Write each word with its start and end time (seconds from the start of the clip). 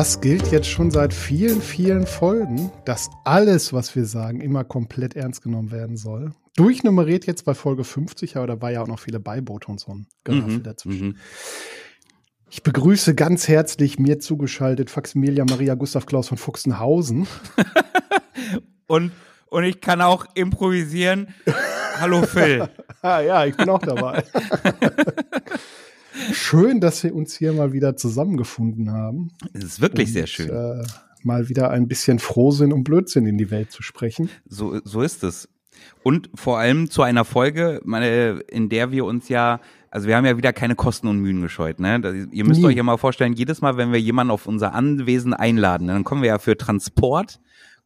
Das 0.00 0.22
gilt 0.22 0.50
jetzt 0.50 0.66
schon 0.66 0.90
seit 0.90 1.12
vielen, 1.12 1.60
vielen 1.60 2.06
Folgen, 2.06 2.72
dass 2.86 3.10
alles, 3.24 3.74
was 3.74 3.94
wir 3.94 4.06
sagen, 4.06 4.40
immer 4.40 4.64
komplett 4.64 5.14
ernst 5.14 5.42
genommen 5.42 5.70
werden 5.72 5.98
soll. 5.98 6.32
Durchnummeriert 6.56 7.26
jetzt 7.26 7.44
bei 7.44 7.52
Folge 7.52 7.84
50, 7.84 8.38
aber 8.38 8.46
da 8.46 8.62
war 8.62 8.70
ja 8.70 8.80
auch 8.80 8.86
noch 8.86 8.98
viele 8.98 9.20
Beiboote 9.20 9.70
und 9.70 9.78
so 9.78 9.92
ein 9.92 10.06
Geraffel 10.24 10.54
Mhm, 10.56 10.62
dazwischen. 10.62 11.06
mhm. 11.08 11.16
Ich 12.48 12.62
begrüße 12.62 13.14
ganz 13.14 13.46
herzlich 13.46 13.98
mir 13.98 14.18
zugeschaltet 14.20 14.88
Faximilia 14.88 15.44
Maria 15.44 15.74
Gustav 15.74 16.06
Klaus 16.06 16.28
von 16.28 16.38
Fuchsenhausen. 16.38 17.26
Und, 18.86 19.12
und 19.50 19.64
ich 19.64 19.82
kann 19.82 20.00
auch 20.00 20.24
improvisieren. 20.34 21.34
Hallo 22.00 22.22
Phil. 22.22 22.70
Ah 23.02 23.20
ja, 23.20 23.44
ich 23.46 23.54
bin 23.56 23.68
auch 23.68 23.80
dabei. 23.80 24.24
schön, 26.32 26.80
dass 26.80 27.02
wir 27.02 27.14
uns 27.14 27.36
hier 27.36 27.52
mal 27.52 27.72
wieder 27.72 27.96
zusammengefunden 27.96 28.92
haben. 28.92 29.30
Es 29.52 29.64
ist 29.64 29.80
wirklich 29.80 30.12
sehr 30.12 30.22
Und, 30.22 30.28
schön. 30.28 30.48
Äh, 30.50 30.84
mal 31.22 31.48
wieder 31.48 31.70
ein 31.70 31.88
bisschen 31.88 32.18
Frohsinn 32.18 32.72
und 32.72 32.84
Blödsinn 32.84 33.26
in 33.26 33.38
die 33.38 33.50
Welt 33.50 33.70
zu 33.70 33.82
sprechen. 33.82 34.30
So, 34.48 34.80
so 34.84 35.02
ist 35.02 35.22
es. 35.24 35.48
Und 36.02 36.30
vor 36.34 36.58
allem 36.58 36.90
zu 36.90 37.02
einer 37.02 37.24
Folge, 37.24 37.80
meine, 37.84 38.40
in 38.50 38.68
der 38.68 38.90
wir 38.90 39.04
uns 39.04 39.28
ja, 39.28 39.60
also 39.90 40.08
wir 40.08 40.16
haben 40.16 40.24
ja 40.24 40.36
wieder 40.36 40.52
keine 40.52 40.74
Kosten 40.74 41.08
und 41.08 41.18
Mühen 41.20 41.42
gescheut. 41.42 41.80
Ne? 41.80 42.00
Das, 42.00 42.14
ihr 42.30 42.44
müsst 42.44 42.60
Nie. 42.60 42.66
euch 42.66 42.76
ja 42.76 42.82
mal 42.82 42.96
vorstellen, 42.96 43.32
jedes 43.32 43.60
Mal, 43.60 43.76
wenn 43.76 43.92
wir 43.92 44.00
jemanden 44.00 44.30
auf 44.30 44.46
unser 44.46 44.74
Anwesen 44.74 45.34
einladen, 45.34 45.88
dann 45.88 46.04
kommen 46.04 46.22
wir 46.22 46.28
ja 46.28 46.38
für 46.38 46.56
Transport, 46.56 47.40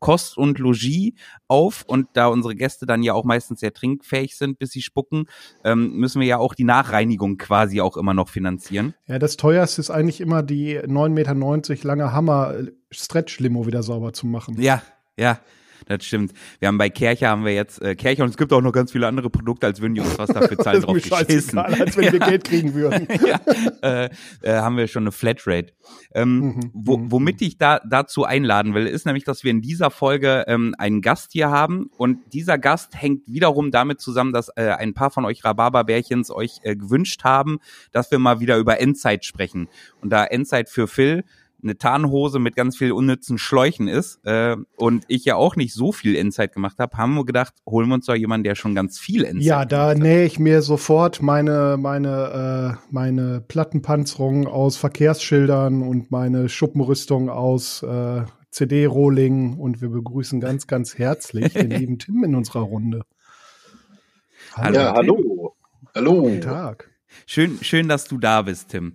Kost 0.05 0.37
und 0.37 0.59
Logis 0.59 1.15
auf 1.49 1.83
und 1.87 2.09
da 2.13 2.27
unsere 2.27 2.55
Gäste 2.55 2.85
dann 2.85 3.03
ja 3.03 3.15
auch 3.15 3.25
meistens 3.25 3.61
sehr 3.61 3.73
trinkfähig 3.73 4.37
sind, 4.37 4.59
bis 4.59 4.71
sie 4.71 4.83
spucken, 4.83 5.25
ähm, 5.65 5.95
müssen 5.95 6.21
wir 6.21 6.27
ja 6.27 6.37
auch 6.37 6.55
die 6.55 6.65
Nachreinigung 6.65 7.39
quasi 7.39 7.81
auch 7.81 7.97
immer 7.97 8.13
noch 8.13 8.29
finanzieren. 8.29 8.93
Ja, 9.07 9.19
das 9.19 9.39
teuerste 9.39 9.81
ist 9.81 9.89
eigentlich 9.89 10.21
immer 10.21 10.43
die 10.43 10.79
9,90 10.79 11.09
Meter 11.71 11.89
lange 11.89 12.13
Hammer-Stretch-Limo 12.13 13.67
wieder 13.67 13.83
sauber 13.83 14.13
zu 14.13 14.27
machen. 14.27 14.61
Ja, 14.61 14.83
ja, 15.17 15.39
das 15.87 16.05
stimmt. 16.05 16.33
Wir 16.59 16.69
haben 16.69 16.79
bei 16.79 16.91
Kercher 16.91 17.29
haben 17.29 17.45
wir 17.45 17.55
jetzt 17.55 17.81
äh, 17.83 17.95
Kercher 17.95 18.25
und 18.25 18.31
es 18.31 18.37
gibt 18.37 18.53
auch 18.53 18.61
noch 18.61 18.73
ganz 18.73 18.93
viele 18.93 19.07
andere 19.07 19.31
Produkte, 19.31 19.67
als 19.67 19.81
würden 19.81 19.95
die 19.95 20.01
uns 20.01 20.19
was 20.19 20.29
dafür 20.31 20.59
zahlen, 20.59 20.83
Das 20.83 20.85
drauf 20.85 20.95
geschissen. 21.27 21.59
als 21.59 21.97
wenn 21.97 22.13
wir 22.13 22.19
Geld 22.25 22.45
kriegen 22.45 22.75
würden. 22.75 23.07
ja, 23.27 23.41
äh, 23.83 24.11
äh, 24.43 24.53
haben 24.59 24.77
wir 24.77 24.87
schon 24.89 25.05
eine 25.05 25.13
Flatrate. 25.13 25.73
Ähm, 26.15 26.35
Mhm, 26.45 26.71
wo, 26.75 26.97
mhm, 26.97 27.13
womit 27.13 27.43
ich 27.43 27.59
da 27.59 27.81
dazu 27.81 28.25
einladen 28.25 28.75
will, 28.75 28.87
ist 28.87 29.07
nämlich, 29.07 29.25
dass 29.25 29.45
wir 29.45 29.51
in 29.51 29.63
dieser 29.63 29.91
Folge 29.91 30.45
ähm, 30.47 30.75
einen 30.79 31.01
Gast 31.01 31.33
hier 31.33 31.51
haben 31.51 31.91
und 31.97 32.19
dieser 32.33 32.59
Gast 32.59 33.01
hängt 33.01 33.23
wiederum 33.27 33.71
damit 33.71 34.01
zusammen, 34.01 34.33
dass 34.33 34.49
äh, 34.57 34.71
ein 34.71 34.95
paar 34.95 35.11
von 35.11 35.25
euch 35.25 35.45
Rhabarberbärchens 35.45 36.31
euch 36.31 36.59
äh, 36.63 36.77
gewünscht 36.77 37.25
haben, 37.25 37.59
dass 37.93 38.11
wir 38.11 38.19
mal 38.19 38.41
wieder 38.41 38.57
über 38.59 38.81
Endzeit 38.81 39.25
sprechen. 39.25 39.69
Und 40.01 40.11
da 40.11 40.25
Endzeit 40.25 40.69
für 40.69 40.89
Phil 40.89 41.25
eine 41.65 41.77
Tarnhose 41.77 42.39
mit 42.39 42.55
ganz 42.55 42.77
viel 42.77 42.93
unnützen 42.93 43.39
Schläuchen 43.39 43.89
ist 43.89 44.21
äh, 44.25 44.57
und 44.77 45.05
ich 45.09 45.25
ja 45.25 45.37
auch 45.37 45.57
nicht 45.57 45.75
so 45.75 45.93
viel 45.93 46.15
Endzeit 46.17 46.53
gemacht 46.53 46.79
habe, 46.79 46.97
haben 46.97 47.15
wir 47.15 47.25
gedacht, 47.25 47.55
holen 47.67 47.89
wir 47.89 47.95
uns 47.95 48.07
doch 48.07 48.15
jemanden, 48.15 48.45
der 48.45 48.55
schon 48.55 48.75
ganz 48.75 48.99
viel 48.99 49.25
Endzeit 49.25 49.47
Ja, 49.47 49.65
da 49.65 49.89
gemacht 49.93 49.97
hat. 49.97 50.03
nähe 50.03 50.25
ich 50.27 50.39
mir 50.39 50.63
sofort 50.63 51.23
meine, 51.23 51.77
meine, 51.79 52.79
äh, 52.81 52.85
meine 52.91 53.41
Plattenpanzerung 53.41 54.47
aus 54.47 54.77
Verkehrsschildern 54.77 55.83
und 55.83 56.11
meine 56.11 56.49
Schuppenrüstung 56.49 57.31
aus 57.31 57.83
äh, 57.83 58.23
CD-Rohling 58.51 59.59
und 59.59 59.81
wir 59.81 59.89
begrüßen 59.89 60.41
ganz, 60.41 60.67
ganz 60.67 60.97
herzlich 60.99 61.53
den 61.55 61.71
lieben 61.71 61.99
Tim 61.99 62.23
in 62.25 62.35
unserer 62.35 62.61
Runde. 62.61 63.03
Hallo. 64.55 64.77
Ja, 64.77 64.95
hallo. 64.95 65.57
Hallo. 65.95 66.23
Guten 66.23 66.41
Tag. 66.41 66.94
Schön, 67.27 67.59
schön, 67.63 67.89
dass 67.89 68.07
du 68.07 68.19
da 68.19 68.43
bist, 68.43 68.71
Tim. 68.71 68.95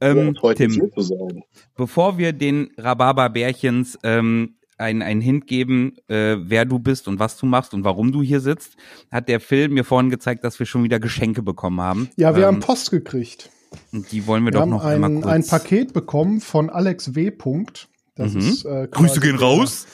Ja, 0.00 0.08
Ähm, 0.10 0.26
mich, 0.42 0.54
Tim, 0.56 0.70
hier 0.72 0.90
zu 0.90 1.00
sein. 1.02 1.42
bevor 1.76 2.18
wir 2.18 2.32
den 2.32 2.70
Rhabarberbärchens 2.78 3.98
ähm, 4.02 4.56
ein, 4.78 5.02
ein 5.02 5.20
Hint 5.20 5.46
geben, 5.46 5.94
äh, 6.08 6.36
wer 6.40 6.64
du 6.64 6.78
bist 6.78 7.06
und 7.08 7.18
was 7.18 7.36
du 7.38 7.46
machst 7.46 7.74
und 7.74 7.84
warum 7.84 8.10
du 8.12 8.22
hier 8.22 8.40
sitzt, 8.40 8.76
hat 9.10 9.28
der 9.28 9.40
Phil 9.40 9.68
mir 9.68 9.84
vorhin 9.84 10.10
gezeigt, 10.10 10.42
dass 10.44 10.58
wir 10.58 10.66
schon 10.66 10.82
wieder 10.84 10.98
Geschenke 11.00 11.42
bekommen 11.42 11.80
haben. 11.80 12.10
Ja, 12.16 12.34
wir 12.34 12.42
ähm, 12.42 12.56
haben 12.56 12.60
Post 12.60 12.90
gekriegt. 12.90 13.50
und 13.92 14.10
die 14.12 14.26
wollen 14.26 14.44
wir, 14.44 14.52
Wir 14.52 14.60
doch 14.60 14.66
noch 14.66 14.84
einmal 14.84 15.10
ein, 15.10 15.20
kurz. 15.22 15.26
ein 15.32 15.46
Paket 15.46 15.92
bekommen 15.92 16.40
von 16.40 16.70
Alex 16.70 17.14
W. 17.14 17.30
Punkt. 17.30 17.88
Das 18.16 18.32
Mhm. 18.34 18.40
ist 18.40 18.64
äh, 18.64 18.88
Grüße 18.90 19.20
gehen 19.20 19.38
der- 19.38 19.46
raus. 19.46 19.86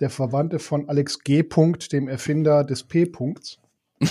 Der 0.00 0.10
Verwandte 0.10 0.60
von 0.60 0.88
Alex 0.88 1.18
G. 1.24 1.42
Punkt, 1.42 1.92
dem 1.92 2.06
Erfinder 2.06 2.62
des 2.62 2.84
P-Punkts. 2.84 3.58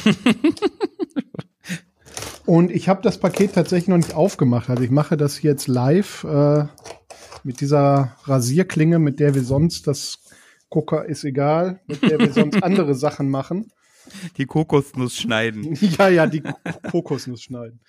Und 2.47 2.71
ich 2.71 2.87
habe 2.87 3.01
das 3.01 3.19
Paket 3.19 3.53
tatsächlich 3.55 3.89
noch 3.89 3.97
nicht 3.97 4.15
aufgemacht. 4.15 4.69
Also 4.69 4.81
ich 4.81 4.89
mache 4.89 5.17
das 5.17 5.41
jetzt 5.41 5.67
live 5.67 6.23
äh, 6.23 6.65
mit 7.43 7.59
dieser 7.59 8.15
Rasierklinge, 8.23 8.99
mit 8.99 9.19
der 9.19 9.35
wir 9.35 9.43
sonst 9.43 9.85
das 9.85 10.19
Gucker 10.69 11.05
ist 11.05 11.25
egal, 11.25 11.81
mit 11.87 12.03
der 12.03 12.19
wir 12.19 12.31
sonst 12.31 12.63
andere 12.63 12.95
Sachen 12.95 13.29
machen. 13.29 13.73
Die 14.37 14.45
Kokosnuss 14.45 15.17
schneiden. 15.17 15.77
Ja, 15.97 16.07
ja, 16.07 16.25
die 16.25 16.41
Kokosnuss 16.89 17.43
schneiden. 17.43 17.81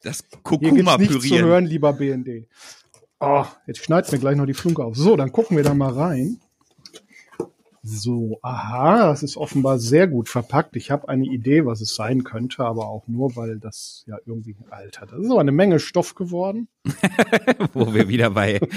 Das 0.00 0.22
Kurkuma 0.44 0.96
gibt's 0.96 0.98
nichts 0.98 1.14
zu 1.14 1.20
pürieren. 1.20 1.46
hören, 1.46 1.66
lieber 1.66 1.92
BND. 1.92 2.46
Oh, 3.18 3.46
jetzt 3.66 3.84
schneidet 3.84 4.12
mir 4.12 4.18
gleich 4.20 4.36
noch 4.36 4.46
die 4.46 4.54
Flunke 4.54 4.84
auf. 4.84 4.96
So, 4.96 5.16
dann 5.16 5.32
gucken 5.32 5.56
wir 5.56 5.64
da 5.64 5.74
mal 5.74 5.92
rein. 5.92 6.38
So, 7.86 8.38
aha, 8.40 9.08
das 9.08 9.22
ist 9.22 9.36
offenbar 9.36 9.78
sehr 9.78 10.06
gut 10.06 10.30
verpackt. 10.30 10.74
Ich 10.74 10.90
habe 10.90 11.06
eine 11.10 11.26
Idee, 11.26 11.66
was 11.66 11.82
es 11.82 11.94
sein 11.94 12.24
könnte, 12.24 12.64
aber 12.64 12.88
auch 12.88 13.06
nur, 13.08 13.36
weil 13.36 13.58
das 13.58 14.04
ja 14.06 14.16
irgendwie, 14.24 14.56
Alter, 14.70 15.04
das 15.04 15.20
ist 15.20 15.30
aber 15.30 15.42
eine 15.42 15.52
Menge 15.52 15.78
Stoff 15.78 16.14
geworden. 16.14 16.68
Wo 17.74 17.92
wir 17.92 18.08
wieder 18.08 18.30
bei. 18.30 18.58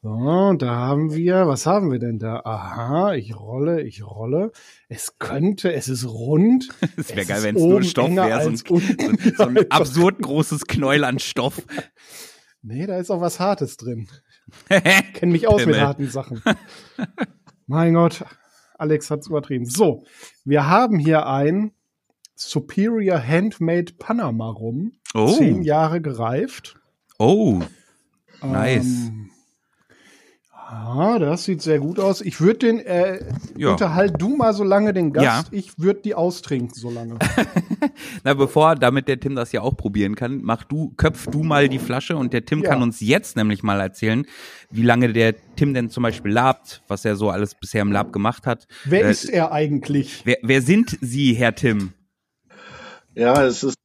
So, 0.00 0.54
da 0.56 0.76
haben 0.76 1.12
wir, 1.12 1.48
was 1.48 1.66
haben 1.66 1.90
wir 1.90 1.98
denn 1.98 2.20
da? 2.20 2.42
Aha, 2.44 3.14
ich 3.14 3.36
rolle, 3.36 3.82
ich 3.82 4.06
rolle. 4.06 4.52
Es 4.88 5.18
könnte, 5.18 5.72
es 5.72 5.88
ist 5.88 6.06
rund. 6.06 6.68
Es 6.96 7.14
wäre 7.14 7.26
geil, 7.26 7.42
wenn 7.42 7.56
es 7.56 7.62
nur 7.62 7.82
Stoff 7.82 8.08
wäre. 8.08 8.44
So, 8.44 8.78
so, 8.78 8.80
so 9.36 9.42
ein 9.42 9.70
absurd 9.70 10.20
großes 10.20 10.66
Knäuel 10.68 11.02
an 11.02 11.18
Stoff. 11.18 11.62
Nee, 12.62 12.86
da 12.86 12.98
ist 12.98 13.10
auch 13.10 13.20
was 13.20 13.40
Hartes 13.40 13.76
drin. 13.76 14.08
Kenn 15.14 15.32
mich 15.32 15.48
aus 15.48 15.66
mit 15.66 15.80
harten 15.80 16.08
Sachen. 16.08 16.42
Mein 17.68 17.94
Gott, 17.94 18.24
Alex 18.76 19.10
hat's 19.10 19.28
übertrieben. 19.28 19.66
So, 19.66 20.04
wir 20.44 20.66
haben 20.66 20.98
hier 20.98 21.26
ein 21.26 21.72
Superior 22.34 23.22
Handmade 23.24 23.92
Panama 23.98 24.50
Rum. 24.50 24.92
Oh. 25.14 25.32
Zehn 25.32 25.62
Jahre 25.62 26.00
gereift. 26.00 26.76
Oh, 27.18 27.60
Nice. 28.42 29.08
Ähm, 29.08 29.30
ah, 30.70 31.18
das 31.18 31.44
sieht 31.44 31.62
sehr 31.62 31.78
gut 31.78 31.98
aus. 31.98 32.20
Ich 32.20 32.40
würde 32.40 32.58
den, 32.58 32.80
äh, 32.80 33.24
Ja. 33.56 33.70
unterhalt 33.72 34.14
du 34.20 34.36
mal 34.36 34.52
so 34.52 34.64
lange 34.64 34.92
den 34.92 35.12
Gast. 35.12 35.48
Ja. 35.50 35.58
Ich 35.58 35.78
würde 35.78 36.00
die 36.02 36.14
austrinken 36.14 36.74
so 36.74 36.90
lange. 36.90 37.18
Na, 38.24 38.34
bevor, 38.34 38.74
damit 38.74 39.08
der 39.08 39.18
Tim 39.18 39.34
das 39.34 39.52
ja 39.52 39.62
auch 39.62 39.76
probieren 39.76 40.14
kann, 40.14 40.40
mach 40.42 40.64
du, 40.64 40.92
köpf 40.96 41.26
du 41.26 41.42
mal 41.42 41.68
die 41.68 41.78
Flasche 41.78 42.16
und 42.16 42.32
der 42.32 42.44
Tim 42.44 42.62
Ja. 42.62 42.70
kann 42.70 42.82
uns 42.82 43.00
jetzt 43.00 43.36
nämlich 43.36 43.62
mal 43.62 43.80
erzählen, 43.80 44.26
wie 44.70 44.82
lange 44.82 45.12
der 45.12 45.34
Tim 45.56 45.72
denn 45.74 45.88
zum 45.90 46.02
Beispiel 46.02 46.32
labt, 46.32 46.82
was 46.88 47.04
er 47.04 47.16
so 47.16 47.30
alles 47.30 47.54
bisher 47.54 47.82
im 47.82 47.90
Lab 47.92 48.12
gemacht 48.12 48.46
hat. 48.46 48.66
Wer 48.84 49.06
Äh, 49.06 49.10
ist 49.10 49.24
er 49.24 49.52
eigentlich? 49.52 50.22
Wer, 50.24 50.36
wer 50.42 50.60
sind 50.62 50.98
Sie, 51.00 51.32
Herr 51.34 51.54
Tim? 51.54 51.92
Ja, 53.14 53.42
es 53.44 53.62
ist 53.64 53.76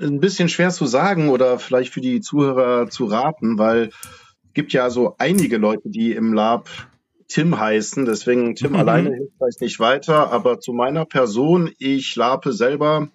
ein 0.00 0.20
bisschen 0.20 0.48
schwer 0.48 0.70
zu 0.70 0.86
sagen 0.86 1.28
oder 1.28 1.58
vielleicht 1.58 1.92
für 1.92 2.00
die 2.00 2.20
Zuhörer 2.20 2.88
zu 2.88 3.06
raten, 3.06 3.58
weil 3.58 3.90
gibt 4.54 4.72
ja 4.72 4.90
so 4.90 5.14
einige 5.18 5.56
Leute, 5.58 5.88
die 5.88 6.12
im 6.12 6.32
Lab 6.32 6.68
Tim 7.28 7.58
heißen. 7.58 8.04
Deswegen 8.04 8.54
Tim 8.54 8.72
Mhm. 8.72 8.76
alleine 8.76 9.10
hilft 9.14 9.32
vielleicht 9.38 9.60
nicht 9.60 9.80
weiter. 9.80 10.30
Aber 10.32 10.60
zu 10.60 10.72
meiner 10.72 11.04
Person, 11.04 11.70
ich 11.78 12.16
lape 12.16 12.52
selber 12.52 13.08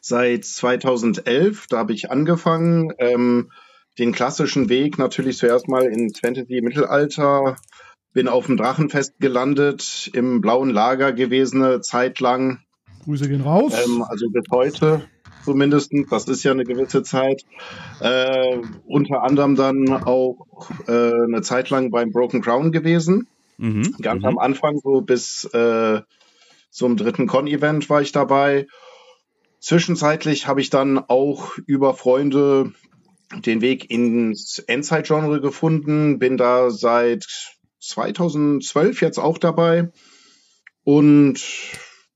seit 0.00 0.44
2011. 0.44 1.66
Da 1.68 1.78
habe 1.78 1.92
ich 1.92 2.10
angefangen. 2.10 2.92
Ähm, 2.98 3.50
den 3.98 4.12
klassischen 4.12 4.68
Weg 4.70 4.98
natürlich 4.98 5.36
zuerst 5.36 5.68
mal 5.68 5.84
ins 5.84 6.18
Fantasy-Mittelalter. 6.20 7.56
Bin 8.14 8.28
auf 8.28 8.46
dem 8.46 8.56
Drachenfest 8.56 9.20
gelandet, 9.20 10.10
im 10.12 10.40
blauen 10.40 10.70
Lager 10.70 11.12
gewesen, 11.12 11.62
eine 11.62 11.80
Zeit 11.80 12.20
lang. 12.20 12.60
Grüße 13.04 13.28
gehen 13.28 13.42
raus. 13.42 13.72
Ähm, 13.84 14.02
also 14.02 14.28
bis 14.30 14.44
heute. 14.50 15.02
zumindest. 15.44 15.92
Das 16.10 16.28
ist 16.28 16.42
ja 16.44 16.52
eine 16.52 16.64
gewisse 16.64 17.02
Zeit. 17.02 17.42
Äh, 18.00 18.58
unter 18.86 19.22
anderem 19.22 19.56
dann 19.56 19.88
auch 19.90 20.46
äh, 20.86 21.12
eine 21.24 21.42
Zeit 21.42 21.70
lang 21.70 21.90
beim 21.90 22.10
Broken 22.10 22.42
Crown 22.42 22.72
gewesen. 22.72 23.26
Mhm. 23.58 23.96
Ganz 24.00 24.22
mhm. 24.22 24.28
am 24.28 24.38
Anfang, 24.38 24.78
so 24.82 25.00
bis 25.00 25.44
äh, 25.52 26.00
zum 26.70 26.96
dritten 26.96 27.26
Con-Event 27.26 27.90
war 27.90 28.00
ich 28.00 28.12
dabei. 28.12 28.66
Zwischenzeitlich 29.60 30.46
habe 30.46 30.60
ich 30.60 30.70
dann 30.70 30.98
auch 30.98 31.56
über 31.66 31.94
Freunde 31.94 32.72
den 33.46 33.60
Weg 33.60 33.90
ins 33.90 34.58
Endzeit-Genre 34.58 35.40
gefunden, 35.40 36.18
bin 36.18 36.36
da 36.36 36.70
seit 36.70 37.26
2012 37.80 39.00
jetzt 39.00 39.18
auch 39.18 39.38
dabei 39.38 39.90
und 40.84 41.40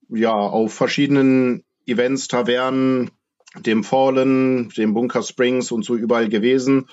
ja, 0.08 0.34
auf 0.34 0.72
verschiedenen 0.72 1.64
Events, 1.86 2.28
Tavernen, 2.28 3.10
dem 3.58 3.84
Fallen, 3.84 4.70
dem 4.76 4.94
Bunker 4.94 5.22
Springs 5.22 5.72
und 5.72 5.84
so 5.84 5.94
überall 5.94 6.28
gewesen 6.28 6.86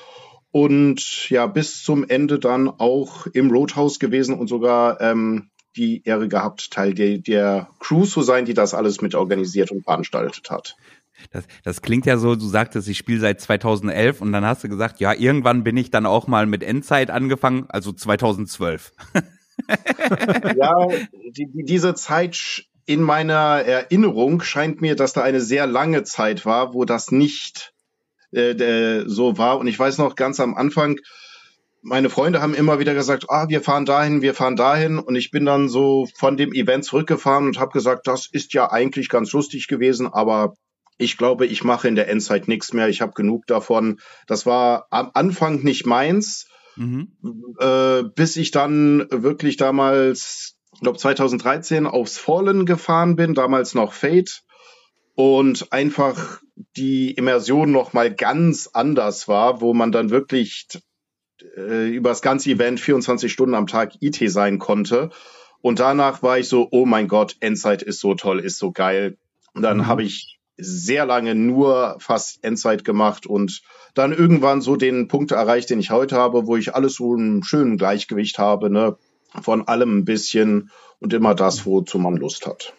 und 0.53 1.29
ja, 1.31 1.47
bis 1.47 1.83
zum 1.83 2.07
Ende 2.07 2.37
dann 2.37 2.69
auch 2.69 3.25
im 3.27 3.49
Roadhouse 3.49 3.99
gewesen 3.99 4.37
und 4.37 4.47
sogar 4.47 5.01
ähm, 5.01 5.49
die 5.75 6.03
Ehre 6.05 6.27
gehabt, 6.27 6.69
Teil 6.69 6.93
der, 6.93 7.17
der 7.17 7.69
Crew 7.79 8.05
zu 8.05 8.21
sein, 8.21 8.45
die 8.45 8.53
das 8.53 8.75
alles 8.75 9.01
mit 9.01 9.15
organisiert 9.15 9.71
und 9.71 9.83
veranstaltet 9.83 10.51
hat. 10.51 10.75
Das, 11.31 11.45
das 11.63 11.81
klingt 11.81 12.05
ja 12.05 12.17
so, 12.17 12.35
du 12.35 12.45
sagtest, 12.45 12.87
ich 12.87 12.99
spiele 12.99 13.19
seit 13.19 13.41
2011 13.41 14.21
und 14.21 14.31
dann 14.31 14.45
hast 14.45 14.63
du 14.63 14.69
gesagt, 14.69 14.99
ja, 14.99 15.13
irgendwann 15.13 15.63
bin 15.63 15.75
ich 15.75 15.89
dann 15.89 16.05
auch 16.05 16.27
mal 16.27 16.45
mit 16.45 16.61
Endzeit 16.61 17.09
angefangen, 17.09 17.65
also 17.69 17.91
2012. 17.91 18.91
ja, 20.55 20.87
die, 21.35 21.47
die, 21.47 21.63
diese 21.63 21.95
Zeit 21.95 22.65
in 22.85 23.01
meiner 23.01 23.63
Erinnerung 23.65 24.41
scheint 24.41 24.81
mir, 24.81 24.95
dass 24.95 25.13
da 25.13 25.21
eine 25.21 25.41
sehr 25.41 25.67
lange 25.67 26.03
Zeit 26.03 26.45
war, 26.45 26.73
wo 26.73 26.85
das 26.85 27.11
nicht 27.11 27.73
äh, 28.31 29.03
so 29.05 29.37
war. 29.37 29.59
Und 29.59 29.67
ich 29.67 29.77
weiß 29.77 29.97
noch 29.97 30.15
ganz 30.15 30.39
am 30.39 30.55
Anfang, 30.55 30.97
meine 31.83 32.09
Freunde 32.09 32.41
haben 32.41 32.53
immer 32.53 32.79
wieder 32.79 32.93
gesagt, 32.93 33.25
ah, 33.29 33.49
wir 33.49 33.61
fahren 33.61 33.85
dahin, 33.85 34.21
wir 34.21 34.33
fahren 34.33 34.55
dahin. 34.55 34.99
Und 34.99 35.15
ich 35.15 35.31
bin 35.31 35.45
dann 35.45 35.67
so 35.67 36.07
von 36.15 36.37
dem 36.37 36.53
Event 36.53 36.85
zurückgefahren 36.85 37.45
und 37.45 37.59
habe 37.59 37.71
gesagt, 37.71 38.07
das 38.07 38.27
ist 38.31 38.53
ja 38.53 38.71
eigentlich 38.71 39.09
ganz 39.09 39.31
lustig 39.33 39.67
gewesen, 39.67 40.07
aber 40.07 40.53
ich 40.97 41.17
glaube, 41.17 41.45
ich 41.45 41.63
mache 41.63 41.87
in 41.87 41.95
der 41.95 42.07
Endzeit 42.07 42.47
nichts 42.47 42.71
mehr. 42.71 42.87
Ich 42.87 43.01
habe 43.01 43.13
genug 43.13 43.45
davon. 43.47 43.99
Das 44.27 44.45
war 44.45 44.87
am 44.91 45.11
Anfang 45.13 45.63
nicht 45.63 45.85
meins, 45.85 46.47
mhm. 46.75 47.09
äh, 47.59 48.03
bis 48.03 48.37
ich 48.37 48.51
dann 48.51 49.05
wirklich 49.09 49.57
damals, 49.57 50.55
glaube 50.83 50.99
2013, 50.99 51.87
aufs 51.87 52.17
Fallen 52.17 52.65
gefahren 52.65 53.15
bin, 53.15 53.33
damals 53.33 53.73
noch 53.73 53.93
Fate 53.93 54.43
und 55.15 55.71
einfach 55.71 56.41
die 56.75 57.11
Immersion 57.11 57.71
noch 57.71 57.93
mal 57.93 58.13
ganz 58.13 58.69
anders 58.71 59.27
war, 59.27 59.61
wo 59.61 59.73
man 59.73 59.91
dann 59.91 60.09
wirklich 60.09 60.67
äh, 61.57 61.89
über 61.89 62.09
das 62.09 62.21
ganze 62.21 62.51
Event 62.51 62.79
24 62.79 63.31
Stunden 63.31 63.55
am 63.55 63.67
Tag 63.67 63.93
IT 64.01 64.19
sein 64.29 64.59
konnte. 64.59 65.09
Und 65.61 65.79
danach 65.79 66.21
war 66.23 66.39
ich 66.39 66.49
so, 66.49 66.67
oh 66.71 66.85
mein 66.85 67.07
Gott, 67.07 67.37
Endzeit 67.39 67.81
ist 67.81 67.99
so 67.99 68.15
toll, 68.15 68.39
ist 68.39 68.57
so 68.57 68.71
geil. 68.71 69.17
Und 69.53 69.61
dann 69.61 69.77
mhm. 69.77 69.87
habe 69.87 70.03
ich 70.03 70.39
sehr 70.57 71.05
lange 71.05 71.35
nur 71.35 71.95
fast 71.99 72.43
Endzeit 72.43 72.83
gemacht 72.83 73.25
und 73.25 73.61
dann 73.93 74.11
irgendwann 74.11 74.61
so 74.61 74.75
den 74.75 75.07
Punkt 75.07 75.31
erreicht, 75.31 75.69
den 75.69 75.79
ich 75.79 75.89
heute 75.89 76.15
habe, 76.15 76.47
wo 76.47 76.57
ich 76.57 76.75
alles 76.75 76.95
so 76.95 77.15
im 77.15 77.43
schönen 77.43 77.77
Gleichgewicht 77.77 78.37
habe, 78.37 78.69
ne? 78.69 78.97
Von 79.41 79.67
allem 79.67 79.99
ein 79.99 80.05
bisschen 80.05 80.69
und 80.99 81.13
immer 81.13 81.35
das, 81.35 81.65
wozu 81.65 81.99
man 81.99 82.15
Lust 82.15 82.45
hat. 82.45 82.73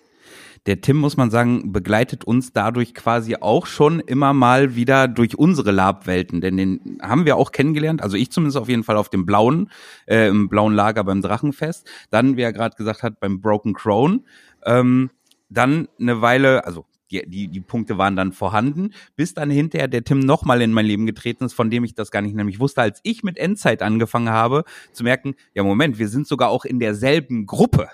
Der 0.66 0.80
Tim, 0.80 0.96
muss 0.96 1.18
man 1.18 1.30
sagen, 1.30 1.72
begleitet 1.72 2.24
uns 2.24 2.54
dadurch 2.54 2.94
quasi 2.94 3.36
auch 3.38 3.66
schon 3.66 4.00
immer 4.00 4.32
mal 4.32 4.74
wieder 4.74 5.08
durch 5.08 5.36
unsere 5.36 5.72
Labwelten, 5.72 6.40
denn 6.40 6.56
den 6.56 6.98
haben 7.02 7.26
wir 7.26 7.36
auch 7.36 7.52
kennengelernt, 7.52 8.02
also 8.02 8.16
ich 8.16 8.32
zumindest 8.32 8.56
auf 8.56 8.70
jeden 8.70 8.82
Fall 8.82 8.96
auf 8.96 9.10
dem 9.10 9.26
blauen, 9.26 9.70
äh, 10.06 10.28
im 10.28 10.48
blauen 10.48 10.72
Lager 10.74 11.04
beim 11.04 11.20
Drachenfest, 11.20 11.86
dann, 12.10 12.38
wie 12.38 12.42
er 12.42 12.54
gerade 12.54 12.76
gesagt 12.76 13.02
hat, 13.02 13.20
beim 13.20 13.42
Broken 13.42 13.74
Crown, 13.74 14.24
ähm, 14.64 15.10
dann 15.50 15.86
eine 16.00 16.22
Weile, 16.22 16.64
also 16.64 16.86
die, 17.10 17.22
die, 17.26 17.48
die 17.48 17.60
Punkte 17.60 17.98
waren 17.98 18.16
dann 18.16 18.32
vorhanden, 18.32 18.90
bis 19.16 19.34
dann 19.34 19.50
hinterher 19.50 19.88
der 19.88 20.04
Tim 20.04 20.20
nochmal 20.20 20.62
in 20.62 20.72
mein 20.72 20.86
Leben 20.86 21.06
getreten 21.06 21.44
ist, 21.44 21.52
von 21.52 21.70
dem 21.70 21.84
ich 21.84 21.94
das 21.94 22.10
gar 22.10 22.22
nicht 22.22 22.34
nämlich 22.34 22.60
wusste, 22.60 22.82
als 22.82 23.00
ich 23.02 23.22
mit 23.22 23.38
Endzeit 23.38 23.82
angefangen 23.82 24.30
habe, 24.30 24.64
zu 24.92 25.04
merken, 25.04 25.34
ja 25.54 25.62
Moment, 25.62 25.98
wir 25.98 26.08
sind 26.08 26.26
sogar 26.26 26.50
auch 26.50 26.64
in 26.64 26.78
derselben 26.78 27.46
Gruppe 27.46 27.88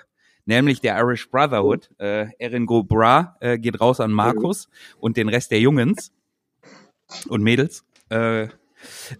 nämlich 0.45 0.81
der 0.81 0.97
Irish 0.97 1.29
Brotherhood. 1.29 1.89
Äh, 1.99 2.27
Erin 2.39 2.65
Go 2.65 2.83
Bra 2.83 3.37
äh, 3.39 3.57
geht 3.57 3.79
raus 3.79 3.99
an 3.99 4.11
Markus 4.11 4.69
und 4.99 5.17
den 5.17 5.29
Rest 5.29 5.51
der 5.51 5.59
Jungens 5.59 6.11
und 7.27 7.43
Mädels. 7.43 7.85
Äh, 8.09 8.47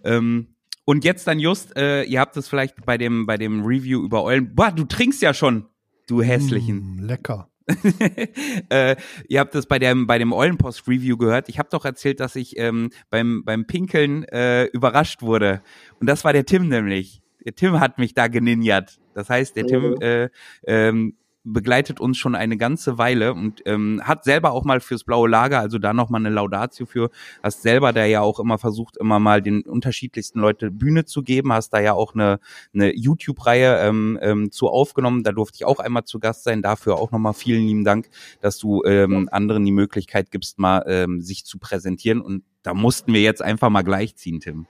ähm, 0.04 0.48
und 0.84 1.04
jetzt 1.04 1.26
dann 1.26 1.38
just, 1.38 1.76
äh, 1.76 2.02
ihr 2.04 2.20
habt 2.20 2.36
es 2.36 2.48
vielleicht 2.48 2.84
bei 2.84 2.98
dem 2.98 3.26
bei 3.26 3.38
dem 3.38 3.64
Review 3.64 4.02
über 4.02 4.24
Eulen. 4.24 4.54
Boah, 4.54 4.72
du 4.72 4.84
trinkst 4.84 5.22
ja 5.22 5.32
schon, 5.32 5.68
du 6.08 6.22
hässlichen. 6.22 6.96
Mm, 6.96 6.98
lecker. 6.98 7.48
äh, 8.68 8.96
ihr 9.28 9.40
habt 9.40 9.54
es 9.54 9.66
bei 9.66 9.78
dem 9.78 10.06
bei 10.06 10.18
dem 10.18 10.32
Eulenpost 10.32 10.86
Review 10.88 11.16
gehört. 11.16 11.48
Ich 11.48 11.58
habe 11.58 11.68
doch 11.70 11.84
erzählt, 11.84 12.20
dass 12.20 12.36
ich 12.36 12.58
ähm, 12.58 12.90
beim 13.10 13.44
beim 13.44 13.66
Pinkeln 13.66 14.24
äh, 14.24 14.64
überrascht 14.66 15.22
wurde. 15.22 15.62
Und 16.00 16.08
das 16.08 16.24
war 16.24 16.32
der 16.32 16.44
Tim 16.44 16.68
nämlich. 16.68 17.22
Der 17.44 17.54
Tim 17.54 17.80
hat 17.80 17.98
mich 17.98 18.14
da 18.14 18.28
geninjert. 18.28 18.98
Das 19.14 19.28
heißt, 19.28 19.56
der 19.56 19.66
Tim 19.66 19.96
äh, 20.00 20.28
ähm, 20.66 21.16
begleitet 21.44 22.00
uns 22.00 22.18
schon 22.18 22.34
eine 22.34 22.56
ganze 22.56 22.98
Weile 22.98 23.32
und 23.32 23.62
ähm, 23.66 24.00
hat 24.04 24.24
selber 24.24 24.52
auch 24.52 24.64
mal 24.64 24.80
fürs 24.80 25.04
blaue 25.04 25.28
Lager, 25.28 25.60
also 25.60 25.78
da 25.78 25.92
noch 25.92 26.08
mal 26.08 26.18
eine 26.18 26.30
Laudatio 26.30 26.86
für, 26.86 27.10
hast 27.42 27.62
selber 27.62 27.92
da 27.92 28.04
ja 28.04 28.20
auch 28.20 28.38
immer 28.38 28.58
versucht, 28.58 28.96
immer 28.96 29.18
mal 29.18 29.42
den 29.42 29.62
unterschiedlichsten 29.62 30.40
Leute 30.40 30.70
Bühne 30.70 31.04
zu 31.04 31.22
geben, 31.22 31.52
hast 31.52 31.70
da 31.70 31.80
ja 31.80 31.94
auch 31.94 32.14
eine, 32.14 32.38
eine 32.74 32.94
YouTube-Reihe 32.94 33.78
ähm, 33.80 34.18
ähm, 34.22 34.50
zu 34.50 34.68
aufgenommen, 34.68 35.24
da 35.24 35.32
durfte 35.32 35.56
ich 35.56 35.64
auch 35.64 35.80
einmal 35.80 36.04
zu 36.04 36.20
Gast 36.20 36.44
sein, 36.44 36.62
dafür 36.62 36.96
auch 36.96 37.10
nochmal 37.10 37.34
vielen 37.34 37.66
lieben 37.66 37.84
Dank, 37.84 38.08
dass 38.40 38.58
du 38.58 38.82
ähm, 38.84 39.28
anderen 39.32 39.64
die 39.64 39.72
Möglichkeit 39.72 40.30
gibst, 40.30 40.58
mal 40.58 40.84
ähm, 40.86 41.20
sich 41.20 41.44
zu 41.44 41.58
präsentieren. 41.58 42.20
Und 42.20 42.44
da 42.62 42.74
mussten 42.74 43.12
wir 43.12 43.22
jetzt 43.22 43.42
einfach 43.42 43.70
mal 43.70 43.82
gleichziehen, 43.82 44.40
Tim. 44.40 44.66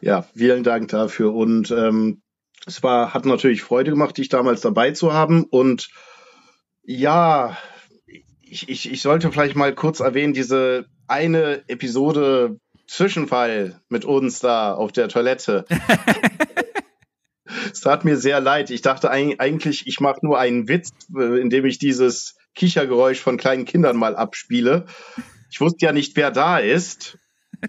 Ja, 0.00 0.22
vielen 0.22 0.64
Dank 0.64 0.88
dafür. 0.88 1.34
Und 1.34 1.70
ähm, 1.70 2.22
es 2.66 2.82
war, 2.82 3.14
hat 3.14 3.24
natürlich 3.24 3.62
Freude 3.62 3.92
gemacht, 3.92 4.18
dich 4.18 4.28
damals 4.28 4.60
dabei 4.60 4.90
zu 4.90 5.12
haben. 5.12 5.44
Und 5.44 5.88
ja, 6.82 7.56
ich, 8.42 8.68
ich, 8.68 8.92
ich 8.92 9.00
sollte 9.00 9.30
vielleicht 9.30 9.56
mal 9.56 9.74
kurz 9.74 10.00
erwähnen, 10.00 10.34
diese 10.34 10.86
eine 11.06 11.62
Episode 11.68 12.58
Zwischenfall 12.88 13.80
mit 13.88 14.04
uns 14.04 14.40
da 14.40 14.74
auf 14.74 14.92
der 14.92 15.08
Toilette. 15.08 15.64
es 17.72 17.80
tat 17.80 18.04
mir 18.04 18.16
sehr 18.16 18.40
leid. 18.40 18.70
Ich 18.70 18.82
dachte 18.82 19.10
eigentlich, 19.10 19.86
ich 19.86 20.00
mache 20.00 20.20
nur 20.22 20.38
einen 20.38 20.68
Witz, 20.68 20.90
äh, 21.16 21.40
indem 21.40 21.64
ich 21.66 21.78
dieses 21.78 22.36
Kichergeräusch 22.54 23.20
von 23.20 23.36
kleinen 23.36 23.64
Kindern 23.64 23.96
mal 23.96 24.16
abspiele. 24.16 24.86
Ich 25.50 25.60
wusste 25.60 25.86
ja 25.86 25.92
nicht, 25.92 26.16
wer 26.16 26.32
da 26.32 26.58
ist. 26.58 27.18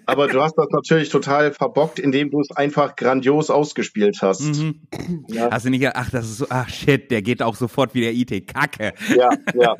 Aber 0.05 0.27
du 0.27 0.41
hast 0.41 0.55
das 0.57 0.67
natürlich 0.71 1.09
total 1.09 1.51
verbockt, 1.53 1.99
indem 1.99 2.31
du 2.31 2.41
es 2.41 2.51
einfach 2.51 2.95
grandios 2.95 3.49
ausgespielt 3.49 4.21
hast. 4.21 4.41
Mhm. 4.41 4.81
Ja. 5.27 5.49
Hast 5.51 5.65
du 5.65 5.69
nicht, 5.69 5.85
ach, 5.95 6.09
das 6.09 6.25
ist 6.25 6.37
so, 6.37 6.45
ach 6.49 6.69
shit, 6.69 7.09
der 7.11 7.21
geht 7.21 7.41
auch 7.41 7.55
sofort 7.55 7.93
wie 7.93 8.01
der 8.01 8.13
IT. 8.13 8.47
Kacke. 8.47 8.93
Ja, 9.15 9.29
ja. 9.55 9.75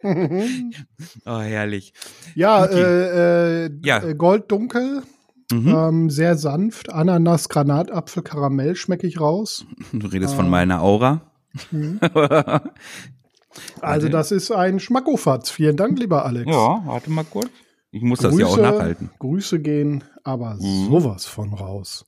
oh, 1.26 1.40
herrlich. 1.40 1.92
Ja, 2.34 2.64
äh, 2.64 3.64
äh, 3.66 3.70
ja. 3.82 4.02
Äh, 4.02 4.14
Golddunkel. 4.14 5.02
Mhm. 5.50 5.68
Ähm, 5.68 6.10
sehr 6.10 6.36
sanft. 6.36 6.92
Ananas, 6.92 7.48
Granatapfel, 7.48 8.22
Karamell 8.22 8.76
schmecke 8.76 9.06
ich 9.06 9.18
raus. 9.20 9.64
Du 9.92 10.06
redest 10.06 10.34
ähm. 10.34 10.40
von 10.40 10.50
meiner 10.50 10.82
Aura. 10.82 11.22
Mhm. 11.70 11.98
also, 13.80 14.08
das 14.08 14.30
ist 14.30 14.50
ein 14.50 14.78
Schmackofatz. 14.78 15.50
Vielen 15.50 15.76
Dank, 15.76 15.98
lieber 15.98 16.26
Alex. 16.26 16.50
Ja, 16.50 16.82
warte 16.84 17.10
mal 17.10 17.24
kurz. 17.24 17.48
Ich 17.90 18.02
muss 18.02 18.20
Grüße, 18.20 18.30
das 18.30 18.40
ja 18.40 18.46
auch 18.46 18.56
nachhalten. 18.56 19.10
Grüße 19.18 19.60
gehen 19.60 20.04
aber 20.28 20.54
mhm. 20.54 20.86
sowas 20.86 21.24
von 21.24 21.54
raus. 21.54 22.04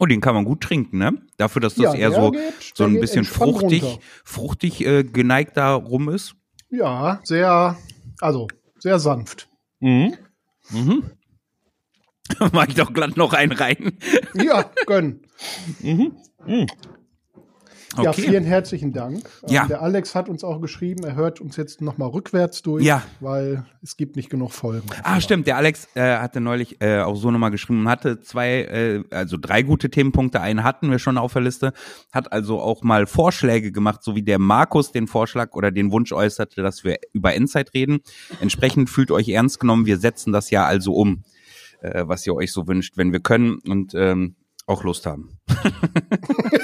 Oh, 0.00 0.06
den 0.06 0.20
kann 0.20 0.34
man 0.34 0.44
gut 0.44 0.60
trinken, 0.60 0.98
ne? 0.98 1.12
Dafür, 1.36 1.60
dass 1.60 1.74
das 1.74 1.94
ja, 1.94 1.94
eher 1.94 2.12
so, 2.12 2.30
geht, 2.32 2.42
so 2.74 2.84
ein 2.84 3.00
bisschen 3.00 3.24
fruchtig, 3.24 3.82
runter. 3.82 3.98
fruchtig 4.24 4.84
äh, 4.84 5.04
geneigt 5.04 5.56
da 5.56 5.74
rum 5.74 6.08
ist. 6.08 6.34
Ja, 6.70 7.20
sehr, 7.22 7.78
also 8.20 8.48
sehr 8.78 8.98
sanft. 8.98 9.48
Mhm. 9.80 10.16
Mhm. 10.70 11.10
Mach 12.52 12.66
ich 12.68 12.74
doch 12.74 12.92
glatt 12.92 13.16
noch 13.16 13.32
einen 13.32 13.52
rein. 13.52 13.98
ja, 14.34 14.70
gönn. 14.86 15.20
Mhm. 15.80 16.16
Mhm. 16.46 16.66
Ja, 18.02 18.12
vielen 18.12 18.44
herzlichen 18.44 18.92
Dank. 18.92 19.28
Ja. 19.46 19.62
Ähm, 19.62 19.68
der 19.68 19.82
Alex 19.82 20.14
hat 20.14 20.28
uns 20.28 20.42
auch 20.44 20.60
geschrieben, 20.60 21.04
er 21.04 21.14
hört 21.14 21.40
uns 21.40 21.56
jetzt 21.56 21.80
nochmal 21.80 22.08
rückwärts 22.08 22.62
durch, 22.62 22.84
Ja. 22.84 23.02
weil 23.20 23.64
es 23.82 23.96
gibt 23.96 24.16
nicht 24.16 24.30
genug 24.30 24.52
Folgen. 24.52 24.86
Ah, 25.02 25.20
stimmt. 25.20 25.46
Der 25.46 25.56
Alex 25.56 25.88
äh, 25.94 26.16
hatte 26.18 26.40
neulich 26.40 26.80
äh, 26.80 27.00
auch 27.00 27.14
so 27.16 27.30
nochmal 27.30 27.50
geschrieben 27.50 27.80
und 27.80 27.88
hatte 27.88 28.20
zwei, 28.20 28.62
äh, 28.62 29.04
also 29.10 29.36
drei 29.40 29.62
gute 29.62 29.90
Themenpunkte. 29.90 30.40
Einen 30.40 30.64
hatten 30.64 30.90
wir 30.90 30.98
schon 30.98 31.18
auf 31.18 31.32
der 31.32 31.42
Liste, 31.42 31.72
hat 32.12 32.32
also 32.32 32.60
auch 32.60 32.82
mal 32.82 33.06
Vorschläge 33.06 33.72
gemacht, 33.72 34.02
so 34.02 34.14
wie 34.14 34.22
der 34.22 34.38
Markus 34.38 34.92
den 34.92 35.06
Vorschlag 35.06 35.52
oder 35.52 35.70
den 35.70 35.92
Wunsch 35.92 36.12
äußerte, 36.12 36.62
dass 36.62 36.84
wir 36.84 36.98
über 37.12 37.34
Endzeit 37.34 37.74
reden. 37.74 38.00
Entsprechend 38.40 38.90
fühlt 38.90 39.10
euch 39.10 39.28
ernst 39.28 39.60
genommen. 39.60 39.86
Wir 39.86 39.98
setzen 39.98 40.32
das 40.32 40.50
ja 40.50 40.64
also 40.64 40.94
um, 40.94 41.22
äh, 41.80 42.04
was 42.06 42.26
ihr 42.26 42.34
euch 42.34 42.52
so 42.52 42.66
wünscht, 42.66 42.96
wenn 42.96 43.12
wir 43.12 43.20
können 43.20 43.58
und 43.68 43.94
ähm, 43.94 44.36
auch 44.66 44.82
Lust 44.82 45.04
haben. 45.04 45.28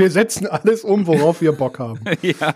Wir 0.00 0.10
setzen 0.10 0.46
alles 0.46 0.82
um, 0.82 1.06
worauf 1.06 1.42
wir 1.42 1.52
Bock 1.52 1.78
haben. 1.78 2.00
ja. 2.22 2.54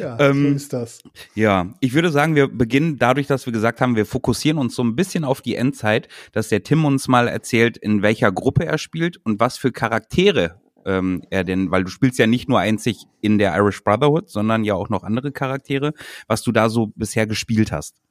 Ja, 0.00 0.18
Ähm, 0.18 0.42
so 0.42 0.56
ist 0.56 0.72
das. 0.72 1.02
Ja, 1.36 1.72
ich 1.78 1.94
würde 1.94 2.10
sagen, 2.10 2.34
wir 2.34 2.48
beginnen 2.48 2.98
dadurch, 2.98 3.28
dass 3.28 3.46
wir 3.46 3.52
gesagt 3.52 3.80
haben, 3.80 3.94
wir 3.94 4.04
fokussieren 4.04 4.58
uns 4.58 4.74
so 4.74 4.82
ein 4.82 4.96
bisschen 4.96 5.22
auf 5.22 5.40
die 5.40 5.54
Endzeit, 5.54 6.08
dass 6.32 6.48
der 6.48 6.64
Tim 6.64 6.84
uns 6.84 7.06
mal 7.06 7.28
erzählt, 7.28 7.76
in 7.76 8.02
welcher 8.02 8.32
Gruppe 8.32 8.66
er 8.66 8.78
spielt 8.78 9.18
und 9.18 9.38
was 9.38 9.56
für 9.56 9.70
Charaktere 9.70 10.60
ähm, 10.84 11.22
er 11.30 11.44
denn, 11.44 11.70
weil 11.70 11.84
du 11.84 11.90
spielst 11.90 12.18
ja 12.18 12.26
nicht 12.26 12.48
nur 12.48 12.58
einzig 12.58 13.04
in 13.20 13.38
der 13.38 13.54
Irish 13.54 13.84
Brotherhood, 13.84 14.28
sondern 14.28 14.64
ja 14.64 14.74
auch 14.74 14.88
noch 14.88 15.04
andere 15.04 15.30
Charaktere, 15.30 15.92
was 16.26 16.42
du 16.42 16.50
da 16.50 16.68
so 16.68 16.88
bisher 16.88 17.28
gespielt 17.28 17.70
hast. 17.70 18.02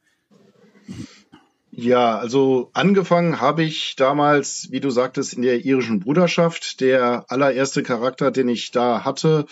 Ja, 1.75 2.19
also 2.19 2.69
angefangen 2.73 3.41
habe 3.41 3.63
ich 3.63 3.95
damals, 3.95 4.67
wie 4.69 4.79
du 4.79 4.91
sagtest, 4.91 5.33
in 5.33 5.41
der 5.41 5.65
irischen 5.65 5.99
Bruderschaft. 5.99 6.81
Der 6.81 7.25
allererste 7.29 7.81
Charakter, 7.81 8.29
den 8.29 8.47
ich 8.47 8.69
da 8.69 9.03
hatte, 9.03 9.47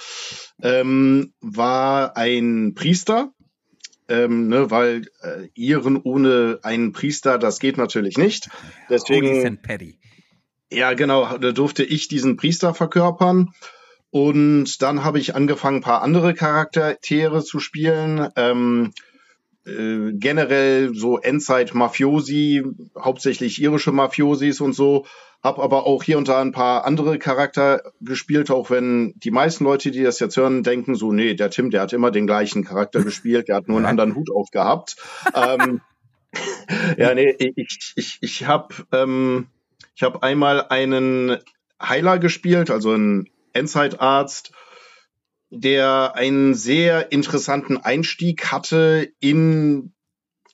ähm, 0.62 1.34
war 1.42 2.16
ein 2.16 2.75
Priester. 2.75 3.34
Ähm, 4.08 4.50
ne, 4.50 4.70
weil 4.70 5.08
äh, 5.24 5.48
Iren 5.56 5.98
ohne 5.98 6.60
einen 6.62 6.92
Priester, 6.92 7.40
das 7.40 7.60
geht 7.60 7.78
natürlich 7.78 8.18
nicht. 8.18 8.50
Deswegen, 8.90 9.60
ja 10.72 10.94
genau, 10.94 11.38
da 11.38 11.51
durfte 11.51 11.84
ich 11.84 12.08
diesen 12.08 12.38
Priester 12.38 12.75
verkörpern. 12.75 13.50
Und 14.12 14.82
dann 14.84 15.04
habe 15.04 15.18
ich 15.18 15.34
angefangen, 15.34 15.78
ein 15.78 15.84
paar 15.84 16.04
andere 16.04 16.36
Charaktere 16.36 17.44
zu 17.44 17.60
spielen. 17.60 18.30
Ähm, 18.36 18.94
äh, 19.65 20.13
generell 20.13 20.94
so 20.94 21.20
Endzeit-Mafiosi, 21.20 22.63
hauptsächlich 22.98 23.62
irische 23.62 23.91
Mafiosis 23.91 24.62
und 24.62 24.74
so. 24.74 25.06
Hab 25.44 25.58
aber 25.58 25.88
auch 25.88 26.03
hier 26.03 26.20
und 26.20 26.27
da 26.27 26.39
ein 26.39 26.51
paar 26.51 26.86
andere 26.86 27.18
Charakter 27.18 27.82
gespielt, 28.00 28.51
auch 28.51 28.70
wenn 28.70 29.13
die 29.18 29.32
meisten 29.32 29.63
Leute, 29.63 29.89
die 29.89 30.03
das 30.03 30.20
jetzt 30.20 30.38
hören, 30.38 30.62
denken 30.62 30.94
so, 30.94 31.12
nee, 31.12 31.34
der 31.34 31.50
Tim, 31.50 31.72
der 31.72 31.82
hat 31.82 31.94
immer 31.94 32.12
den 32.12 32.27
gleichen 32.27 32.63
Charakter 32.63 33.03
gespielt, 33.03 33.48
der 33.48 33.56
hat 33.56 33.68
nur 33.68 33.77
einen 33.77 33.88
anderen 33.88 34.15
Hut 34.15 34.30
aufgehabt. 34.32 34.98
ähm, 35.34 35.82
ja, 36.98 37.13
nee, 37.15 37.36
ich, 37.56 37.94
ich, 37.96 38.18
ich 38.22 38.46
habe 38.46 38.75
ähm, 38.91 39.48
ich 39.96 40.03
hab 40.03 40.24
einmal 40.24 40.68
einen 40.70 41.38
Heiler 41.82 42.20
gespielt, 42.20 42.70
also 42.70 42.91
einen 42.91 43.27
Endzeitarzt, 43.53 44.51
der 45.51 46.15
einen 46.15 46.55
sehr 46.55 47.12
interessanten 47.12 47.77
Einstieg 47.77 48.51
hatte 48.51 49.12
in 49.20 49.93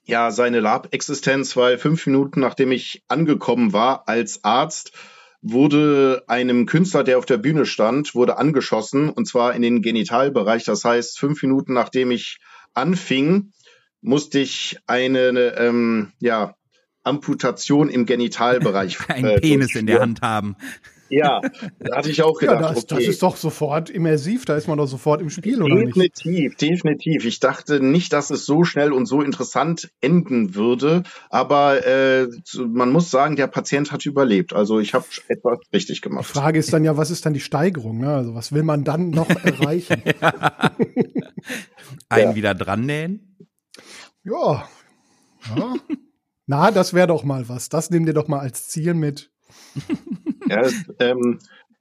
ja 0.04 0.30
seine 0.30 0.60
Lab-Existenz, 0.60 1.56
weil 1.56 1.78
fünf 1.78 2.06
Minuten 2.06 2.40
nachdem 2.40 2.72
ich 2.72 3.04
angekommen 3.08 3.72
war 3.72 4.08
als 4.08 4.42
Arzt, 4.42 4.92
wurde 5.40 6.24
einem 6.26 6.66
Künstler, 6.66 7.04
der 7.04 7.18
auf 7.18 7.26
der 7.26 7.36
Bühne 7.36 7.64
stand, 7.64 8.16
wurde 8.16 8.38
angeschossen 8.38 9.08
und 9.08 9.26
zwar 9.26 9.54
in 9.54 9.62
den 9.62 9.82
Genitalbereich. 9.82 10.64
Das 10.64 10.84
heißt, 10.84 11.18
fünf 11.18 11.42
Minuten 11.42 11.74
nachdem 11.74 12.10
ich 12.10 12.38
anfing, 12.74 13.52
musste 14.00 14.40
ich 14.40 14.78
eine 14.86 15.28
ähm, 15.58 16.12
ja 16.18 16.56
Amputation 17.04 17.88
im 17.88 18.04
Genitalbereich. 18.04 18.98
Ein 19.08 19.24
äh, 19.24 19.40
Penis 19.40 19.76
in 19.76 19.86
der. 19.86 20.00
Hand 20.00 20.22
haben. 20.22 20.56
Ja, 21.10 21.40
da 21.80 21.96
hatte 21.96 22.10
ich 22.10 22.22
auch 22.22 22.40
Ja, 22.42 22.54
gedacht, 22.54 22.76
das, 22.76 22.86
das 22.86 22.98
okay. 22.98 23.08
ist 23.08 23.22
doch 23.22 23.36
sofort 23.36 23.88
immersiv, 23.90 24.44
da 24.44 24.56
ist 24.56 24.68
man 24.68 24.78
doch 24.78 24.86
sofort 24.86 25.20
im 25.22 25.30
Spiel, 25.30 25.62
oder 25.62 25.74
nicht? 25.76 25.88
Definitiv, 25.96 26.56
definitiv. 26.56 27.24
Ich 27.24 27.40
dachte 27.40 27.80
nicht, 27.80 28.12
dass 28.12 28.30
es 28.30 28.44
so 28.46 28.64
schnell 28.64 28.92
und 28.92 29.06
so 29.06 29.22
interessant 29.22 29.90
enden 30.00 30.54
würde, 30.54 31.02
aber 31.30 31.84
äh, 31.86 32.28
man 32.66 32.90
muss 32.92 33.10
sagen, 33.10 33.36
der 33.36 33.46
Patient 33.46 33.90
hat 33.92 34.04
überlebt. 34.06 34.52
Also 34.52 34.78
ich 34.80 34.94
habe 34.94 35.04
etwas 35.28 35.58
richtig 35.72 36.00
Die 36.02 36.08
gemacht. 36.08 36.26
Frage 36.26 36.58
ist 36.58 36.72
dann 36.72 36.84
ja, 36.84 36.96
was 36.96 37.10
ist 37.10 37.24
dann 37.26 37.34
die 37.34 37.40
Steigerung? 37.40 37.98
Ne? 37.98 38.12
Also 38.14 38.34
was 38.34 38.52
will 38.52 38.62
man 38.62 38.84
dann 38.84 39.10
noch 39.10 39.28
erreichen? 39.44 40.02
Einen 42.08 42.30
Ja. 42.30 42.34
wieder 42.34 42.54
dran 42.54 42.86
nähen. 42.86 43.36
ja. 44.24 44.68
ja. 45.56 45.74
Na, 46.50 46.70
das 46.70 46.94
wäre 46.94 47.06
doch 47.06 47.24
mal 47.24 47.46
was. 47.50 47.68
Das 47.68 47.90
nimm 47.90 48.06
dir 48.06 48.14
doch 48.14 48.26
mal 48.26 48.38
als 48.40 48.68
Ziel 48.68 48.94
mit. 48.94 49.30
Ja, 50.48 50.62
das, 50.62 50.74
ähm, 50.98 51.38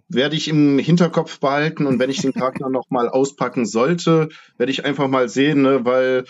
werde 0.09 0.35
ich 0.35 0.47
im 0.47 0.79
Hinterkopf 0.79 1.39
behalten 1.39 1.85
und 1.85 1.99
wenn 1.99 2.09
ich 2.09 2.21
den 2.21 2.33
Charakter 2.33 2.69
noch 2.69 2.89
mal 2.89 3.09
auspacken 3.09 3.65
sollte, 3.65 4.29
werde 4.57 4.71
ich 4.71 4.85
einfach 4.85 5.07
mal 5.07 5.27
sehen, 5.27 5.63
ne, 5.63 5.83
weil 5.83 6.25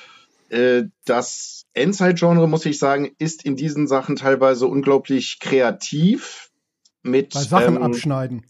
äh, 0.49 0.85
das 1.05 1.65
Endzeit-Genre, 1.73 2.47
muss 2.47 2.65
ich 2.65 2.79
sagen, 2.79 3.11
ist 3.19 3.45
in 3.45 3.55
diesen 3.55 3.87
Sachen 3.87 4.15
teilweise 4.15 4.67
unglaublich 4.67 5.39
kreativ 5.39 6.49
mit 7.03 7.33
Bei 7.33 7.41
Sachen 7.41 7.75
ähm, 7.75 7.83
abschneiden. 7.83 8.45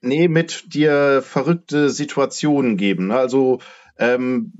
Nee, 0.00 0.28
mit 0.28 0.74
dir 0.74 1.22
verrückte 1.24 1.90
Situationen 1.90 2.76
geben. 2.76 3.08
ne? 3.08 3.16
Also 3.16 3.60
ähm, 3.98 4.52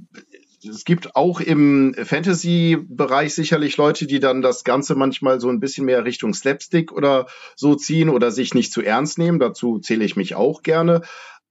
es 0.65 0.85
gibt 0.85 1.17
auch 1.17 1.41
im 1.41 1.95
Fantasy-Bereich 1.95 3.35
sicherlich 3.35 3.77
Leute, 3.77 4.07
die 4.07 4.21
dann 4.21 4.43
das 4.43 4.65
Ganze 4.65 4.95
manchmal 4.95 5.41
so 5.41 5.49
ein 5.49 5.61
bisschen 5.61 5.87
mehr 5.87 6.05
Richtung 6.05 6.35
Slapstick 6.35 6.93
oder 6.93 7.27
so 7.57 7.75
ziehen 7.75 8.09
oder 8.09 8.31
sich 8.31 8.55
nicht 8.55 8.73
zu 8.73 8.83
ernst 8.83 9.19
nehmen. 9.19 9.39
Dazu 9.39 9.79
zähle 9.79 10.05
ich 10.05 10.17
mich 10.17 10.35
auch 10.35 10.63
gerne. 10.63 11.03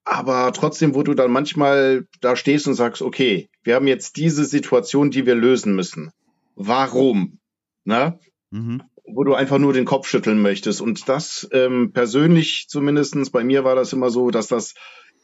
Aber 0.03 0.51
trotzdem, 0.53 0.95
wo 0.95 1.03
du 1.03 1.13
dann 1.13 1.31
manchmal 1.31 2.07
da 2.21 2.35
stehst 2.35 2.67
und 2.67 2.73
sagst, 2.73 3.01
okay, 3.01 3.49
wir 3.63 3.75
haben 3.75 3.87
jetzt 3.87 4.17
diese 4.17 4.45
Situation, 4.45 5.11
die 5.11 5.25
wir 5.25 5.35
lösen 5.35 5.75
müssen. 5.75 6.11
Warum? 6.55 7.39
Ne? 7.83 8.19
Mhm. 8.51 8.83
wo 9.05 9.23
du 9.23 9.33
einfach 9.33 9.57
nur 9.57 9.73
den 9.73 9.85
Kopf 9.85 10.07
schütteln 10.07 10.41
möchtest. 10.41 10.81
Und 10.81 11.07
das 11.09 11.47
ähm, 11.51 11.91
persönlich 11.93 12.65
zumindestens 12.67 13.29
bei 13.29 13.43
mir 13.43 13.63
war 13.63 13.75
das 13.75 13.93
immer 13.93 14.09
so, 14.09 14.29
dass 14.29 14.47
das 14.47 14.73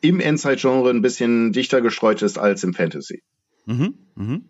im 0.02 0.20
Endzeit-Genre 0.20 0.90
ein 0.90 1.02
bisschen 1.02 1.52
dichter 1.52 1.82
gestreut 1.82 2.22
ist 2.22 2.38
als 2.38 2.64
im 2.64 2.74
Fantasy. 2.74 3.22
Mhm, 3.68 3.96
mhm. 4.16 4.50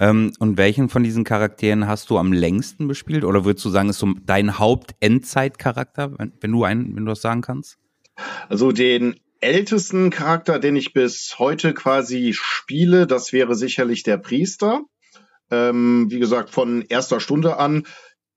Ähm, 0.00 0.32
und 0.38 0.56
welchen 0.56 0.88
von 0.88 1.02
diesen 1.04 1.22
Charakteren 1.22 1.86
hast 1.86 2.08
du 2.08 2.16
am 2.16 2.32
längsten 2.32 2.88
bespielt? 2.88 3.24
Oder 3.24 3.44
würdest 3.44 3.64
du 3.66 3.68
sagen, 3.68 3.90
ist 3.90 3.98
so 3.98 4.14
dein 4.24 4.58
Haupt-Endzeit-Charakter, 4.58 6.18
wenn, 6.18 6.32
wenn 6.40 6.50
du 6.50 6.64
einen, 6.64 6.96
wenn 6.96 7.04
du 7.04 7.10
das 7.10 7.20
sagen 7.20 7.42
kannst? 7.42 7.76
Also 8.48 8.72
den 8.72 9.20
ältesten 9.40 10.08
Charakter, 10.08 10.58
den 10.58 10.76
ich 10.76 10.94
bis 10.94 11.34
heute 11.38 11.74
quasi 11.74 12.32
spiele, 12.32 13.06
das 13.06 13.34
wäre 13.34 13.54
sicherlich 13.54 14.02
der 14.02 14.16
Priester. 14.16 14.80
Ähm, 15.50 16.06
wie 16.08 16.18
gesagt, 16.18 16.48
von 16.48 16.82
erster 16.88 17.20
Stunde 17.20 17.58
an. 17.58 17.86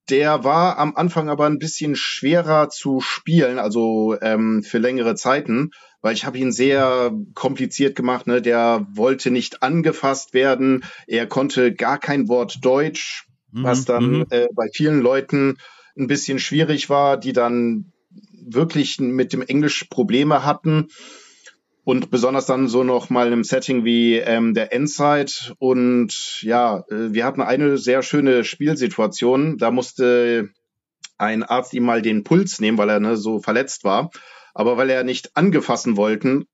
Der 0.10 0.44
war 0.44 0.78
am 0.78 0.96
Anfang 0.98 1.30
aber 1.30 1.46
ein 1.46 1.58
bisschen 1.58 1.96
schwerer 1.96 2.68
zu 2.68 3.00
spielen, 3.00 3.60
also 3.60 4.18
ähm, 4.22 4.62
für 4.62 4.78
längere 4.78 5.16
Zeiten, 5.16 5.72
weil 6.02 6.14
ich 6.14 6.26
habe 6.26 6.38
ihn 6.38 6.52
sehr 6.52 7.12
kompliziert 7.34 7.96
gemacht. 7.96 8.28
Ne? 8.28 8.42
Der 8.42 8.86
wollte 8.94 9.32
nicht 9.32 9.64
angefasst 9.64 10.34
werden, 10.34 10.84
er 11.08 11.28
konnte 11.28 11.74
gar 11.74 12.00
kein 12.00 12.28
Wort 12.28 12.60
Deutsch, 12.64 13.28
was 13.52 13.86
dann 13.86 14.20
Mhm. 14.20 14.26
äh, 14.30 14.48
bei 14.54 14.68
vielen 14.74 15.02
Leuten 15.02 15.58
ein 15.98 16.08
bisschen 16.08 16.38
schwierig 16.40 16.90
war, 16.90 17.18
die 17.18 17.34
dann 17.34 17.92
wirklich 18.50 19.00
mit 19.00 19.34
dem 19.34 19.42
Englisch 19.42 19.86
Probleme 19.90 20.46
hatten. 20.46 20.88
Und 21.84 22.12
besonders 22.12 22.46
dann 22.46 22.68
so 22.68 22.84
noch 22.84 23.10
mal 23.10 23.32
im 23.32 23.46
Setting 23.46 23.86
wie 23.86 24.16
ähm, 24.18 24.54
der 24.54 24.74
Endzeit. 24.74 25.54
Und 25.58 26.42
ja, 26.44 26.80
äh, 26.90 27.14
wir 27.14 27.24
hatten 27.24 27.42
eine 27.42 27.78
sehr 27.78 28.04
schöne 28.04 28.44
Spielsituation. 28.44 29.58
Da 29.58 29.72
musste 29.72 30.50
ein 31.18 31.44
Arzt 31.44 31.74
ihm 31.74 31.84
mal 31.84 32.02
den 32.02 32.26
Puls 32.26 32.60
nehmen, 32.60 32.78
weil 32.78 32.90
er 32.90 33.00
ne, 33.00 33.16
so 33.16 33.40
verletzt 33.40 33.86
war. 33.86 34.12
Aber 34.58 34.76
weil 34.76 34.90
er 34.90 35.04
nicht 35.04 35.38
angefassen 35.38 35.98
wollte 35.98 36.48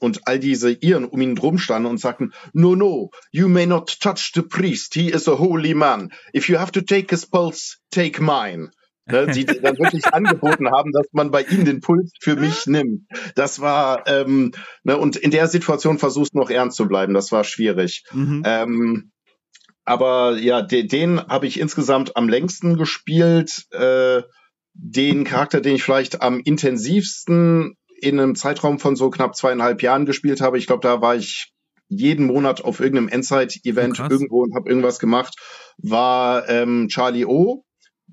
und 0.00 0.26
all 0.26 0.40
diese 0.40 0.72
Iren 0.72 1.04
um 1.04 1.20
ihn 1.20 1.36
drum 1.36 1.58
standen 1.58 1.88
und 1.88 2.00
sagten, 2.00 2.32
no, 2.52 2.74
no, 2.74 3.12
you 3.30 3.46
may 3.46 3.64
not 3.64 4.00
touch 4.00 4.32
the 4.34 4.42
priest. 4.42 4.94
He 4.94 5.08
is 5.08 5.28
a 5.28 5.38
holy 5.38 5.72
man. 5.72 6.12
If 6.34 6.48
you 6.48 6.58
have 6.58 6.72
to 6.72 6.80
take 6.80 7.14
his 7.14 7.26
pulse, 7.26 7.76
take 7.92 8.20
mine. 8.20 8.70
Ne, 9.06 9.28
die 9.28 9.44
dann 9.44 9.78
wirklich 9.78 10.04
angeboten 10.12 10.68
haben, 10.68 10.90
dass 10.90 11.06
man 11.12 11.30
bei 11.30 11.42
ihm 11.42 11.64
den 11.64 11.80
Puls 11.80 12.10
für 12.20 12.34
mich 12.34 12.66
nimmt. 12.66 13.02
Das 13.36 13.60
war, 13.60 14.04
ähm, 14.08 14.50
ne, 14.82 14.96
und 14.96 15.14
in 15.14 15.30
der 15.30 15.46
Situation 15.46 16.00
versuchst 16.00 16.34
noch 16.34 16.50
ernst 16.50 16.76
zu 16.76 16.88
bleiben. 16.88 17.14
Das 17.14 17.30
war 17.30 17.44
schwierig. 17.44 18.02
Mhm. 18.12 18.42
Ähm, 18.44 19.12
aber 19.84 20.38
ja, 20.38 20.60
de, 20.60 20.88
den 20.88 21.20
habe 21.20 21.46
ich 21.46 21.60
insgesamt 21.60 22.16
am 22.16 22.28
längsten 22.28 22.76
gespielt. 22.76 23.66
Äh, 23.70 24.22
den 24.74 25.24
Charakter, 25.24 25.60
den 25.60 25.76
ich 25.76 25.84
vielleicht 25.84 26.20
am 26.20 26.40
intensivsten 26.40 27.76
in 28.00 28.20
einem 28.20 28.34
Zeitraum 28.34 28.78
von 28.78 28.96
so 28.96 29.08
knapp 29.08 29.36
zweieinhalb 29.36 29.82
Jahren 29.82 30.04
gespielt 30.04 30.40
habe. 30.40 30.58
Ich 30.58 30.66
glaube, 30.66 30.82
da 30.82 31.00
war 31.00 31.16
ich 31.16 31.52
jeden 31.88 32.26
Monat 32.26 32.64
auf 32.64 32.80
irgendeinem 32.80 33.08
Endzeit-Event 33.08 34.00
Oh, 34.00 34.06
irgendwo 34.10 34.42
und 34.42 34.54
habe 34.54 34.68
irgendwas 34.68 34.98
gemacht, 34.98 35.36
war 35.78 36.48
ähm, 36.48 36.88
Charlie 36.88 37.24
O, 37.24 37.64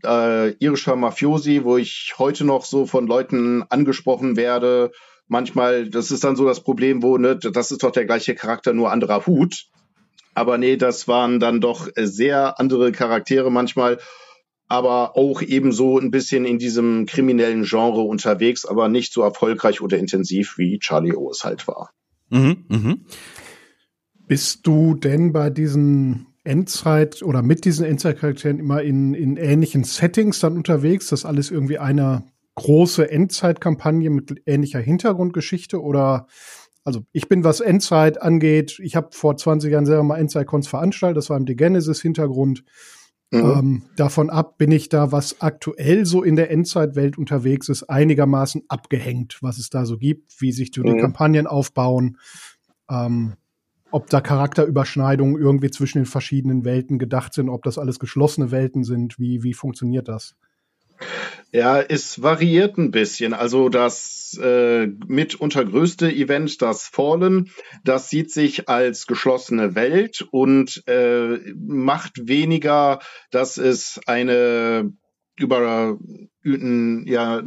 äh, 0.05 0.51
irischer 0.57 0.95
Mafiosi, 0.95 1.63
wo 1.63 1.77
ich 1.77 2.13
heute 2.17 2.45
noch 2.45 2.65
so 2.65 2.85
von 2.85 3.07
Leuten 3.07 3.63
angesprochen 3.69 4.35
werde. 4.35 4.91
Manchmal, 5.27 5.89
das 5.89 6.11
ist 6.11 6.23
dann 6.23 6.35
so 6.35 6.45
das 6.45 6.63
Problem, 6.63 7.01
wo, 7.01 7.17
ne, 7.17 7.37
das 7.37 7.71
ist 7.71 7.83
doch 7.83 7.91
der 7.91 8.05
gleiche 8.05 8.35
Charakter, 8.35 8.73
nur 8.73 8.91
anderer 8.91 9.25
Hut. 9.25 9.65
Aber 10.33 10.57
nee, 10.57 10.77
das 10.77 11.07
waren 11.07 11.39
dann 11.39 11.59
doch 11.59 11.87
äh, 11.95 12.05
sehr 12.05 12.59
andere 12.59 12.91
Charaktere 12.91 13.51
manchmal, 13.51 13.99
aber 14.71 15.17
auch 15.17 15.41
ebenso 15.41 15.99
ein 15.99 16.11
bisschen 16.11 16.45
in 16.45 16.57
diesem 16.57 17.05
kriminellen 17.05 17.63
Genre 17.63 18.03
unterwegs, 18.03 18.65
aber 18.65 18.87
nicht 18.87 19.11
so 19.11 19.21
erfolgreich 19.21 19.81
oder 19.81 19.97
intensiv 19.97 20.57
wie 20.57 20.79
Charlie 20.79 21.13
O 21.13 21.29
es 21.29 21.43
halt 21.43 21.67
war. 21.67 21.91
Mhm, 22.29 22.63
mhm. 22.69 23.01
Bist 24.27 24.65
du 24.65 24.95
denn 24.95 25.33
bei 25.33 25.49
diesen 25.49 26.27
Endzeit 26.45 27.21
oder 27.21 27.41
mit 27.41 27.65
diesen 27.65 27.85
Endzeitcharakteren 27.85 28.59
immer 28.59 28.81
in, 28.81 29.13
in 29.13 29.35
ähnlichen 29.35 29.83
Settings 29.83 30.39
dann 30.39 30.55
unterwegs? 30.55 31.07
Das 31.07 31.25
alles 31.25 31.51
irgendwie 31.51 31.77
eine 31.77 32.23
große 32.55 33.11
Endzeitkampagne 33.11 34.09
mit 34.09 34.41
ähnlicher 34.45 34.79
Hintergrundgeschichte 34.79 35.81
oder 35.81 36.27
also 36.85 37.01
ich 37.11 37.27
bin, 37.27 37.43
was 37.43 37.59
Endzeit 37.59 38.21
angeht, 38.21 38.79
ich 38.81 38.95
habe 38.95 39.09
vor 39.11 39.35
20 39.35 39.69
Jahren 39.69 39.85
selber 39.85 40.03
mal 40.03 40.17
Endzeit-Cons 40.17 40.69
veranstaltet, 40.69 41.17
das 41.17 41.29
war 41.29 41.35
im 41.35 41.45
Genesis-Hintergrund. 41.45 42.63
Mhm. 43.31 43.45
Ähm, 43.45 43.83
davon 43.95 44.29
ab 44.29 44.57
bin 44.57 44.71
ich 44.71 44.89
da, 44.89 45.11
was 45.13 45.39
aktuell 45.39 46.05
so 46.05 46.21
in 46.21 46.35
der 46.35 46.51
Endzeitwelt 46.51 47.17
unterwegs 47.17 47.69
ist, 47.69 47.83
einigermaßen 47.83 48.63
abgehängt, 48.67 49.37
was 49.41 49.57
es 49.57 49.69
da 49.69 49.85
so 49.85 49.97
gibt, 49.97 50.41
wie 50.41 50.51
sich 50.51 50.71
so 50.75 50.83
die 50.83 50.91
Mhm. 50.91 50.97
Kampagnen 50.97 51.47
aufbauen, 51.47 52.17
ähm, 52.89 53.33
ob 53.89 54.09
da 54.09 54.21
Charakterüberschneidungen 54.21 55.41
irgendwie 55.41 55.71
zwischen 55.71 55.99
den 55.99 56.05
verschiedenen 56.05 56.65
Welten 56.65 56.99
gedacht 56.99 57.33
sind, 57.33 57.49
ob 57.49 57.63
das 57.63 57.77
alles 57.77 57.99
geschlossene 57.99 58.51
Welten 58.51 58.83
sind, 58.83 59.17
wie, 59.17 59.43
wie 59.43 59.53
funktioniert 59.53 60.07
das? 60.07 60.35
Ja, 61.51 61.81
es 61.81 62.21
variiert 62.21 62.77
ein 62.77 62.91
bisschen. 62.91 63.33
Also 63.33 63.69
das 63.69 64.39
äh, 64.41 64.87
mitunter 65.07 65.65
größte 65.65 66.11
Event, 66.11 66.61
das 66.61 66.87
Fallen, 66.87 67.51
das 67.83 68.09
sieht 68.09 68.31
sich 68.31 68.69
als 68.69 69.05
geschlossene 69.07 69.75
Welt 69.75 70.25
und 70.31 70.83
äh, 70.87 71.39
macht 71.55 72.27
weniger, 72.27 72.99
dass 73.31 73.57
es 73.57 73.99
eine 74.05 74.93
über 75.35 75.97
ja 76.43 77.43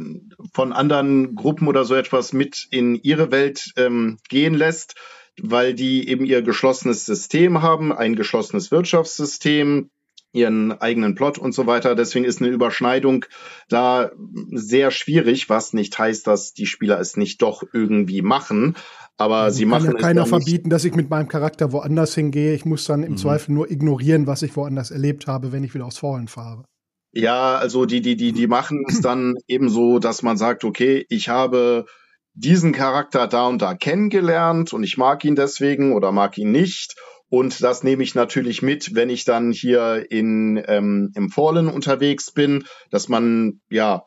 von 0.53 0.73
anderen 0.73 1.35
Gruppen 1.35 1.67
oder 1.67 1.85
so 1.85 1.95
etwas 1.95 2.33
mit 2.33 2.67
in 2.71 2.95
ihre 2.95 3.31
Welt 3.31 3.73
ähm, 3.77 4.17
gehen 4.29 4.53
lässt, 4.53 4.95
weil 5.41 5.73
die 5.73 6.07
eben 6.07 6.25
ihr 6.25 6.41
geschlossenes 6.41 7.05
System 7.05 7.61
haben, 7.61 7.91
ein 7.91 8.15
geschlossenes 8.15 8.71
Wirtschaftssystem, 8.71 9.89
ihren 10.35 10.71
eigenen 10.73 11.15
Plot 11.15 11.37
und 11.37 11.53
so 11.53 11.65
weiter. 11.65 11.95
Deswegen 11.95 12.25
ist 12.25 12.41
eine 12.41 12.49
Überschneidung 12.51 13.25
da 13.69 14.11
sehr 14.51 14.91
schwierig, 14.91 15.49
was 15.49 15.73
nicht 15.73 15.97
heißt, 15.97 16.27
dass 16.27 16.53
die 16.53 16.65
Spieler 16.65 16.99
es 16.99 17.17
nicht 17.17 17.41
doch 17.41 17.63
irgendwie 17.73 18.21
machen. 18.21 18.75
Aber 19.17 19.51
sie 19.51 19.63
Kann 19.63 19.69
machen 19.69 19.85
ja 19.91 19.95
es 19.95 20.01
keiner 20.01 20.25
verbieten, 20.25 20.69
dass 20.69 20.83
ich 20.83 20.93
mit 20.93 21.09
meinem 21.09 21.29
Charakter 21.29 21.71
woanders 21.71 22.13
hingehe. 22.15 22.53
Ich 22.53 22.65
muss 22.65 22.83
dann 22.85 23.03
im 23.03 23.13
Mhm. 23.13 23.17
Zweifel 23.17 23.53
nur 23.53 23.71
ignorieren, 23.71 24.27
was 24.27 24.41
ich 24.41 24.55
woanders 24.55 24.91
erlebt 24.91 25.27
habe, 25.27 25.51
wenn 25.51 25.63
ich 25.63 25.73
wieder 25.73 25.85
aufs 25.85 25.99
Fallen 25.99 26.27
fahre. 26.27 26.65
Ja, 27.13 27.55
also 27.55 27.85
die, 27.85 28.01
die, 28.01 28.17
die, 28.17 28.33
die 28.33 28.47
machen 28.47 28.83
es 28.89 28.99
dann 28.99 29.35
eben 29.47 29.69
so, 29.69 29.99
dass 29.99 30.21
man 30.21 30.35
sagt, 30.35 30.65
okay, 30.65 31.05
ich 31.09 31.29
habe 31.29 31.85
diesen 32.33 32.73
Charakter 32.73 33.27
da 33.27 33.47
und 33.47 33.61
da 33.61 33.73
kennengelernt 33.73 34.73
und 34.73 34.83
ich 34.83 34.97
mag 34.97 35.23
ihn 35.23 35.35
deswegen 35.35 35.93
oder 35.93 36.11
mag 36.11 36.37
ihn 36.37 36.51
nicht. 36.51 36.95
Und 37.29 37.61
das 37.63 37.83
nehme 37.83 38.03
ich 38.03 38.15
natürlich 38.15 38.61
mit, 38.61 38.93
wenn 38.95 39.09
ich 39.09 39.25
dann 39.25 39.51
hier 39.51 40.05
in, 40.09 40.63
ähm, 40.67 41.11
im 41.15 41.29
Fallen 41.29 41.67
unterwegs 41.67 42.31
bin, 42.31 42.65
dass 42.91 43.09
man 43.09 43.61
ja 43.69 44.03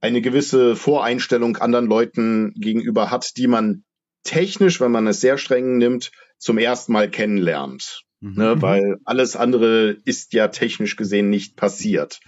eine 0.00 0.20
gewisse 0.20 0.76
Voreinstellung 0.76 1.56
anderen 1.56 1.86
Leuten 1.86 2.52
gegenüber 2.54 3.10
hat, 3.10 3.36
die 3.36 3.48
man 3.48 3.84
technisch, 4.22 4.80
wenn 4.80 4.92
man 4.92 5.06
es 5.06 5.20
sehr 5.20 5.36
streng 5.36 5.78
nimmt, 5.78 6.10
zum 6.38 6.58
ersten 6.58 6.92
Mal 6.92 7.10
kennenlernt. 7.10 8.02
Mhm. 8.20 8.34
Ne. 8.36 8.62
Weil 8.62 8.98
alles 9.04 9.36
andere 9.36 9.96
ist 10.04 10.32
ja 10.32 10.48
technisch 10.48 10.96
gesehen 10.96 11.28
nicht 11.28 11.56
passiert. 11.56 12.20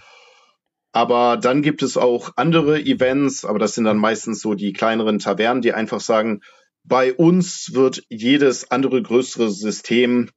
Aber 0.91 1.37
dann 1.37 1.63
gibt 1.63 1.81
es 1.81 1.97
auch 1.97 2.33
andere 2.35 2.79
Events, 2.79 3.45
aber 3.45 3.57
das 3.57 3.73
sind 3.73 3.85
dann 3.85 3.97
meistens 3.97 4.41
so 4.41 4.53
die 4.53 4.73
kleineren 4.73 5.17
Tavernen, 5.17 5.63
die 5.63 5.73
einfach 5.73 5.99
sagen, 5.99 6.41
bei 6.83 7.13
uns 7.13 7.73
wird 7.73 8.03
jedes 8.09 8.71
andere 8.71 9.01
größere 9.01 9.49
System 9.51 10.29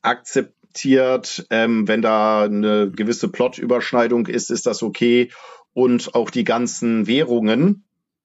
akzeptiert. 0.00 1.46
Ähm, 1.50 1.86
wenn 1.86 2.02
da 2.02 2.44
eine 2.44 2.90
gewisse 2.90 3.28
Plotüberschneidung 3.28 4.26
ist, 4.26 4.50
ist 4.50 4.66
das 4.66 4.82
okay. 4.82 5.30
Und 5.74 6.14
auch 6.14 6.30
die 6.30 6.44
ganzen 6.44 7.06
Währungen, 7.06 7.84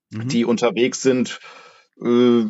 Mhm. 0.09 0.29
die 0.29 0.45
unterwegs 0.45 1.01
sind, 1.01 1.39
äh, 2.01 2.45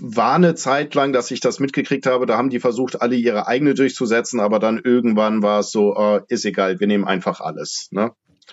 war 0.00 0.34
eine 0.34 0.54
Zeit 0.54 0.94
lang, 0.94 1.12
dass 1.12 1.30
ich 1.30 1.40
das 1.40 1.58
mitgekriegt 1.58 2.06
habe. 2.06 2.26
Da 2.26 2.36
haben 2.36 2.50
die 2.50 2.60
versucht, 2.60 3.00
alle 3.02 3.16
ihre 3.16 3.46
eigene 3.48 3.74
durchzusetzen, 3.74 4.38
aber 4.38 4.58
dann 4.58 4.78
irgendwann 4.78 5.42
war 5.42 5.60
es 5.60 5.72
so, 5.72 5.96
äh, 5.96 6.20
ist 6.28 6.44
egal, 6.44 6.78
wir 6.78 6.86
nehmen 6.86 7.04
einfach 7.04 7.40
alles. 7.40 7.88
Ne? 7.90 8.12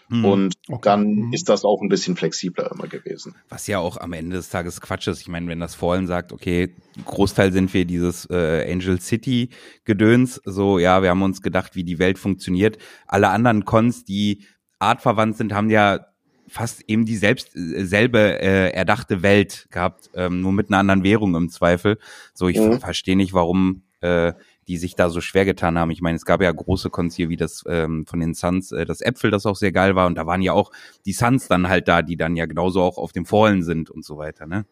Mhm. 0.10 0.26
Und 0.26 0.54
Okay. 0.70 0.80
dann 0.84 1.14
Mhm. 1.16 1.34
ist 1.34 1.50
das 1.50 1.64
auch 1.66 1.82
ein 1.82 1.90
bisschen 1.90 2.16
flexibler 2.16 2.72
immer 2.72 2.88
gewesen. 2.88 3.36
Was 3.50 3.68
ja 3.68 3.80
auch 3.80 3.98
am 3.98 4.14
Ende 4.14 4.36
des 4.38 4.50
Tages 4.50 4.82
Quatsch 4.82 5.08
ist. 5.08 5.22
Ich 5.22 5.28
meine, 5.28 5.48
wenn 5.48 5.60
das 5.60 5.76
Fallen 5.76 6.08
sagt, 6.08 6.32
okay, 6.32 6.76
Großteil 7.06 7.52
sind 7.52 7.74
wir 7.74 7.86
dieses 7.86 8.28
äh, 8.30 8.72
Angel 8.72 9.00
City 9.00 9.50
Gedöns, 9.86 10.42
so 10.46 10.80
ja, 10.80 11.02
wir 11.02 11.10
haben 11.10 11.22
uns 11.22 11.42
gedacht, 11.42 11.76
wie 11.76 11.84
die 11.84 12.00
Welt 12.00 12.18
funktioniert. 12.20 12.78
Alle 13.08 13.30
anderen 13.30 13.66
Cons, 13.66 14.06
die 14.06 14.44
artverwandt 14.80 15.38
sind, 15.38 15.54
haben 15.54 15.70
ja 15.70 16.06
fast 16.48 16.84
eben 16.88 17.06
die 17.06 17.16
selbst 17.16 17.56
äh, 17.56 17.84
selbe 17.86 18.20
äh, 18.20 18.70
erdachte 18.72 19.24
Welt 19.24 19.68
gehabt, 19.72 20.10
ähm, 20.14 20.42
nur 20.42 20.52
mit 20.52 20.70
einer 20.70 20.78
anderen 20.80 21.04
Währung 21.04 21.36
im 21.36 21.50
Zweifel. 21.50 21.98
So, 22.34 22.48
ich 22.48 22.58
Mhm. 22.60 22.74
ver 22.74 22.80
verstehe 22.80 23.16
nicht, 23.16 23.34
warum 23.34 23.84
äh, 24.02 24.34
die 24.68 24.78
sich 24.78 24.96
da 24.96 25.10
so 25.10 25.22
schwer 25.22 25.46
getan 25.46 25.78
haben. 25.78 25.92
Ich 25.92 26.02
meine, 26.02 26.16
es 26.16 26.26
gab 26.26 26.42
ja 26.42 26.52
große 26.52 26.90
Cons 26.90 27.18
wie 27.18 27.38
das 27.38 27.64
ähm, 27.68 28.06
von 28.06 28.20
den 28.20 28.34
Suns, 28.34 28.72
äh, 28.72 28.86
das 28.86 29.02
Äpfel, 29.02 29.32
das 29.32 29.46
auch 29.46 29.56
sehr 29.56 29.72
geil 29.72 29.96
war. 29.96 30.08
Und 30.08 30.16
da 30.16 30.26
waren 30.26 30.42
ja 30.42 30.54
auch 30.54 30.72
die 31.06 31.14
Suns 31.14 31.48
dann 31.48 31.70
halt 31.70 31.88
da, 31.88 32.02
die 32.02 32.18
dann 32.18 32.36
ja 32.36 32.46
genauso 32.46 32.82
auch 32.82 32.98
auf 32.98 33.12
dem 33.12 33.26
Fallen 33.26 33.64
sind 33.64 33.90
und 33.90 34.06
so 34.06 34.18
weiter, 34.18 34.48
ne? 34.48 34.66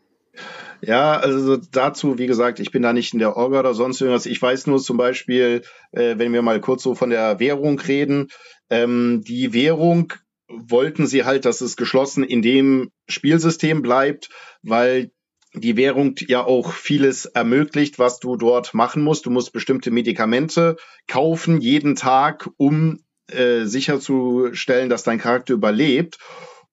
Ja, 0.81 1.17
also 1.17 1.57
dazu, 1.57 2.17
wie 2.17 2.25
gesagt, 2.25 2.59
ich 2.59 2.71
bin 2.71 2.81
da 2.81 2.93
nicht 2.93 3.13
in 3.13 3.19
der 3.19 3.35
Orga 3.35 3.59
oder 3.59 3.73
sonst 3.73 4.01
irgendwas. 4.01 4.25
Ich 4.25 4.41
weiß 4.41 4.67
nur 4.67 4.79
zum 4.79 4.97
Beispiel, 4.97 5.61
äh, 5.91 6.15
wenn 6.17 6.33
wir 6.33 6.41
mal 6.41 6.61
kurz 6.61 6.83
so 6.83 6.95
von 6.95 7.09
der 7.09 7.39
Währung 7.39 7.79
reden, 7.79 8.29
ähm, 8.69 9.21
die 9.25 9.53
Währung 9.53 10.13
wollten 10.47 11.07
sie 11.07 11.23
halt, 11.23 11.45
dass 11.45 11.61
es 11.61 11.77
geschlossen 11.77 12.23
in 12.23 12.41
dem 12.41 12.91
Spielsystem 13.07 13.81
bleibt, 13.81 14.29
weil 14.63 15.11
die 15.53 15.75
Währung 15.77 16.15
ja 16.27 16.43
auch 16.43 16.71
vieles 16.73 17.25
ermöglicht, 17.25 17.99
was 17.99 18.19
du 18.19 18.37
dort 18.37 18.73
machen 18.73 19.03
musst. 19.03 19.25
Du 19.25 19.29
musst 19.29 19.51
bestimmte 19.53 19.91
Medikamente 19.91 20.77
kaufen 21.07 21.59
jeden 21.61 21.95
Tag, 21.95 22.49
um 22.57 22.99
äh, 23.27 23.65
sicherzustellen, 23.65 24.89
dass 24.89 25.03
dein 25.03 25.19
Charakter 25.19 25.53
überlebt. 25.53 26.17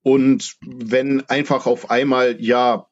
Und 0.02 0.56
wenn 0.64 1.28
einfach 1.28 1.66
auf 1.66 1.90
einmal, 1.90 2.36
ja, 2.40 2.86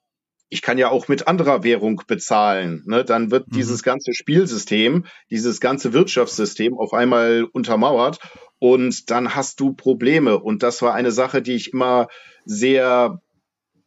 ich 0.49 0.63
kann 0.63 0.79
ja 0.79 0.91
auch 0.91 1.09
mit 1.09 1.27
anderer 1.27 1.65
Währung 1.65 2.03
bezahlen, 2.07 2.83
ne, 2.87 3.05
dann 3.05 3.31
wird 3.31 3.49
Mhm. 3.49 3.57
dieses 3.57 3.83
ganze 3.83 4.13
Spielsystem, 4.13 5.05
dieses 5.31 5.61
ganze 5.61 5.93
Wirtschaftssystem 5.93 6.75
auf 6.75 6.93
einmal 6.93 7.45
untermauert 7.45 8.21
und 8.59 9.11
dann 9.11 9.35
hast 9.35 9.61
du 9.61 9.73
Probleme. 9.73 10.39
Und 10.39 10.63
das 10.63 10.83
war 10.83 10.95
eine 10.95 11.11
Sache, 11.11 11.43
die 11.43 11.55
ich 11.55 11.73
immer 11.73 12.09
sehr 12.45 13.21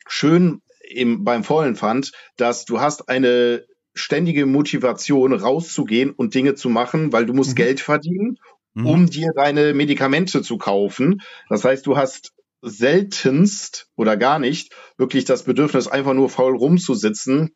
schön 0.07 0.61
im, 0.89 1.23
beim 1.23 1.43
Fallen 1.43 1.75
fand, 1.75 2.11
dass 2.37 2.65
du 2.65 2.79
hast 2.79 3.09
eine 3.09 3.65
ständige 3.93 4.45
Motivation 4.45 5.33
rauszugehen 5.33 6.11
und 6.11 6.33
Dinge 6.35 6.55
zu 6.55 6.69
machen, 6.69 7.11
weil 7.11 7.25
du 7.25 7.33
musst 7.33 7.51
Mhm. 7.51 7.55
Geld 7.55 7.79
verdienen, 7.79 8.37
Mhm. 8.75 8.85
um 8.85 9.05
dir 9.09 9.31
deine 9.35 9.73
Medikamente 9.73 10.41
zu 10.41 10.57
kaufen. 10.57 11.21
Das 11.49 11.63
heißt, 11.65 11.85
du 11.85 11.97
hast 11.97 12.31
seltenst 12.61 13.87
oder 13.95 14.17
gar 14.17 14.39
nicht 14.39 14.73
wirklich 14.97 15.25
das 15.25 15.43
Bedürfnis, 15.43 15.87
einfach 15.87 16.13
nur 16.13 16.29
faul 16.29 16.55
rumzusitzen 16.57 17.51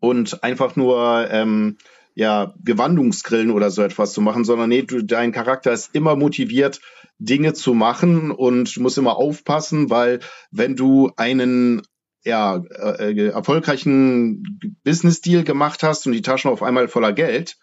und 0.00 0.42
einfach 0.42 0.76
nur 0.76 1.28
ähm, 1.30 1.78
ja 2.14 2.54
Gewandungsgrillen 2.62 3.50
oder 3.50 3.70
so 3.70 3.82
etwas 3.82 4.12
zu 4.12 4.20
machen, 4.20 4.44
sondern 4.44 4.68
nee, 4.68 4.82
du, 4.82 5.02
dein 5.02 5.32
Charakter 5.32 5.72
ist 5.72 5.94
immer 5.94 6.16
motiviert, 6.16 6.80
Dinge 7.18 7.54
zu 7.54 7.74
machen 7.74 8.30
und 8.30 8.76
du 8.76 8.82
musst 8.82 8.98
immer 8.98 9.16
aufpassen, 9.16 9.90
weil 9.90 10.20
wenn 10.50 10.76
du 10.76 11.10
einen 11.16 11.82
ja, 12.24 12.56
äh, 12.56 13.12
äh, 13.12 13.28
erfolgreichen 13.28 14.60
Business-Deal 14.84 15.44
gemacht 15.44 15.82
hast 15.82 16.06
und 16.06 16.12
die 16.12 16.22
Taschen 16.22 16.50
auf 16.50 16.62
einmal 16.62 16.88
voller 16.88 17.12
Geld, 17.12 17.56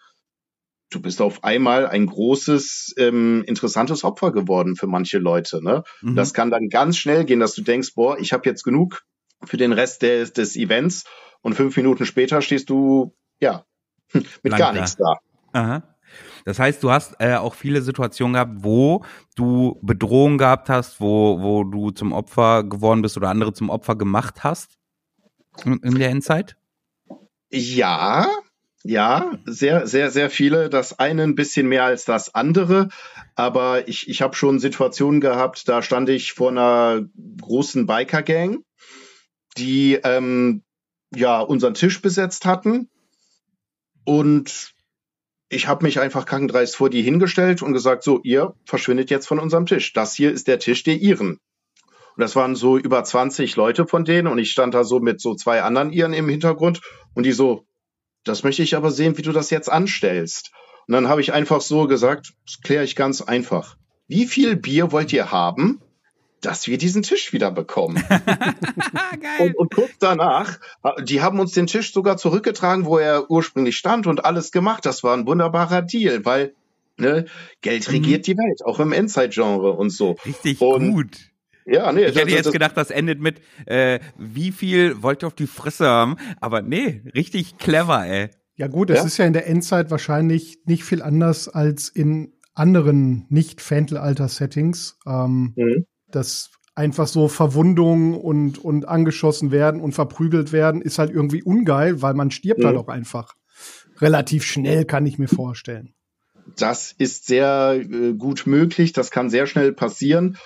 du 0.90 1.00
bist 1.00 1.22
auf 1.22 1.44
einmal 1.44 1.86
ein 1.86 2.06
großes, 2.06 2.94
ähm, 2.98 3.44
interessantes 3.46 4.04
Opfer 4.04 4.32
geworden 4.32 4.76
für 4.76 4.86
manche 4.86 5.18
Leute. 5.18 5.62
Ne? 5.62 5.84
Mhm. 6.02 6.16
Das 6.16 6.34
kann 6.34 6.50
dann 6.50 6.68
ganz 6.68 6.96
schnell 6.98 7.24
gehen, 7.24 7.40
dass 7.40 7.54
du 7.54 7.62
denkst, 7.62 7.94
boah, 7.94 8.18
ich 8.18 8.32
habe 8.32 8.48
jetzt 8.48 8.64
genug 8.64 9.02
für 9.44 9.56
den 9.56 9.72
Rest 9.72 10.02
des, 10.02 10.32
des 10.32 10.56
Events 10.56 11.04
und 11.40 11.54
fünf 11.54 11.76
Minuten 11.76 12.04
später 12.04 12.42
stehst 12.42 12.68
du, 12.68 13.14
ja, 13.40 13.64
mit 14.12 14.42
Blank 14.42 14.58
gar 14.58 14.72
da. 14.72 14.80
nichts 14.80 14.96
da. 14.96 15.18
Aha. 15.52 15.82
Das 16.44 16.58
heißt, 16.58 16.82
du 16.82 16.90
hast 16.90 17.16
äh, 17.18 17.34
auch 17.34 17.54
viele 17.54 17.82
Situationen 17.82 18.34
gehabt, 18.34 18.52
wo 18.56 19.04
du 19.36 19.78
Bedrohung 19.82 20.38
gehabt 20.38 20.68
hast, 20.68 21.00
wo, 21.00 21.40
wo 21.40 21.64
du 21.64 21.90
zum 21.90 22.12
Opfer 22.12 22.64
geworden 22.64 23.02
bist 23.02 23.16
oder 23.16 23.28
andere 23.28 23.52
zum 23.52 23.70
Opfer 23.70 23.96
gemacht 23.96 24.44
hast 24.44 24.78
in, 25.64 25.78
in 25.78 25.98
der 25.98 26.10
Endzeit? 26.10 26.56
Ja, 27.50 28.26
ja, 28.82 29.38
sehr, 29.44 29.86
sehr, 29.86 30.10
sehr 30.10 30.30
viele. 30.30 30.70
Das 30.70 30.98
eine 30.98 31.22
ein 31.24 31.34
bisschen 31.34 31.68
mehr 31.68 31.84
als 31.84 32.04
das 32.04 32.34
andere. 32.34 32.88
Aber 33.34 33.88
ich, 33.88 34.08
ich 34.08 34.22
habe 34.22 34.34
schon 34.34 34.58
Situationen 34.58 35.20
gehabt, 35.20 35.68
da 35.68 35.82
stand 35.82 36.08
ich 36.08 36.32
vor 36.32 36.50
einer 36.50 37.02
großen 37.40 37.86
Biker-Gang, 37.86 38.64
die 39.58 39.94
ähm, 40.02 40.62
ja 41.14 41.40
unseren 41.40 41.74
Tisch 41.74 42.00
besetzt 42.00 42.46
hatten. 42.46 42.88
Und 44.04 44.72
ich 45.52 45.66
habe 45.66 45.84
mich 45.84 45.98
einfach 45.98 46.26
kackendreist 46.26 46.76
vor 46.76 46.90
die 46.90 47.02
hingestellt 47.02 47.60
und 47.60 47.72
gesagt, 47.72 48.04
so, 48.04 48.20
ihr 48.22 48.54
verschwindet 48.64 49.10
jetzt 49.10 49.26
von 49.26 49.40
unserem 49.40 49.66
Tisch. 49.66 49.92
Das 49.92 50.14
hier 50.14 50.30
ist 50.30 50.46
der 50.46 50.60
Tisch 50.60 50.84
der 50.84 50.94
Iren. 50.94 51.40
Und 52.16 52.20
das 52.20 52.36
waren 52.36 52.54
so 52.54 52.78
über 52.78 53.02
20 53.02 53.56
Leute 53.56 53.86
von 53.86 54.04
denen 54.04 54.28
und 54.28 54.38
ich 54.38 54.52
stand 54.52 54.74
da 54.74 54.84
so 54.84 55.00
mit 55.00 55.20
so 55.20 55.34
zwei 55.34 55.62
anderen 55.62 55.92
Iren 55.92 56.12
im 56.12 56.28
Hintergrund 56.28 56.80
und 57.14 57.24
die 57.24 57.32
so, 57.32 57.66
das 58.24 58.44
möchte 58.44 58.62
ich 58.62 58.76
aber 58.76 58.92
sehen, 58.92 59.18
wie 59.18 59.22
du 59.22 59.32
das 59.32 59.50
jetzt 59.50 59.70
anstellst. 59.70 60.52
Und 60.86 60.94
dann 60.94 61.08
habe 61.08 61.20
ich 61.20 61.32
einfach 61.32 61.60
so 61.60 61.88
gesagt, 61.88 62.32
das 62.46 62.60
kläre 62.60 62.84
ich 62.84 62.94
ganz 62.94 63.20
einfach. 63.20 63.76
Wie 64.06 64.26
viel 64.26 64.54
Bier 64.54 64.92
wollt 64.92 65.12
ihr 65.12 65.32
haben, 65.32 65.80
dass 66.40 66.66
wir 66.66 66.78
diesen 66.78 67.02
Tisch 67.02 67.32
wieder 67.32 67.50
bekommen? 67.50 68.02
Und, 69.38 69.56
und 69.56 69.74
kurz 69.74 69.90
danach, 69.98 70.58
die 71.02 71.20
haben 71.22 71.40
uns 71.40 71.52
den 71.52 71.66
Tisch 71.66 71.92
sogar 71.92 72.16
zurückgetragen, 72.16 72.84
wo 72.84 72.98
er 72.98 73.30
ursprünglich 73.30 73.76
stand 73.76 74.06
und 74.06 74.24
alles 74.24 74.50
gemacht. 74.52 74.84
Das 74.86 75.02
war 75.02 75.16
ein 75.16 75.26
wunderbarer 75.26 75.82
Deal, 75.82 76.24
weil 76.24 76.54
ne, 76.98 77.26
Geld 77.60 77.86
Mhm. 77.88 77.94
regiert 77.94 78.26
die 78.26 78.36
Welt, 78.36 78.64
auch 78.64 78.80
im 78.80 78.92
Endzeit-Genre 78.92 79.72
und 79.72 79.90
so. 79.90 80.16
Richtig 80.24 80.60
Und- 80.60 80.92
gut. 80.92 81.18
Ja, 81.66 81.92
nee, 81.92 82.00
Ich 82.04 82.08
hätte 82.16 82.24
das- 82.26 82.32
jetzt 82.34 82.46
das- 82.46 82.52
gedacht, 82.52 82.76
das 82.76 82.90
endet 82.90 83.20
mit, 83.20 83.40
äh, 83.66 84.00
wie 84.18 84.50
viel 84.52 85.02
wollt 85.02 85.22
ihr 85.22 85.26
auf 85.28 85.34
die 85.34 85.46
Fresse 85.46 85.86
haben? 85.86 86.16
Aber 86.40 86.62
nee, 86.62 87.02
richtig 87.14 87.58
clever, 87.58 88.04
ey. 88.06 88.30
Ja 88.56 88.66
gut, 88.66 88.90
es 88.90 88.98
Ja? 88.98 89.04
ist 89.06 89.16
ja 89.18 89.24
in 89.26 89.32
der 89.32 89.46
Endzeit 89.46 89.90
wahrscheinlich 89.90 90.58
nicht 90.64 90.84
viel 90.84 91.00
anders 91.02 91.48
als 91.48 91.88
in 91.88 92.32
anderen 92.54 93.26
nicht-Fantel-Alter-Settings. 93.28 94.98
Ähm, 95.06 95.52
Mhm. 95.56 95.86
Dass 96.12 96.50
einfach 96.74 97.06
so 97.06 97.28
Verwundungen 97.28 98.14
und, 98.14 98.58
und 98.58 98.88
angeschossen 98.88 99.50
werden 99.50 99.80
und 99.80 99.92
verprügelt 99.92 100.52
werden, 100.52 100.80
ist 100.82 100.98
halt 100.98 101.10
irgendwie 101.10 101.42
ungeil, 101.42 102.00
weil 102.02 102.14
man 102.14 102.30
stirbt 102.30 102.60
Mhm. 102.60 102.66
halt 102.66 102.76
auch 102.76 102.88
einfach. 102.88 103.34
Relativ 104.00 104.44
schnell, 104.44 104.84
kann 104.84 105.04
ich 105.06 105.18
mir 105.18 105.28
vorstellen. 105.28 105.94
Das 106.56 106.92
ist 106.92 107.26
sehr 107.26 107.74
äh, 107.74 108.14
gut 108.14 108.46
möglich. 108.46 108.92
Das 108.92 109.10
kann 109.10 109.30
sehr 109.30 109.46
schnell 109.46 109.72
passieren. 109.72 110.38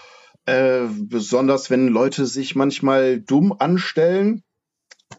Äh, 0.46 0.82
besonders 0.98 1.70
wenn 1.70 1.88
Leute 1.88 2.26
sich 2.26 2.56
manchmal 2.56 3.20
dumm 3.20 3.54
anstellen. 3.58 4.42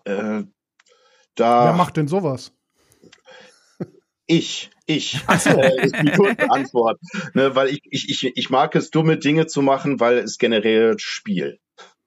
Äh, 0.03 0.43
da 1.35 1.63
Wer 1.65 1.73
macht 1.73 1.97
denn 1.97 2.07
sowas? 2.07 2.51
Ich, 4.27 4.69
ich, 4.85 5.19
äh, 5.27 5.85
ist 5.85 5.95
die 6.01 6.11
kurze 6.11 6.49
Antwort. 6.49 6.99
Ne, 7.33 7.55
weil 7.55 7.69
ich, 7.69 7.81
ich, 7.89 8.09
ich, 8.09 8.31
ich 8.35 8.49
mag 8.49 8.75
es, 8.75 8.91
dumme 8.91 9.17
Dinge 9.17 9.47
zu 9.47 9.61
machen, 9.61 9.99
weil 9.99 10.17
es 10.17 10.37
generiert 10.37 11.01
Spiel. 11.01 11.59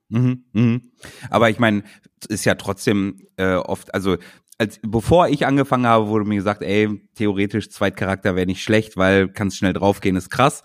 Mhm, 0.09 0.45
mhm. 0.53 0.93
Aber 1.31 1.51
ich 1.51 1.59
meine, 1.59 1.85
ist 2.29 2.45
ja 2.45 2.55
trotzdem 2.55 3.27
äh, 3.37 3.55
oft, 3.55 3.95
also 3.95 4.17
als 4.59 4.81
bevor 4.83 5.29
ich 5.29 5.47
angefangen 5.47 5.87
habe, 5.87 6.09
wurde 6.09 6.25
mir 6.25 6.35
gesagt, 6.35 6.63
ey, 6.63 7.01
theoretisch 7.15 7.71
Zweitcharakter 7.71 8.35
wäre 8.35 8.47
nicht 8.47 8.63
schlecht, 8.63 8.97
weil 8.97 9.29
kannst 9.29 9.57
schnell 9.57 9.73
draufgehen, 9.73 10.17
ist 10.17 10.31
krass. 10.31 10.65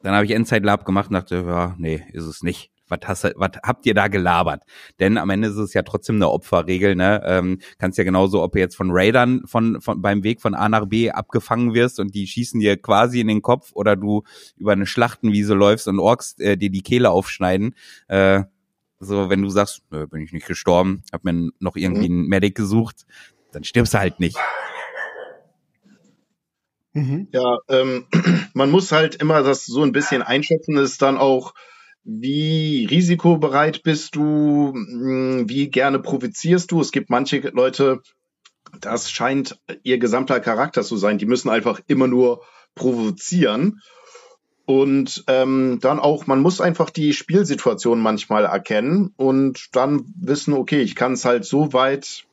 Dann 0.00 0.14
habe 0.14 0.24
ich 0.24 0.32
Endzeit 0.32 0.64
Lab 0.64 0.84
gemacht 0.84 1.08
und 1.08 1.14
dachte, 1.14 1.44
ja, 1.46 1.74
nee, 1.78 2.04
ist 2.12 2.26
es 2.26 2.42
nicht. 2.42 2.70
Was, 2.88 2.98
hast, 3.04 3.24
du- 3.24 3.32
was 3.36 3.50
habt 3.62 3.86
ihr 3.86 3.94
da 3.94 4.08
gelabert? 4.08 4.62
Denn 5.00 5.16
am 5.16 5.30
Ende 5.30 5.48
ist 5.48 5.56
es 5.56 5.72
ja 5.72 5.82
trotzdem 5.82 6.16
eine 6.16 6.28
Opferregel, 6.28 6.94
ne? 6.96 7.22
Ähm, 7.24 7.58
kannst 7.78 7.96
ja 7.98 8.04
genauso, 8.04 8.42
ob 8.42 8.52
du 8.52 8.58
jetzt 8.58 8.76
von 8.76 8.88
Raidern 8.90 9.42
von, 9.46 9.80
von 9.80 10.02
beim 10.02 10.22
Weg 10.22 10.40
von 10.42 10.54
A 10.54 10.68
nach 10.68 10.86
B 10.86 11.10
abgefangen 11.10 11.72
wirst 11.74 11.98
und 11.98 12.14
die 12.14 12.26
schießen 12.26 12.60
dir 12.60 12.76
quasi 12.76 13.20
in 13.20 13.28
den 13.28 13.40
Kopf 13.42 13.70
oder 13.72 13.96
du 13.96 14.22
über 14.56 14.72
eine 14.72 14.86
Schlachtenwiese 14.86 15.54
läufst 15.54 15.88
und 15.88 15.98
Orks 15.98 16.38
äh, 16.38 16.56
dir 16.56 16.70
die 16.70 16.82
Kehle 16.82 17.10
aufschneiden. 17.10 17.74
Äh, 18.08 18.42
so, 19.00 19.28
wenn 19.30 19.42
du 19.42 19.48
sagst, 19.50 19.82
nö, 19.90 20.06
bin 20.06 20.20
ich 20.22 20.32
nicht 20.32 20.46
gestorben, 20.46 21.02
hab 21.12 21.24
mir 21.24 21.50
noch 21.58 21.76
irgendwie 21.76 22.06
einen 22.06 22.26
Medic 22.28 22.54
gesucht, 22.54 23.06
dann 23.52 23.64
stirbst 23.64 23.94
du 23.94 23.98
halt 23.98 24.20
nicht. 24.20 24.36
Mhm. 26.92 27.28
Ja, 27.32 27.58
ähm, 27.68 28.06
man 28.54 28.70
muss 28.70 28.92
halt 28.92 29.16
immer 29.16 29.42
das 29.42 29.66
so 29.66 29.82
ein 29.82 29.92
bisschen 29.92 30.22
einschätzen, 30.22 30.76
ist 30.76 31.02
dann 31.02 31.18
auch, 31.18 31.54
wie 32.04 32.86
risikobereit 32.90 33.82
bist 33.82 34.14
du, 34.14 34.72
mh, 34.74 35.44
wie 35.48 35.70
gerne 35.70 35.98
provozierst 35.98 36.70
du. 36.70 36.80
Es 36.80 36.92
gibt 36.92 37.10
manche 37.10 37.38
Leute, 37.38 38.02
das 38.80 39.10
scheint 39.10 39.58
ihr 39.82 39.98
gesamter 39.98 40.40
Charakter 40.40 40.82
zu 40.82 40.96
sein. 40.96 41.18
Die 41.18 41.26
müssen 41.26 41.48
einfach 41.48 41.80
immer 41.86 42.06
nur 42.06 42.42
provozieren. 42.74 43.80
Und 44.66 45.24
ähm, 45.26 45.78
dann 45.80 45.98
auch, 45.98 46.26
man 46.26 46.40
muss 46.40 46.60
einfach 46.60 46.88
die 46.88 47.12
Spielsituation 47.12 48.00
manchmal 48.00 48.44
erkennen 48.44 49.12
und 49.16 49.68
dann 49.72 50.06
wissen, 50.18 50.54
okay, 50.54 50.80
ich 50.80 50.94
kann 50.94 51.12
es 51.12 51.26
halt 51.26 51.44
so 51.44 51.74
weit 51.74 52.24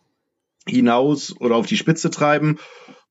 hinaus 0.65 1.36
oder 1.39 1.55
auf 1.55 1.65
die 1.65 1.75
Spitze 1.75 2.10
treiben 2.10 2.57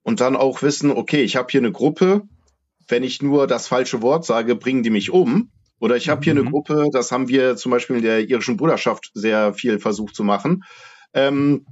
und 0.02 0.22
dann 0.22 0.36
auch 0.36 0.62
wissen, 0.62 0.90
okay, 0.90 1.22
ich 1.22 1.36
habe 1.36 1.48
hier 1.50 1.60
eine 1.60 1.72
Gruppe, 1.72 2.22
wenn 2.88 3.02
ich 3.02 3.20
nur 3.20 3.46
das 3.46 3.68
falsche 3.68 4.00
Wort 4.00 4.24
sage, 4.24 4.56
bringen 4.56 4.82
die 4.82 4.90
mich 4.90 5.10
um. 5.10 5.50
Oder 5.80 5.96
ich 5.96 6.08
habe 6.08 6.22
hier 6.22 6.34
Mhm. 6.34 6.40
eine 6.40 6.50
Gruppe, 6.50 6.86
das 6.92 7.10
haben 7.10 7.28
wir 7.28 7.56
zum 7.56 7.72
Beispiel 7.72 7.96
in 7.96 8.02
der 8.02 8.28
irischen 8.28 8.56
Bruderschaft 8.56 9.10
sehr 9.14 9.54
viel 9.54 9.80
versucht 9.80 10.14
zu 10.14 10.22
machen. 10.22 10.62
Ähm, 11.14 11.66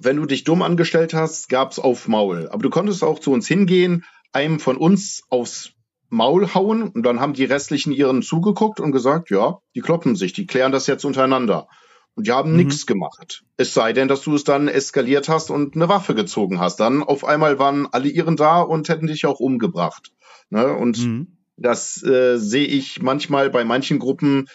wenn 0.00 0.16
du 0.16 0.26
dich 0.26 0.42
dumm 0.42 0.62
angestellt 0.62 1.14
hast, 1.14 1.48
gab's 1.48 1.78
auf 1.78 2.08
Maul. 2.08 2.48
Aber 2.50 2.62
du 2.62 2.70
konntest 2.70 3.04
auch 3.04 3.20
zu 3.20 3.30
uns 3.30 3.46
hingehen, 3.46 4.04
einem 4.32 4.58
von 4.58 4.76
uns 4.76 5.22
aufs 5.28 5.70
Maul 6.08 6.52
hauen 6.54 6.88
und 6.88 7.04
dann 7.04 7.20
haben 7.20 7.34
die 7.34 7.44
restlichen 7.44 7.92
ihren 7.92 8.22
zugeguckt 8.22 8.80
und 8.80 8.92
gesagt, 8.92 9.30
ja, 9.30 9.58
die 9.74 9.80
kloppen 9.80 10.16
sich, 10.16 10.32
die 10.32 10.46
klären 10.46 10.72
das 10.72 10.86
jetzt 10.86 11.04
untereinander. 11.04 11.68
Und 12.14 12.26
die 12.26 12.32
haben 12.32 12.50
Mhm. 12.50 12.56
nichts 12.58 12.86
gemacht. 12.86 13.44
Es 13.56 13.72
sei 13.72 13.92
denn, 13.94 14.08
dass 14.08 14.20
du 14.22 14.34
es 14.34 14.44
dann 14.44 14.68
eskaliert 14.68 15.28
hast 15.30 15.50
und 15.50 15.74
eine 15.76 15.88
Waffe 15.88 16.14
gezogen 16.14 16.58
hast. 16.60 16.80
Dann 16.80 17.02
auf 17.02 17.24
einmal 17.24 17.58
waren 17.58 17.86
alle 17.90 18.08
ihren 18.08 18.36
da 18.36 18.60
und 18.60 18.88
hätten 18.90 19.06
dich 19.06 19.24
auch 19.24 19.40
umgebracht. 19.40 20.10
Ne? 20.50 20.74
Und 20.74 20.98
Mhm. 20.98 21.38
Das 21.56 22.02
äh, 22.02 22.38
sehe 22.38 22.66
ich 22.66 23.02
manchmal 23.02 23.50
bei 23.50 23.64
manchen 23.64 23.98
Gruppen. 23.98 24.48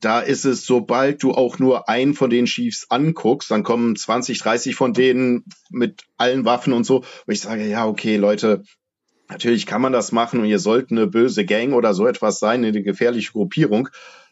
Da 0.00 0.20
ist 0.20 0.46
es, 0.46 0.64
sobald 0.64 1.22
du 1.22 1.32
auch 1.32 1.58
nur 1.58 1.88
einen 1.88 2.14
von 2.14 2.30
den 2.30 2.46
Chiefs 2.46 2.86
anguckst, 2.90 3.50
dann 3.50 3.62
kommen 3.62 3.96
20, 3.96 4.38
30 4.38 4.74
von 4.74 4.94
denen 4.94 5.44
mit 5.70 6.04
allen 6.16 6.44
Waffen 6.46 6.72
und 6.72 6.84
so. 6.84 6.98
Und 6.98 7.32
ich 7.32 7.40
sage, 7.40 7.66
ja, 7.66 7.86
okay, 7.86 8.16
Leute, 8.16 8.62
natürlich 9.28 9.66
kann 9.66 9.82
man 9.82 9.92
das 9.92 10.10
machen 10.10 10.40
und 10.40 10.46
ihr 10.46 10.58
sollt 10.58 10.90
eine 10.90 11.06
böse 11.06 11.44
Gang 11.44 11.74
oder 11.74 11.92
so 11.92 12.06
etwas 12.06 12.38
sein, 12.38 12.64
eine 12.64 12.82
gefährliche 12.82 13.32
Gruppierung. 13.32 13.88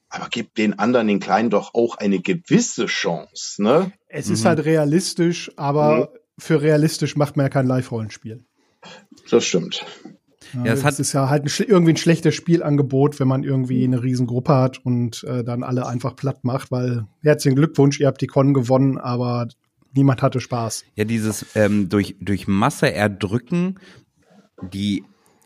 Aber 0.08 0.28
gebt 0.30 0.56
den 0.56 0.78
anderen, 0.78 1.06
den 1.06 1.20
Kleinen, 1.20 1.50
doch 1.50 1.74
auch 1.74 1.96
eine 1.98 2.20
gewisse 2.20 2.86
Chance, 2.86 3.62
ne? 3.62 3.92
Es 4.08 4.30
ist 4.30 4.44
Mhm. 4.44 4.48
halt 4.48 4.64
realistisch, 4.64 5.50
aber 5.56 6.14
für 6.38 6.62
realistisch 6.62 7.14
macht 7.14 7.36
man 7.36 7.44
ja 7.44 7.50
kein 7.50 7.66
Live-Rollenspiel. 7.66 8.42
Das 9.30 9.44
stimmt. 9.44 9.84
Ja, 10.54 10.64
Ja, 10.66 10.72
es 10.72 10.84
hat- 10.84 10.98
ist 10.98 11.12
ja 11.12 11.28
halt 11.28 11.44
ein, 11.44 11.64
irgendwie 11.68 11.92
ein 11.92 11.96
schlechtes 11.96 12.34
Spielangebot, 12.34 13.20
wenn 13.20 13.28
man 13.28 13.44
irgendwie 13.44 13.84
eine 13.84 14.02
Riesengruppe 14.02 14.54
hat 14.54 14.84
und 14.84 15.24
äh, 15.24 15.44
dann 15.44 15.62
alle 15.62 15.86
einfach 15.86 16.16
platt 16.16 16.44
macht, 16.44 16.70
weil 16.70 17.06
herzlichen 17.22 17.56
Glückwunsch, 17.56 18.00
ihr 18.00 18.06
habt 18.06 18.20
die 18.20 18.26
Con 18.26 18.54
gewonnen, 18.54 18.98
aber 18.98 19.48
niemand 19.94 20.22
hatte 20.22 20.40
Spaß. 20.40 20.84
Ja, 20.94 21.04
dieses 21.04 21.46
ähm, 21.54 21.88
durch, 21.88 22.16
durch 22.20 22.46
Masse 22.48 22.92
erdrücken, 22.92 23.78
die, 24.72 25.04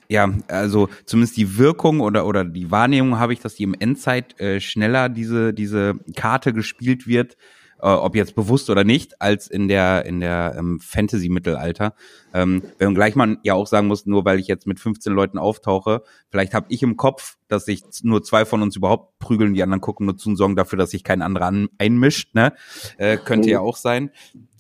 ja, 0.08 0.32
also 0.48 0.88
zumindest 1.06 1.36
die 1.36 1.58
Wirkung 1.58 2.00
oder, 2.00 2.26
oder 2.26 2.44
die 2.44 2.70
Wahrnehmung 2.70 3.18
habe 3.18 3.32
ich, 3.32 3.40
dass 3.40 3.54
die 3.54 3.62
im 3.64 3.74
Endzeit 3.74 4.38
äh, 4.40 4.60
schneller 4.60 5.08
diese, 5.08 5.52
diese 5.54 5.94
Karte 6.16 6.52
gespielt 6.52 7.06
wird, 7.06 7.36
äh, 7.82 7.86
ob 7.86 8.14
jetzt 8.14 8.34
bewusst 8.34 8.70
oder 8.70 8.84
nicht, 8.84 9.20
als 9.20 9.48
in 9.48 9.68
der, 9.68 10.06
in 10.06 10.20
der 10.20 10.54
ähm, 10.56 10.78
Fantasy-Mittelalter. 10.80 11.94
Ähm, 12.32 12.62
wenn 12.78 12.94
gleich 12.94 13.16
man 13.16 13.38
ja 13.42 13.54
auch 13.54 13.66
sagen 13.66 13.88
muss, 13.88 14.06
nur 14.06 14.24
weil 14.24 14.38
ich 14.38 14.46
jetzt 14.46 14.66
mit 14.66 14.78
15 14.78 15.12
Leuten 15.12 15.36
auftauche, 15.36 16.02
vielleicht 16.30 16.54
habe 16.54 16.66
ich 16.68 16.82
im 16.82 16.96
Kopf, 16.96 17.36
dass 17.48 17.64
sich 17.64 17.82
nur 18.02 18.22
zwei 18.22 18.44
von 18.44 18.62
uns 18.62 18.76
überhaupt 18.76 19.18
prügeln, 19.18 19.54
die 19.54 19.62
anderen 19.62 19.80
gucken 19.80 20.06
nur 20.06 20.16
zu 20.16 20.30
und 20.30 20.36
sorgen 20.36 20.56
dafür, 20.56 20.78
dass 20.78 20.90
sich 20.90 21.04
kein 21.04 21.22
anderer 21.22 21.46
an, 21.46 21.68
einmischt, 21.78 22.34
ne? 22.34 22.52
Äh, 22.98 23.18
könnte 23.18 23.50
ja 23.50 23.60
auch 23.60 23.76
sein. 23.76 24.10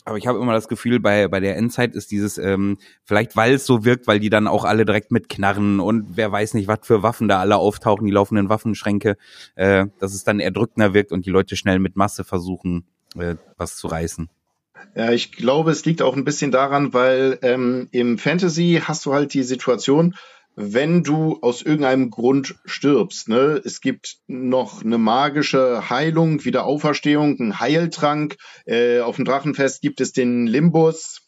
Aber 0.04 0.18
ich 0.18 0.26
habe 0.26 0.40
immer 0.40 0.52
das 0.52 0.66
Gefühl, 0.66 0.98
bei, 0.98 1.28
bei 1.28 1.38
der 1.38 1.56
Endzeit 1.56 1.94
ist 1.94 2.10
dieses, 2.10 2.36
ähm, 2.36 2.78
vielleicht 3.04 3.36
weil 3.36 3.54
es 3.54 3.66
so 3.66 3.84
wirkt, 3.84 4.08
weil 4.08 4.18
die 4.18 4.30
dann 4.30 4.48
auch 4.48 4.64
alle 4.64 4.84
direkt 4.84 5.12
mit 5.12 5.28
Knarren 5.28 5.78
und 5.78 6.16
wer 6.16 6.32
weiß 6.32 6.54
nicht, 6.54 6.66
was 6.66 6.80
für 6.82 7.04
Waffen 7.04 7.28
da 7.28 7.38
alle 7.38 7.56
auftauchen, 7.56 8.04
die 8.04 8.12
laufenden 8.12 8.48
Waffenschränke, 8.48 9.16
äh, 9.54 9.86
dass 10.00 10.12
es 10.12 10.24
dann 10.24 10.40
erdrückender 10.40 10.92
wirkt 10.92 11.12
und 11.12 11.24
die 11.24 11.30
Leute 11.30 11.54
schnell 11.54 11.78
mit 11.78 11.94
Masse 11.94 12.24
versuchen 12.24 12.84
äh, 13.18 13.36
was 13.56 13.76
zu 13.76 13.88
reißen. 13.88 14.28
Ja, 14.94 15.10
ich 15.12 15.32
glaube, 15.32 15.70
es 15.70 15.84
liegt 15.84 16.02
auch 16.02 16.16
ein 16.16 16.24
bisschen 16.24 16.50
daran, 16.50 16.92
weil 16.92 17.38
ähm, 17.42 17.88
im 17.92 18.18
Fantasy 18.18 18.80
hast 18.82 19.06
du 19.06 19.14
halt 19.14 19.32
die 19.32 19.42
Situation, 19.42 20.14
wenn 20.54 21.02
du 21.02 21.38
aus 21.40 21.62
irgendeinem 21.62 22.10
Grund 22.10 22.56
stirbst, 22.66 23.28
ne, 23.28 23.60
es 23.64 23.80
gibt 23.80 24.18
noch 24.26 24.84
eine 24.84 24.98
magische 24.98 25.88
Heilung, 25.88 26.44
Wiederauferstehung, 26.44 27.40
einen 27.40 27.58
Heiltrank. 27.58 28.36
Äh, 28.66 29.00
auf 29.00 29.16
dem 29.16 29.24
Drachenfest 29.24 29.80
gibt 29.80 30.00
es 30.00 30.12
den 30.12 30.46
Limbus. 30.46 31.21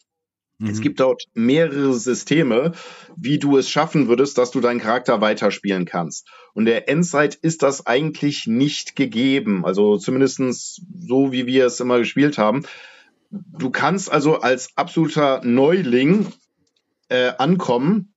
Mhm. 0.57 0.69
Es 0.69 0.81
gibt 0.81 0.99
dort 0.99 1.23
mehrere 1.33 1.93
Systeme, 1.93 2.71
wie 3.17 3.39
du 3.39 3.57
es 3.57 3.69
schaffen 3.69 4.07
würdest, 4.07 4.37
dass 4.37 4.51
du 4.51 4.61
deinen 4.61 4.79
Charakter 4.79 5.21
weiterspielen 5.21 5.85
kannst. 5.85 6.27
Und 6.53 6.65
der 6.65 6.87
Endzeit 6.89 7.35
ist 7.35 7.63
das 7.63 7.85
eigentlich 7.85 8.47
nicht 8.47 8.95
gegeben. 8.95 9.65
Also 9.65 9.97
zumindestens 9.97 10.81
so, 10.99 11.31
wie 11.31 11.45
wir 11.45 11.65
es 11.65 11.79
immer 11.79 11.99
gespielt 11.99 12.37
haben. 12.37 12.63
Du 13.31 13.69
kannst 13.69 14.11
also 14.11 14.39
als 14.39 14.69
absoluter 14.75 15.41
Neuling 15.43 16.27
äh, 17.09 17.33
ankommen 17.37 18.13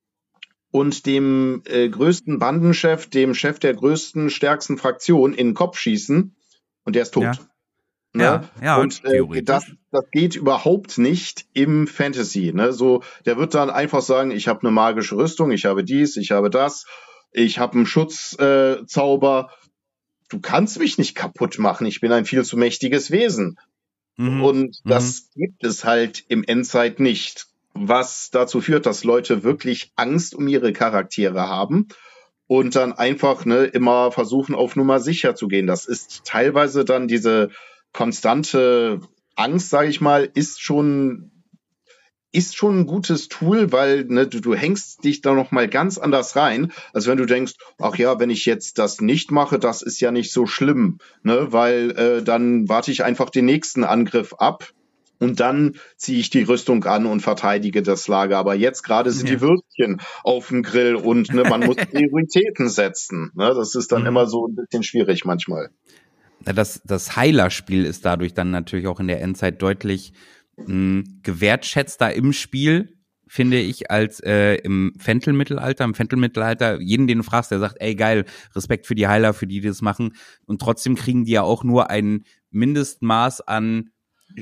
und 0.71 1.07
dem 1.07 1.63
äh, 1.67 1.89
größten 1.89 2.39
Bandenchef, 2.39 3.09
dem 3.09 3.35
Chef 3.35 3.59
der 3.59 3.75
größten, 3.75 4.31
stärksten 4.31 4.79
Fraktion 4.79 5.33
in 5.33 5.49
den 5.49 5.55
Kopf 5.55 5.79
schießen 5.79 6.37
und 6.85 6.95
der 6.95 7.03
ist 7.03 7.15
tot. 7.15 7.25
Ja. 7.25 7.48
Ne? 8.19 8.25
Ja, 8.25 8.51
ja, 8.61 8.77
und 8.79 9.05
äh, 9.05 9.43
das, 9.43 9.67
das 9.93 10.05
geht 10.11 10.35
überhaupt 10.35 10.99
nicht 10.99 11.47
im 11.55 11.87
Fantasy. 11.87 12.53
Ne? 12.53 12.73
So, 12.73 13.03
der 13.25 13.39
wird 13.39 13.55
dann 13.55 13.71
einfach 13.71 14.03
sagen, 14.03 14.33
ich 14.33 14.49
habe 14.49 14.61
eine 14.63 14.73
magische 14.73 15.17
Rüstung, 15.17 15.53
ich 15.53 15.65
habe 15.65 15.85
dies, 15.85 16.17
ich 16.17 16.33
habe 16.33 16.51
das, 16.51 16.85
ich 17.31 17.61
habe 17.61 17.75
einen 17.75 17.87
Schutzzauber. 17.87 19.51
Äh, 19.51 19.69
du 20.31 20.41
kannst 20.41 20.81
mich 20.81 20.99
nicht 20.99 21.15
kaputt 21.15 21.61
machen, 21.61 21.87
ich 21.87 22.01
bin 22.01 22.11
ein 22.11 22.25
viel 22.25 22.45
zu 22.45 22.57
mächtiges 22.57 23.13
Wesen. 23.13 23.57
Mhm. 24.17 24.43
Und 24.43 24.81
das 24.85 25.31
mhm. 25.35 25.41
gibt 25.41 25.65
es 25.65 25.85
halt 25.85 26.25
im 26.27 26.43
Endzeit 26.43 26.99
nicht 26.99 27.47
was 27.75 28.31
dazu 28.31 28.61
führt, 28.61 28.87
dass 28.87 29.05
Leute 29.05 29.45
wirklich 29.45 29.93
Angst 29.95 30.35
um 30.35 30.49
ihre 30.49 30.73
Charaktere 30.73 31.49
haben 31.49 31.87
und 32.49 32.75
dann 32.75 32.93
einfach 32.95 33.45
ne, 33.45 33.65
immer 33.67 34.11
versuchen, 34.11 34.57
auf 34.57 34.75
Nummer 34.75 34.99
sicher 34.99 35.37
zu 35.37 35.47
gehen. 35.47 35.69
Das 35.69 35.85
ist 35.85 36.25
teilweise 36.25 36.85
dann 36.85 37.07
diese 37.07 37.51
konstante 37.93 39.01
Angst, 39.37 39.71
sage 39.71 39.89
ich 39.89 40.01
mal, 40.01 40.29
ist 40.35 40.61
schon 40.61 41.31
ist 42.31 42.57
schon 42.57 42.81
ein 42.81 42.87
gutes 42.87 43.29
Tool, 43.29 43.73
weil 43.73 44.05
ne, 44.05 44.27
du, 44.27 44.41
du 44.41 44.55
hängst 44.55 45.03
dich 45.03 45.23
da 45.23 45.33
noch 45.33 45.51
mal 45.51 45.67
ganz 45.67 45.97
anders 45.97 46.37
rein, 46.37 46.73
als 46.93 47.07
wenn 47.07 47.17
du 47.17 47.25
denkst, 47.25 47.55
ach 47.79 47.97
ja, 47.97 48.21
wenn 48.21 48.29
ich 48.29 48.45
jetzt 48.45 48.79
das 48.79 49.01
nicht 49.01 49.31
mache, 49.31 49.59
das 49.59 49.81
ist 49.81 50.01
ja 50.01 50.11
nicht 50.11 50.31
so 50.31 50.47
schlimm, 50.47 50.99
ne, 51.23 51.53
weil 51.53 51.91
äh, 51.93 52.23
dann 52.23 52.69
warte 52.69 52.93
ich 52.93 53.03
einfach 53.03 53.31
den 53.31 53.47
nächsten 53.47 53.83
Angriff 53.83 54.35
ab 54.35 54.73
und 55.21 55.41
dann 55.41 55.77
ziehe 55.97 56.21
ich 56.21 56.31
die 56.31 56.43
Rüstung 56.43 56.85
an 56.85 57.07
und 57.07 57.21
verteidige 57.21 57.83
das 57.83 58.09
Lager. 58.09 58.39
Aber 58.39 58.55
jetzt 58.55 58.83
gerade 58.83 59.11
sind 59.11 59.29
ja. 59.29 59.37
die 59.37 59.41
Würstchen 59.41 60.01
auf 60.23 60.49
dem 60.49 60.63
Grill 60.63 60.95
und 60.95 61.33
ne, 61.33 61.43
man 61.43 61.65
muss 61.65 61.77
Prioritäten 61.93 62.69
setzen. 62.69 63.33
Ne? 63.35 63.53
Das 63.55 63.75
ist 63.75 63.91
dann 63.91 64.03
mhm. 64.03 64.09
immer 64.09 64.27
so 64.27 64.47
ein 64.47 64.55
bisschen 64.55 64.83
schwierig 64.83 65.25
manchmal. 65.25 65.71
Das, 66.53 66.83
das 66.85 67.17
Heilerspiel 67.17 67.85
ist 67.85 68.05
dadurch 68.05 68.35
dann 68.35 68.51
natürlich 68.51 68.87
auch 68.87 69.01
in 69.01 69.09
der 69.09 69.21
Endzeit 69.23 69.61
deutlich 69.61 70.13
mh, 70.57 70.67
hm, 70.67 71.21
gewertschätzter 71.23 72.15
im 72.15 72.33
Spiel, 72.33 72.97
finde 73.27 73.59
ich, 73.59 73.91
als 73.91 74.21
äh, 74.21 74.55
im 74.57 74.95
Fentel-Mittelalter. 74.99 75.85
Im 75.85 75.95
Fentel-Mittelalter, 75.95 76.81
jeden, 76.81 77.07
den 77.07 77.19
du 77.19 77.25
fragst, 77.25 77.51
der 77.51 77.59
sagt, 77.59 77.77
ey 77.81 77.95
geil, 77.95 78.25
Respekt 78.55 78.87
für 78.87 78.95
die 78.95 79.09
Heiler, 79.09 79.35
für 79.35 79.47
die, 79.47 79.61
die 79.61 79.69
das 79.69 79.83
machen. 79.83 80.15
Und 80.47 80.61
trotzdem 80.61 80.95
kriegen 80.95 81.25
die 81.25 81.33
ja 81.33 81.43
auch 81.43 81.65
nur 81.65 81.91
ein 81.91 82.25
Mindestmaß 82.51 83.43
an 83.43 83.91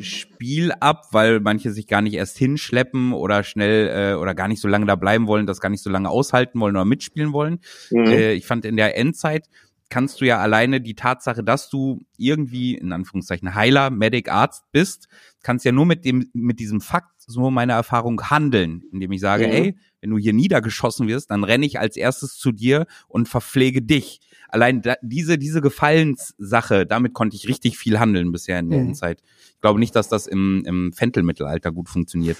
Spiel 0.00 0.72
ab, 0.80 1.06
weil 1.12 1.40
manche 1.40 1.70
sich 1.70 1.86
gar 1.86 2.02
nicht 2.02 2.14
erst 2.14 2.38
hinschleppen 2.38 3.12
oder 3.12 3.44
schnell 3.44 3.88
äh, 3.88 4.14
oder 4.16 4.34
gar 4.34 4.48
nicht 4.48 4.60
so 4.60 4.68
lange 4.68 4.86
da 4.86 4.96
bleiben 4.96 5.26
wollen, 5.26 5.46
das 5.46 5.60
gar 5.60 5.68
nicht 5.68 5.82
so 5.82 5.90
lange 5.90 6.10
aushalten 6.10 6.60
wollen 6.60 6.76
oder 6.76 6.84
mitspielen 6.84 7.32
wollen. 7.32 7.60
Mhm. 7.90 8.06
Äh, 8.06 8.32
ich 8.32 8.46
fand 8.46 8.64
in 8.64 8.76
der 8.76 8.98
Endzeit 8.98 9.48
kannst 9.88 10.20
du 10.20 10.25
ja 10.25 10.38
alleine 10.38 10.81
die 10.81 10.94
Tatsache, 10.94 11.44
dass 11.44 11.68
du 11.68 12.05
irgendwie 12.16 12.75
in 12.75 12.92
Anführungszeichen 12.92 13.55
Heiler, 13.55 13.90
Medic, 13.90 14.31
Arzt 14.31 14.64
bist, 14.72 15.09
kannst 15.42 15.64
ja 15.64 15.72
nur 15.72 15.87
mit 15.87 16.05
dem 16.05 16.29
mit 16.33 16.59
diesem 16.59 16.81
Fakt, 16.81 17.12
so 17.18 17.51
meine 17.51 17.72
Erfahrung 17.72 18.20
handeln, 18.31 18.85
indem 18.92 19.12
ich 19.12 19.20
sage, 19.20 19.46
mhm. 19.46 19.53
ey, 19.53 19.77
wenn 20.01 20.11
du 20.11 20.18
hier 20.18 20.33
niedergeschossen 20.33 21.09
wirst, 21.09 21.31
dann 21.31 21.44
renne 21.44 21.66
ich 21.66 21.79
als 21.81 21.96
erstes 21.96 22.37
zu 22.37 22.53
dir 22.53 22.87
und 23.09 23.29
verpflege 23.29 23.83
dich 23.83 24.20
allein 24.49 24.83
da, 24.83 24.94
diese, 25.03 25.38
diese 25.38 25.61
Gefallenssache, 25.61 26.87
damit 26.87 27.14
konnte 27.14 27.37
ich 27.37 27.49
richtig 27.49 27.79
viel 27.79 27.99
handeln 27.99 28.33
bisher 28.33 28.59
in 28.59 28.70
der 28.70 28.81
mhm. 28.81 28.94
Zeit. 28.94 29.22
Ich 29.55 29.61
glaube 29.61 29.81
nicht, 29.81 29.94
dass 29.96 30.09
das 30.09 30.27
im, 30.27 30.62
im 30.66 30.92
Fentel-Mittelalter 30.92 31.72
gut 31.72 31.88
funktioniert. 31.88 32.38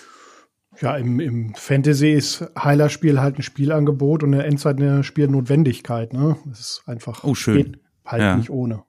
Ja, 0.81 0.97
im, 0.97 1.21
im 1.21 1.55
Fantasy 1.55 2.13
ist 2.13 2.45
Heilerspiel 2.59 3.21
halt 3.21 3.39
ein 3.39 3.43
Spielangebot 3.43 4.23
und 4.23 4.33
in 4.33 4.39
der 4.39 4.47
Endzeit 4.47 4.79
eine 4.79 5.05
Spielnotwendigkeit. 5.05 6.13
Ne? 6.13 6.37
Das 6.47 6.61
ist 6.61 6.83
einfach 6.87 7.25
oh, 7.25 7.35
schön. 7.35 7.79
halt 8.05 8.23
ja. 8.23 8.37
nicht 8.37 8.51
ohne. 8.51 8.85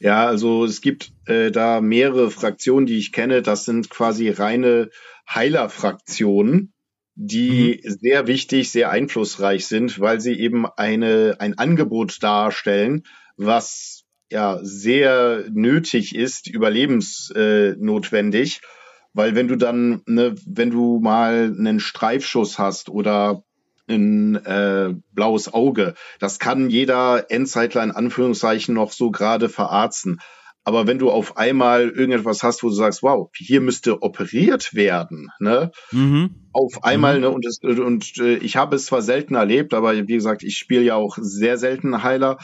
Ja, 0.00 0.26
also 0.26 0.64
es 0.64 0.80
gibt 0.80 1.12
äh, 1.26 1.50
da 1.50 1.80
mehrere 1.80 2.30
Fraktionen, 2.30 2.86
die 2.86 2.98
ich 2.98 3.12
kenne. 3.12 3.42
Das 3.42 3.64
sind 3.64 3.88
quasi 3.88 4.28
reine 4.28 4.90
Heilerfraktionen 5.28 6.74
die 7.16 7.80
mhm. 7.82 7.96
sehr 8.00 8.26
wichtig, 8.26 8.70
sehr 8.70 8.90
einflussreich 8.90 9.66
sind, 9.66 9.98
weil 10.00 10.20
sie 10.20 10.38
eben 10.38 10.66
eine, 10.66 11.36
ein 11.38 11.56
Angebot 11.58 12.22
darstellen, 12.22 13.04
was 13.36 14.04
ja 14.30 14.58
sehr 14.62 15.44
nötig 15.52 16.14
ist, 16.14 16.48
überlebensnotwendig. 16.48 18.60
Äh, 18.62 18.66
weil 19.14 19.34
wenn 19.34 19.48
du 19.48 19.56
dann, 19.56 20.02
ne, 20.06 20.34
wenn 20.44 20.70
du 20.70 21.00
mal 21.00 21.54
einen 21.56 21.80
Streifschuss 21.80 22.58
hast 22.58 22.88
oder 22.90 23.42
ein 23.88 24.36
äh, 24.44 24.94
blaues 25.12 25.52
Auge, 25.52 25.94
das 26.18 26.38
kann 26.38 26.68
jeder 26.68 27.30
Endzeitler 27.30 27.82
in 27.82 27.90
Anführungszeichen 27.92 28.74
noch 28.74 28.92
so 28.92 29.10
gerade 29.10 29.48
verarzen. 29.48 30.20
Aber 30.66 30.86
wenn 30.86 30.98
du 30.98 31.10
auf 31.10 31.36
einmal 31.36 31.90
irgendetwas 31.90 32.42
hast, 32.42 32.62
wo 32.62 32.68
du 32.68 32.74
sagst, 32.74 33.02
wow, 33.02 33.30
hier 33.36 33.60
müsste 33.60 34.02
operiert 34.02 34.74
werden, 34.74 35.30
ne? 35.38 35.70
Mhm. 35.92 36.48
Auf 36.52 36.82
einmal, 36.82 37.16
mhm. 37.16 37.20
ne? 37.20 37.30
Und, 37.30 37.44
das, 37.44 37.58
und 37.62 38.16
äh, 38.18 38.36
ich 38.36 38.56
habe 38.56 38.76
es 38.76 38.86
zwar 38.86 39.02
selten 39.02 39.34
erlebt, 39.34 39.74
aber 39.74 39.94
wie 39.94 40.14
gesagt, 40.14 40.42
ich 40.42 40.56
spiele 40.56 40.82
ja 40.82 40.94
auch 40.94 41.18
sehr 41.20 41.58
selten 41.58 42.02
Heiler. 42.02 42.38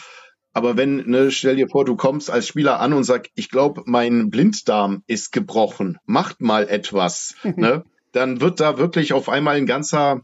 Aber 0.52 0.76
wenn, 0.76 1.08
ne, 1.08 1.30
stell 1.30 1.56
dir 1.56 1.68
vor, 1.68 1.84
du 1.84 1.96
kommst 1.96 2.30
als 2.30 2.46
Spieler 2.46 2.80
an 2.80 2.92
und 2.92 3.04
sag, 3.04 3.28
ich 3.34 3.50
glaube, 3.50 3.82
mein 3.86 4.30
Blinddarm 4.30 5.02
ist 5.06 5.32
gebrochen, 5.32 5.98
macht 6.06 6.40
mal 6.40 6.68
etwas, 6.68 7.34
ne? 7.56 7.84
Dann 8.12 8.40
wird 8.40 8.58
da 8.58 8.76
wirklich 8.76 9.12
auf 9.12 9.28
einmal 9.28 9.56
ein 9.56 9.66
ganzer 9.66 10.22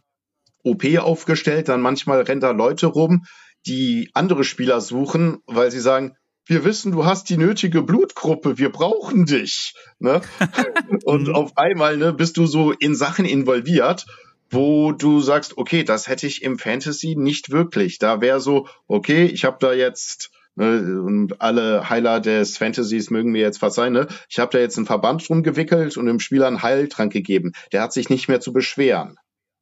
OP 0.65 0.85
aufgestellt, 0.99 1.69
dann 1.69 1.81
manchmal 1.81 2.23
rennt 2.23 2.43
da 2.43 2.51
Leute 2.51 2.89
rum, 2.89 3.25
die 3.67 4.11
andere 4.15 4.43
Spieler 4.43 4.81
suchen, 4.81 5.39
weil 5.47 5.71
sie 5.71 5.81
sagen, 5.81 6.17
wir 6.47 6.65
wissen, 6.65 6.93
du 6.93 7.05
hast 7.05 7.29
die 7.29 7.37
nötige 7.37 7.83
Blutgruppe, 7.83 8.59
wir 8.59 8.71
brauchen 8.71 9.27
dich. 9.27 9.75
Ne? 9.99 10.21
und 11.05 11.29
mhm. 11.29 11.35
auf 11.35 11.57
einmal 11.57 11.97
ne, 11.97 12.13
bist 12.13 12.37
du 12.37 12.47
so 12.47 12.73
in 12.73 12.95
Sachen 12.95 13.25
involviert, 13.25 14.07
wo 14.51 14.93
du 14.93 15.21
sagst, 15.21 15.59
okay, 15.59 15.85
das 15.85 16.09
hätte 16.09 16.27
ich 16.27 16.43
im 16.43 16.59
Fantasy 16.59 17.17
nicht 17.17 17.51
wirklich. 17.51 17.99
Da 17.99 18.21
wäre 18.21 18.41
so, 18.41 18.69
okay, 18.87 19.25
ich 19.25 19.45
habe 19.45 19.59
da 19.61 19.73
jetzt 19.73 20.31
ne, 20.55 21.01
und 21.03 21.41
alle 21.41 21.89
Heiler 21.89 22.21
des 22.21 22.59
Fantasies 22.59 23.11
mögen 23.11 23.33
mir 23.33 23.43
jetzt 23.43 23.59
verzeihen, 23.59 23.93
ne? 23.93 24.07
Ich 24.29 24.39
habe 24.39 24.53
da 24.53 24.59
jetzt 24.59 24.77
einen 24.77 24.87
Verband 24.87 25.29
drum 25.29 25.43
gewickelt 25.43 25.97
und 25.97 26.07
dem 26.07 26.21
Spieler 26.21 26.47
einen 26.47 26.63
Heiltrank 26.63 27.13
gegeben. 27.13 27.53
Der 27.73 27.83
hat 27.83 27.93
sich 27.93 28.11
nicht 28.11 28.29
mehr 28.29 28.41
zu 28.41 28.53
beschweren. 28.53 29.17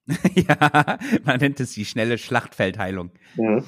ja, 0.34 0.98
man 1.24 1.40
nennt 1.40 1.60
es 1.60 1.72
die 1.72 1.84
schnelle 1.84 2.18
Schlachtfeldheilung. 2.18 3.10
Mhm. 3.36 3.64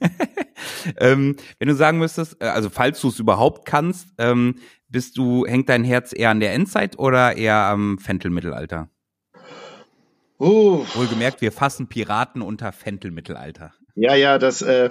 ähm, 0.98 1.36
wenn 1.58 1.68
du 1.68 1.74
sagen 1.74 1.98
müsstest, 1.98 2.40
äh, 2.40 2.46
also 2.46 2.70
falls 2.70 3.00
du 3.00 3.08
es 3.08 3.18
überhaupt 3.18 3.66
kannst, 3.66 4.08
ähm, 4.18 4.56
bist 4.88 5.16
du, 5.18 5.46
hängt 5.46 5.68
dein 5.68 5.84
Herz 5.84 6.12
eher 6.14 6.30
an 6.30 6.40
der 6.40 6.52
Endzeit 6.54 6.98
oder 6.98 7.36
eher 7.36 7.56
am 7.56 7.98
Fentel-Mittelalter? 7.98 8.90
Uh. 10.42 10.84
Wohlgemerkt, 10.94 11.40
wir 11.40 11.52
fassen 11.52 11.86
Piraten 11.86 12.42
unter 12.42 12.72
Fentel-Mittelalter. 12.72 13.72
Ja, 13.94 14.16
ja, 14.16 14.38
das 14.38 14.60
äh, 14.60 14.90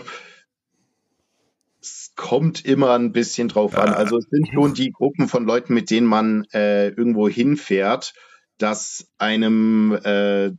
kommt 2.16 2.64
immer 2.64 2.92
ein 2.92 3.12
bisschen 3.12 3.50
drauf 3.50 3.78
an. 3.78 3.90
Also 3.90 4.18
es 4.18 4.28
sind 4.30 4.48
schon 4.54 4.74
die 4.74 4.92
Gruppen 4.92 5.28
von 5.28 5.44
Leuten, 5.44 5.74
mit 5.74 5.90
denen 5.90 6.08
man 6.08 6.46
äh, 6.54 6.88
irgendwo 6.88 7.28
hinfährt, 7.28 8.14
dass 8.60 9.10
einem 9.18 10.00
äh, 10.06 10.52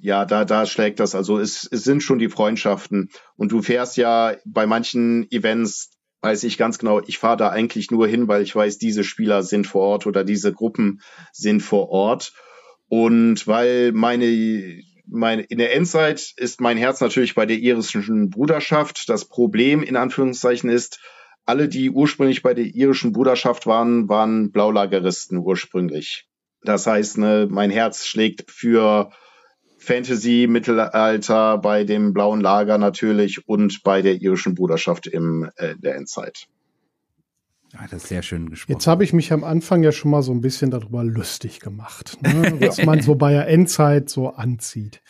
ja, 0.00 0.24
da, 0.24 0.46
da 0.46 0.64
schlägt 0.64 1.00
das. 1.00 1.14
Also 1.14 1.38
es, 1.38 1.68
es 1.70 1.84
sind 1.84 2.02
schon 2.02 2.18
die 2.18 2.30
Freundschaften. 2.30 3.10
Und 3.36 3.52
du 3.52 3.60
fährst 3.60 3.98
ja 3.98 4.36
bei 4.46 4.66
manchen 4.66 5.30
Events, 5.30 5.90
weiß 6.22 6.44
ich 6.44 6.56
ganz 6.56 6.78
genau, 6.78 7.02
ich 7.06 7.18
fahre 7.18 7.36
da 7.36 7.50
eigentlich 7.50 7.90
nur 7.90 8.08
hin, 8.08 8.26
weil 8.26 8.40
ich 8.40 8.56
weiß, 8.56 8.78
diese 8.78 9.04
Spieler 9.04 9.42
sind 9.42 9.66
vor 9.66 9.82
Ort 9.82 10.06
oder 10.06 10.24
diese 10.24 10.54
Gruppen 10.54 11.02
sind 11.32 11.62
vor 11.62 11.90
Ort. 11.90 12.32
Und 12.90 13.46
weil 13.46 13.92
meine, 13.92 14.82
meine, 15.06 15.42
in 15.42 15.58
der 15.58 15.76
Endzeit 15.76 16.34
ist 16.36 16.60
mein 16.60 16.76
Herz 16.76 17.00
natürlich 17.00 17.36
bei 17.36 17.46
der 17.46 17.56
irischen 17.56 18.30
Bruderschaft. 18.30 19.08
Das 19.08 19.26
Problem 19.26 19.84
in 19.84 19.94
Anführungszeichen 19.94 20.68
ist, 20.68 20.98
alle, 21.46 21.68
die 21.68 21.90
ursprünglich 21.90 22.42
bei 22.42 22.52
der 22.52 22.64
irischen 22.64 23.12
Bruderschaft 23.12 23.68
waren, 23.68 24.08
waren 24.08 24.50
Blaulageristen 24.50 25.38
ursprünglich. 25.38 26.26
Das 26.62 26.88
heißt, 26.88 27.18
ne, 27.18 27.46
mein 27.48 27.70
Herz 27.70 28.06
schlägt 28.06 28.50
für 28.50 29.12
Fantasy, 29.78 30.48
Mittelalter, 30.48 31.58
bei 31.58 31.84
dem 31.84 32.12
blauen 32.12 32.40
Lager 32.40 32.76
natürlich 32.76 33.46
und 33.46 33.84
bei 33.84 34.02
der 34.02 34.20
irischen 34.20 34.56
Bruderschaft 34.56 35.06
im 35.06 35.48
äh, 35.58 35.76
der 35.76 35.94
Endzeit. 35.94 36.48
Ja, 37.72 37.80
das 37.90 38.02
ist 38.02 38.08
sehr 38.08 38.22
schön 38.22 38.50
gesprochen. 38.50 38.72
Jetzt 38.72 38.86
habe 38.86 39.04
ich 39.04 39.12
mich 39.12 39.32
am 39.32 39.44
Anfang 39.44 39.82
ja 39.82 39.92
schon 39.92 40.10
mal 40.10 40.22
so 40.22 40.32
ein 40.32 40.40
bisschen 40.40 40.70
darüber 40.70 41.04
lustig 41.04 41.60
gemacht, 41.60 42.18
ne, 42.22 42.54
was 42.60 42.84
man 42.84 43.00
so 43.00 43.14
bei 43.14 43.32
der 43.32 43.48
Endzeit 43.48 44.08
so 44.10 44.30
anzieht. 44.30 45.02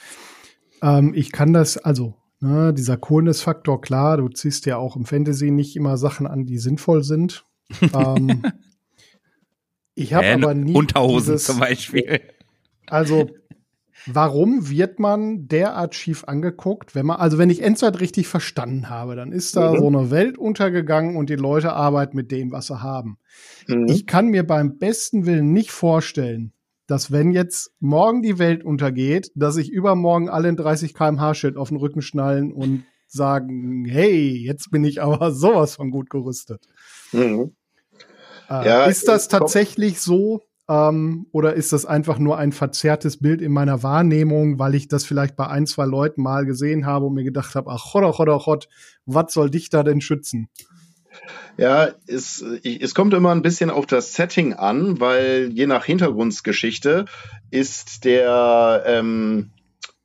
Ähm, 0.83 1.13
ich 1.15 1.33
kann 1.33 1.53
das, 1.53 1.79
also 1.79 2.15
ne, 2.41 2.75
dieser 2.75 2.99
Coolness-Faktor, 2.99 3.81
klar, 3.81 4.19
du 4.19 4.29
ziehst 4.29 4.67
ja 4.67 4.77
auch 4.77 4.97
im 4.97 5.07
Fantasy 5.07 5.51
nicht 5.51 5.75
immer 5.77 5.97
Sachen 5.97 6.27
an, 6.27 6.45
die 6.45 6.59
sinnvoll 6.59 7.03
sind. 7.03 7.47
ähm, 7.95 8.43
ich 9.95 10.13
habe 10.13 10.33
aber 10.33 10.55
nie 10.55 10.75
Unterhosen 10.75 11.35
dieses, 11.35 11.47
zum 11.47 11.61
Beispiel. 11.61 12.21
Also 12.87 13.31
warum 14.07 14.69
wird 14.69 14.99
man 14.99 15.49
derart 15.49 15.95
schief 15.95 16.25
angeguckt, 16.25 16.95
wenn 16.95 17.07
man, 17.07 17.19
also 17.19 17.39
wenn 17.39 17.51
ich 17.51 17.63
Endzeit 17.63 18.01
richtig 18.01 18.29
verstanden 18.29 18.89
habe, 18.89 19.17
dann 19.17 19.33
ist 19.33 19.57
da 19.57 19.73
mhm. 19.73 19.79
so 19.79 19.87
eine 19.87 20.11
Welt 20.11 20.39
untergegangen 20.39 21.17
und 21.17 21.31
die 21.31 21.37
Leute 21.37 21.73
arbeiten 21.73 22.17
mit 22.17 22.31
dem, 22.31 22.53
was 22.53 22.69
sie 22.69 22.83
haben. 22.83 23.19
Mhm. 23.67 23.87
Ich 23.89 24.07
kann 24.07 24.29
mir 24.29 24.47
beim 24.47 24.79
besten 24.79 25.27
Willen 25.27 25.53
nicht 25.53 25.71
vorstellen, 25.71 26.53
dass 26.87 27.13
wenn 27.13 27.31
jetzt 27.33 27.73
morgen 27.79 28.23
die 28.23 28.39
Welt 28.39 28.65
untergeht, 28.65 29.31
dass 29.35 29.55
sich 29.55 29.71
übermorgen 29.71 30.29
alle 30.29 30.49
ein 30.49 30.57
30 30.57 30.95
kmh 30.95 31.35
Schild 31.35 31.57
auf 31.57 31.69
den 31.69 31.79
Rücken 31.79 32.03
schnallen 32.03 32.53
und 32.53 32.85
sagen, 33.07 33.85
hey, 33.85 34.37
jetzt 34.37 34.71
bin 34.71 34.85
ich 34.85 35.03
aber 35.03 35.33
sowas 35.33 35.77
von 35.77 35.91
gut 35.91 36.11
gerüstet. 36.11 36.67
Mhm. 37.13 37.55
Äh, 38.49 38.67
ja, 38.67 38.85
ist 38.87 39.07
das 39.07 39.29
tatsächlich 39.29 40.01
so? 40.01 40.43
Ähm, 40.71 41.27
oder 41.33 41.55
ist 41.55 41.73
das 41.73 41.85
einfach 41.85 42.21
nur 42.21 42.39
ein 42.39 42.53
verzerrtes 42.53 43.19
Bild 43.19 43.43
in 43.43 43.51
meiner 43.51 43.83
Wahrnehmung, 43.83 44.61
weil 44.61 44.77
ich 44.77 44.87
das 44.87 45.05
vielleicht 45.05 45.35
bei 45.35 45.49
ein, 45.49 45.67
zwei 45.67 45.85
Leuten 45.85 46.23
mal 46.23 46.47
gesehen 46.47 46.87
habe 46.87 47.07
und 47.07 47.15
mir 47.15 47.25
gedacht 47.25 47.57
habe, 47.57 47.73
ach, 47.73 47.91
chodder, 47.91 48.13
chodder, 48.13 48.39
chod, 48.39 48.69
was 49.05 49.33
soll 49.33 49.51
dich 49.51 49.69
da 49.71 49.83
denn 49.83 50.01
schützen? 50.01 50.49
Ja, 51.57 51.89
es, 52.07 52.41
es 52.63 52.95
kommt 52.95 53.15
immer 53.15 53.33
ein 53.33 53.43
bisschen 53.43 53.69
auf 53.69 53.85
das 53.87 54.15
Setting 54.15 54.55
an, 54.55 55.01
weil 55.01 55.51
je 55.53 55.67
nach 55.67 55.85
Hintergrundgeschichte 55.85 57.07
ist 57.51 58.05
der, 58.05 58.85
ähm, 58.87 59.51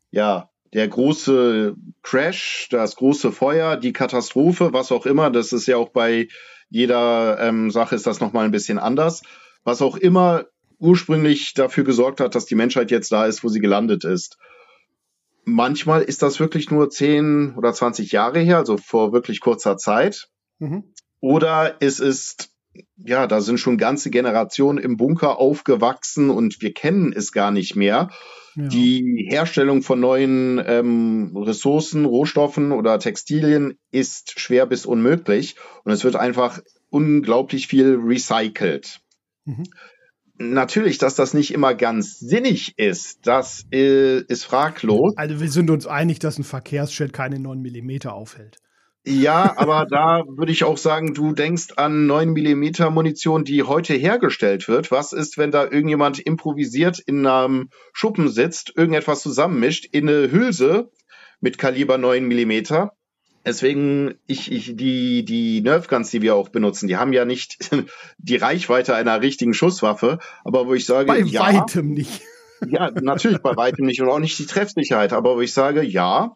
ja, 0.09 0.49
der 0.73 0.87
große 0.87 1.75
Crash, 2.01 2.69
das 2.71 2.95
große 2.95 3.31
Feuer, 3.31 3.77
die 3.77 3.93
Katastrophe, 3.93 4.73
was 4.73 4.91
auch 4.91 5.05
immer, 5.05 5.29
das 5.29 5.53
ist 5.53 5.67
ja 5.67 5.77
auch 5.77 5.89
bei 5.89 6.27
jeder 6.69 7.37
ähm, 7.39 7.69
Sache 7.69 7.93
ist 7.93 8.07
das 8.07 8.19
nochmal 8.19 8.45
ein 8.45 8.51
bisschen 8.51 8.79
anders. 8.79 9.21
Was 9.63 9.81
auch 9.81 9.97
immer 9.97 10.45
ursprünglich 10.79 11.53
dafür 11.53 11.83
gesorgt 11.83 12.19
hat, 12.19 12.35
dass 12.35 12.45
die 12.45 12.55
Menschheit 12.55 12.91
jetzt 12.91 13.11
da 13.11 13.25
ist, 13.25 13.43
wo 13.43 13.49
sie 13.49 13.59
gelandet 13.59 14.03
ist. 14.03 14.37
Manchmal 15.43 16.01
ist 16.01 16.21
das 16.21 16.39
wirklich 16.39 16.71
nur 16.71 16.89
10 16.89 17.55
oder 17.55 17.73
20 17.73 18.11
Jahre 18.11 18.39
her, 18.39 18.57
also 18.57 18.77
vor 18.77 19.13
wirklich 19.13 19.39
kurzer 19.39 19.77
Zeit. 19.77 20.29
Mhm. 20.59 20.83
Oder 21.19 21.75
es 21.79 21.99
ist, 21.99 22.49
ja, 22.97 23.27
da 23.27 23.41
sind 23.41 23.59
schon 23.59 23.77
ganze 23.77 24.09
Generationen 24.09 24.79
im 24.79 24.97
Bunker 24.97 25.37
aufgewachsen 25.37 26.29
und 26.29 26.61
wir 26.61 26.73
kennen 26.73 27.13
es 27.15 27.31
gar 27.31 27.51
nicht 27.51 27.75
mehr. 27.75 28.09
Ja. 28.55 28.67
Die 28.67 29.27
Herstellung 29.29 29.81
von 29.81 29.99
neuen 29.99 30.61
ähm, 30.65 31.35
Ressourcen, 31.35 32.05
Rohstoffen 32.05 32.71
oder 32.71 32.99
Textilien 32.99 33.77
ist 33.91 34.39
schwer 34.39 34.65
bis 34.65 34.85
unmöglich 34.85 35.55
und 35.83 35.91
es 35.91 36.03
wird 36.03 36.15
einfach 36.15 36.61
unglaublich 36.89 37.67
viel 37.67 37.99
recycelt. 38.01 39.01
Mhm. 39.43 39.63
Natürlich, 40.37 40.97
dass 40.97 41.15
das 41.15 41.33
nicht 41.33 41.53
immer 41.53 41.73
ganz 41.75 42.19
sinnig 42.19 42.77
ist, 42.77 43.19
das 43.25 43.65
äh, 43.71 44.19
ist 44.19 44.43
fraglos. 44.43 45.13
Also 45.15 45.39
wir 45.39 45.49
sind 45.49 45.69
uns 45.69 45.87
einig, 45.87 46.19
dass 46.19 46.37
ein 46.37 46.43
Verkehrsschild 46.43 47.13
keine 47.13 47.39
9 47.39 47.61
mm 47.61 48.07
aufhält. 48.07 48.57
Ja, 49.07 49.53
aber 49.57 49.85
da 49.87 50.23
würde 50.27 50.51
ich 50.51 50.63
auch 50.63 50.77
sagen, 50.77 51.13
du 51.13 51.33
denkst 51.33 51.73
an 51.77 52.07
9 52.07 52.31
mm 52.31 52.91
Munition, 52.91 53.43
die 53.43 53.61
heute 53.61 53.93
hergestellt 53.93 54.67
wird. 54.67 54.89
Was 54.89 55.13
ist, 55.13 55.37
wenn 55.37 55.51
da 55.51 55.63
irgendjemand 55.63 56.19
improvisiert 56.19 56.99
in 56.99 57.27
einem 57.27 57.69
Schuppen 57.93 58.29
sitzt, 58.29 58.73
irgendetwas 58.75 59.21
zusammenmischt, 59.21 59.85
in 59.85 60.09
eine 60.09 60.31
Hülse 60.31 60.89
mit 61.39 61.59
Kaliber 61.59 61.99
9 61.99 62.25
mm 62.25 62.89
Deswegen, 63.45 64.15
ich, 64.25 64.51
ich, 64.51 64.75
die, 64.75 65.23
die 65.23 65.61
Nerfguns, 65.61 66.09
die 66.09 66.23
wir 66.23 66.35
auch 66.35 66.49
benutzen, 66.49 66.87
die 66.87 66.97
haben 66.97 67.13
ja 67.13 67.25
nicht 67.25 67.69
die 68.17 68.37
Reichweite 68.37 68.95
einer 68.95 69.21
richtigen 69.21 69.53
Schusswaffe, 69.53 70.19
aber 70.43 70.67
wo 70.67 70.73
ich 70.73 70.85
sage, 70.85 71.07
bei 71.07 71.19
ja, 71.19 71.41
weitem 71.41 71.91
nicht. 71.91 72.21
Ja, 72.67 72.89
natürlich 72.89 73.39
bei 73.39 73.55
weitem 73.55 73.85
nicht 73.85 74.01
und 74.01 74.09
auch 74.09 74.19
nicht 74.19 74.39
die 74.39 74.47
Treffsicherheit, 74.47 75.13
aber 75.13 75.35
wo 75.35 75.41
ich 75.41 75.53
sage, 75.53 75.83
ja, 75.83 76.35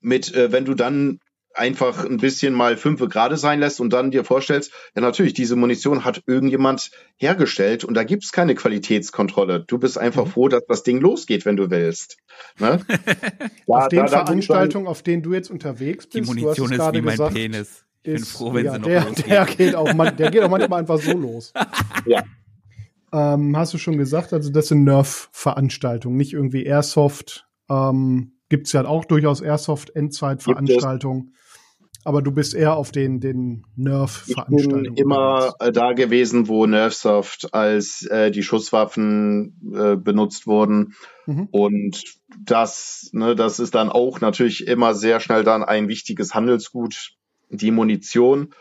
mit, 0.00 0.34
äh, 0.34 0.52
wenn 0.52 0.64
du 0.66 0.74
dann 0.74 1.20
einfach 1.58 2.04
ein 2.04 2.18
bisschen 2.18 2.54
mal 2.54 2.76
fünfe 2.76 3.08
gerade 3.08 3.36
sein 3.36 3.60
lässt 3.60 3.80
und 3.80 3.92
dann 3.92 4.10
dir 4.10 4.24
vorstellst, 4.24 4.72
ja 4.94 5.02
natürlich, 5.02 5.34
diese 5.34 5.56
Munition 5.56 6.04
hat 6.04 6.22
irgendjemand 6.26 6.90
hergestellt 7.16 7.84
und 7.84 7.94
da 7.94 8.04
gibt's 8.04 8.32
keine 8.32 8.54
Qualitätskontrolle. 8.54 9.64
Du 9.66 9.78
bist 9.78 9.98
einfach 9.98 10.26
mhm. 10.26 10.30
froh, 10.30 10.48
dass 10.48 10.64
das 10.66 10.82
Ding 10.82 11.00
losgeht, 11.00 11.44
wenn 11.44 11.56
du 11.56 11.70
willst. 11.70 12.18
Ne? 12.58 12.80
da, 13.66 13.74
auf 13.74 13.88
den 13.88 14.00
da, 14.00 14.08
Veranstaltungen, 14.08 14.86
auf 14.86 15.02
denen 15.02 15.22
du 15.22 15.34
jetzt 15.34 15.50
unterwegs 15.50 16.06
bist, 16.06 16.16
die 16.16 16.22
Munition 16.22 16.72
ist 16.72 16.78
wie 16.78 17.00
mein 17.00 17.12
gesagt, 17.12 17.34
Penis. 17.34 17.84
Ich 18.02 18.14
bin 18.14 18.24
froh, 18.24 18.54
wenn 18.54 18.64
ja, 18.64 18.72
sie 18.72 18.78
noch 18.78 18.86
der, 18.86 19.04
losgeht. 19.04 19.26
Der 19.26 19.44
geht, 19.44 19.74
auch 19.74 19.92
man, 19.92 20.16
der 20.16 20.30
geht 20.30 20.42
auch 20.42 20.48
manchmal 20.48 20.80
einfach 20.80 20.98
so 20.98 21.12
los. 21.12 21.52
Ja. 22.06 22.22
Ähm, 23.12 23.56
hast 23.56 23.72
du 23.72 23.78
schon 23.78 23.96
gesagt, 23.96 24.32
also 24.32 24.50
das 24.50 24.68
sind 24.68 24.84
Nerf-Veranstaltungen, 24.84 26.16
nicht 26.16 26.34
irgendwie 26.34 26.64
Airsoft. 26.64 27.46
Ähm, 27.70 28.32
Gibt 28.50 28.66
es 28.66 28.72
ja 28.72 28.84
auch 28.86 29.04
durchaus 29.04 29.40
Airsoft-Endzeit-Veranstaltungen. 29.40 31.34
Aber 32.08 32.22
du 32.22 32.32
bist 32.32 32.54
eher 32.54 32.74
auf 32.74 32.90
den, 32.90 33.20
den 33.20 33.66
Nerf-Veranstaltungen. 33.76 34.84
Ich 34.86 34.92
bin 34.94 34.96
immer 34.96 35.52
äh, 35.60 35.70
da 35.70 35.92
gewesen, 35.92 36.48
wo 36.48 36.64
Nerfsoft 36.64 37.52
als 37.52 38.06
äh, 38.06 38.30
die 38.30 38.42
Schusswaffen 38.42 39.74
äh, 39.74 39.94
benutzt 39.94 40.46
wurden. 40.46 40.94
Mhm. 41.26 41.48
Und 41.50 42.02
das, 42.46 43.10
ne, 43.12 43.36
das 43.36 43.60
ist 43.60 43.74
dann 43.74 43.90
auch 43.90 44.22
natürlich 44.22 44.66
immer 44.66 44.94
sehr 44.94 45.20
schnell 45.20 45.44
dann 45.44 45.62
ein 45.62 45.88
wichtiges 45.88 46.34
Handelsgut, 46.34 47.10
die 47.50 47.72
Munition. 47.72 48.54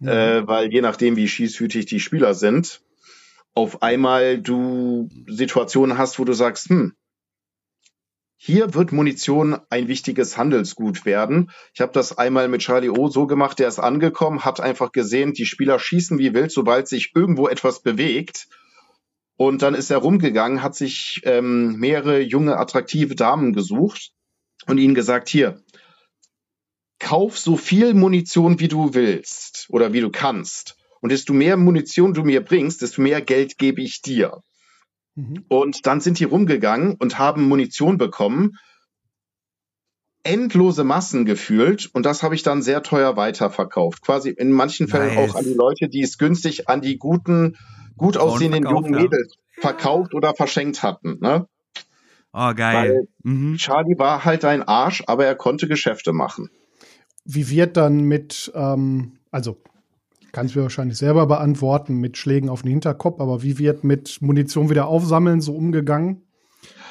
Mhm. 0.00 0.08
Äh, 0.08 0.48
weil 0.48 0.72
je 0.72 0.80
nachdem, 0.80 1.16
wie 1.16 1.28
schießhütig 1.28 1.84
die 1.84 2.00
Spieler 2.00 2.32
sind, 2.32 2.80
auf 3.52 3.82
einmal 3.82 4.38
du 4.38 5.10
Situationen 5.26 5.98
hast, 5.98 6.18
wo 6.18 6.24
du 6.24 6.32
sagst, 6.32 6.70
hm, 6.70 6.94
hier 8.46 8.74
wird 8.74 8.92
Munition 8.92 9.58
ein 9.70 9.88
wichtiges 9.88 10.36
Handelsgut 10.36 11.04
werden. 11.04 11.50
Ich 11.74 11.80
habe 11.80 11.90
das 11.90 12.16
einmal 12.16 12.46
mit 12.46 12.60
Charlie 12.60 12.90
O 12.90 13.08
so 13.08 13.26
gemacht, 13.26 13.58
der 13.58 13.66
ist 13.66 13.80
angekommen, 13.80 14.44
hat 14.44 14.60
einfach 14.60 14.92
gesehen, 14.92 15.32
die 15.32 15.46
Spieler 15.46 15.80
schießen 15.80 16.20
wie 16.20 16.32
wild, 16.32 16.52
sobald 16.52 16.86
sich 16.86 17.10
irgendwo 17.16 17.48
etwas 17.48 17.82
bewegt. 17.82 18.46
Und 19.36 19.62
dann 19.62 19.74
ist 19.74 19.90
er 19.90 19.98
rumgegangen, 19.98 20.62
hat 20.62 20.76
sich 20.76 21.22
ähm, 21.24 21.74
mehrere 21.80 22.20
junge, 22.20 22.56
attraktive 22.56 23.16
Damen 23.16 23.52
gesucht 23.52 24.12
und 24.68 24.78
ihnen 24.78 24.94
gesagt, 24.94 25.28
hier, 25.28 25.60
kauf 27.00 27.36
so 27.36 27.56
viel 27.56 27.94
Munition, 27.94 28.60
wie 28.60 28.68
du 28.68 28.94
willst 28.94 29.66
oder 29.70 29.92
wie 29.92 30.00
du 30.00 30.10
kannst. 30.10 30.76
Und 31.00 31.10
desto 31.10 31.32
mehr 31.32 31.56
Munition 31.56 32.14
du 32.14 32.22
mir 32.22 32.44
bringst, 32.44 32.80
desto 32.80 33.02
mehr 33.02 33.22
Geld 33.22 33.58
gebe 33.58 33.82
ich 33.82 34.02
dir. 34.02 34.40
Mhm. 35.16 35.44
Und 35.48 35.86
dann 35.86 36.00
sind 36.00 36.20
die 36.20 36.24
rumgegangen 36.24 36.94
und 36.94 37.18
haben 37.18 37.48
Munition 37.48 37.98
bekommen, 37.98 38.58
endlose 40.22 40.84
Massen 40.84 41.24
gefühlt 41.24 41.88
und 41.92 42.04
das 42.04 42.22
habe 42.22 42.34
ich 42.34 42.42
dann 42.42 42.62
sehr 42.62 42.82
teuer 42.82 43.16
weiterverkauft. 43.16 44.02
Quasi 44.02 44.30
in 44.30 44.52
manchen 44.52 44.88
Fällen 44.88 45.14
nice. 45.14 45.30
auch 45.30 45.36
an 45.36 45.44
die 45.44 45.54
Leute, 45.54 45.88
die 45.88 46.02
es 46.02 46.18
günstig 46.18 46.68
an 46.68 46.80
die 46.80 46.98
guten, 46.98 47.56
gut 47.96 48.16
aussehenden 48.16 48.64
jungen 48.64 48.90
Mädels 48.90 49.36
verkauft 49.58 50.14
oder 50.14 50.34
verschenkt 50.34 50.82
hatten. 50.82 51.18
Ne? 51.20 51.46
Oh, 52.32 52.52
geil. 52.54 53.08
Mhm. 53.22 53.56
Charlie 53.56 53.98
war 53.98 54.24
halt 54.24 54.44
ein 54.44 54.62
Arsch, 54.62 55.02
aber 55.06 55.24
er 55.24 55.34
konnte 55.34 55.68
Geschäfte 55.68 56.12
machen. 56.12 56.50
Wie 57.24 57.48
wird 57.48 57.76
dann 57.76 58.02
mit, 58.02 58.52
ähm, 58.54 59.18
also 59.30 59.58
kannst 60.36 60.54
du 60.54 60.60
wahrscheinlich 60.60 60.98
selber 60.98 61.26
beantworten 61.26 61.94
mit 61.94 62.18
Schlägen 62.18 62.50
auf 62.50 62.60
den 62.60 62.70
Hinterkopf, 62.72 63.20
aber 63.20 63.42
wie 63.42 63.56
wird 63.56 63.84
mit 63.84 64.20
Munition 64.20 64.68
wieder 64.68 64.86
aufsammeln 64.86 65.40
so 65.40 65.54
umgegangen? 65.54 66.26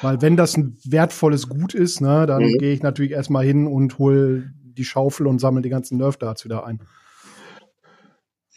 Weil 0.02 0.20
wenn 0.20 0.36
das 0.36 0.56
ein 0.56 0.76
wertvolles 0.84 1.48
Gut 1.48 1.72
ist, 1.72 2.00
ne, 2.00 2.26
dann 2.26 2.42
mhm. 2.42 2.58
gehe 2.58 2.72
ich 2.72 2.82
natürlich 2.82 3.12
erstmal 3.12 3.44
hin 3.44 3.68
und 3.68 4.00
hole 4.00 4.52
die 4.64 4.84
Schaufel 4.84 5.28
und 5.28 5.38
sammle 5.38 5.62
die 5.62 5.68
ganzen 5.68 5.96
Nerf 5.96 6.16
Darts 6.16 6.44
wieder 6.44 6.66
ein. 6.66 6.80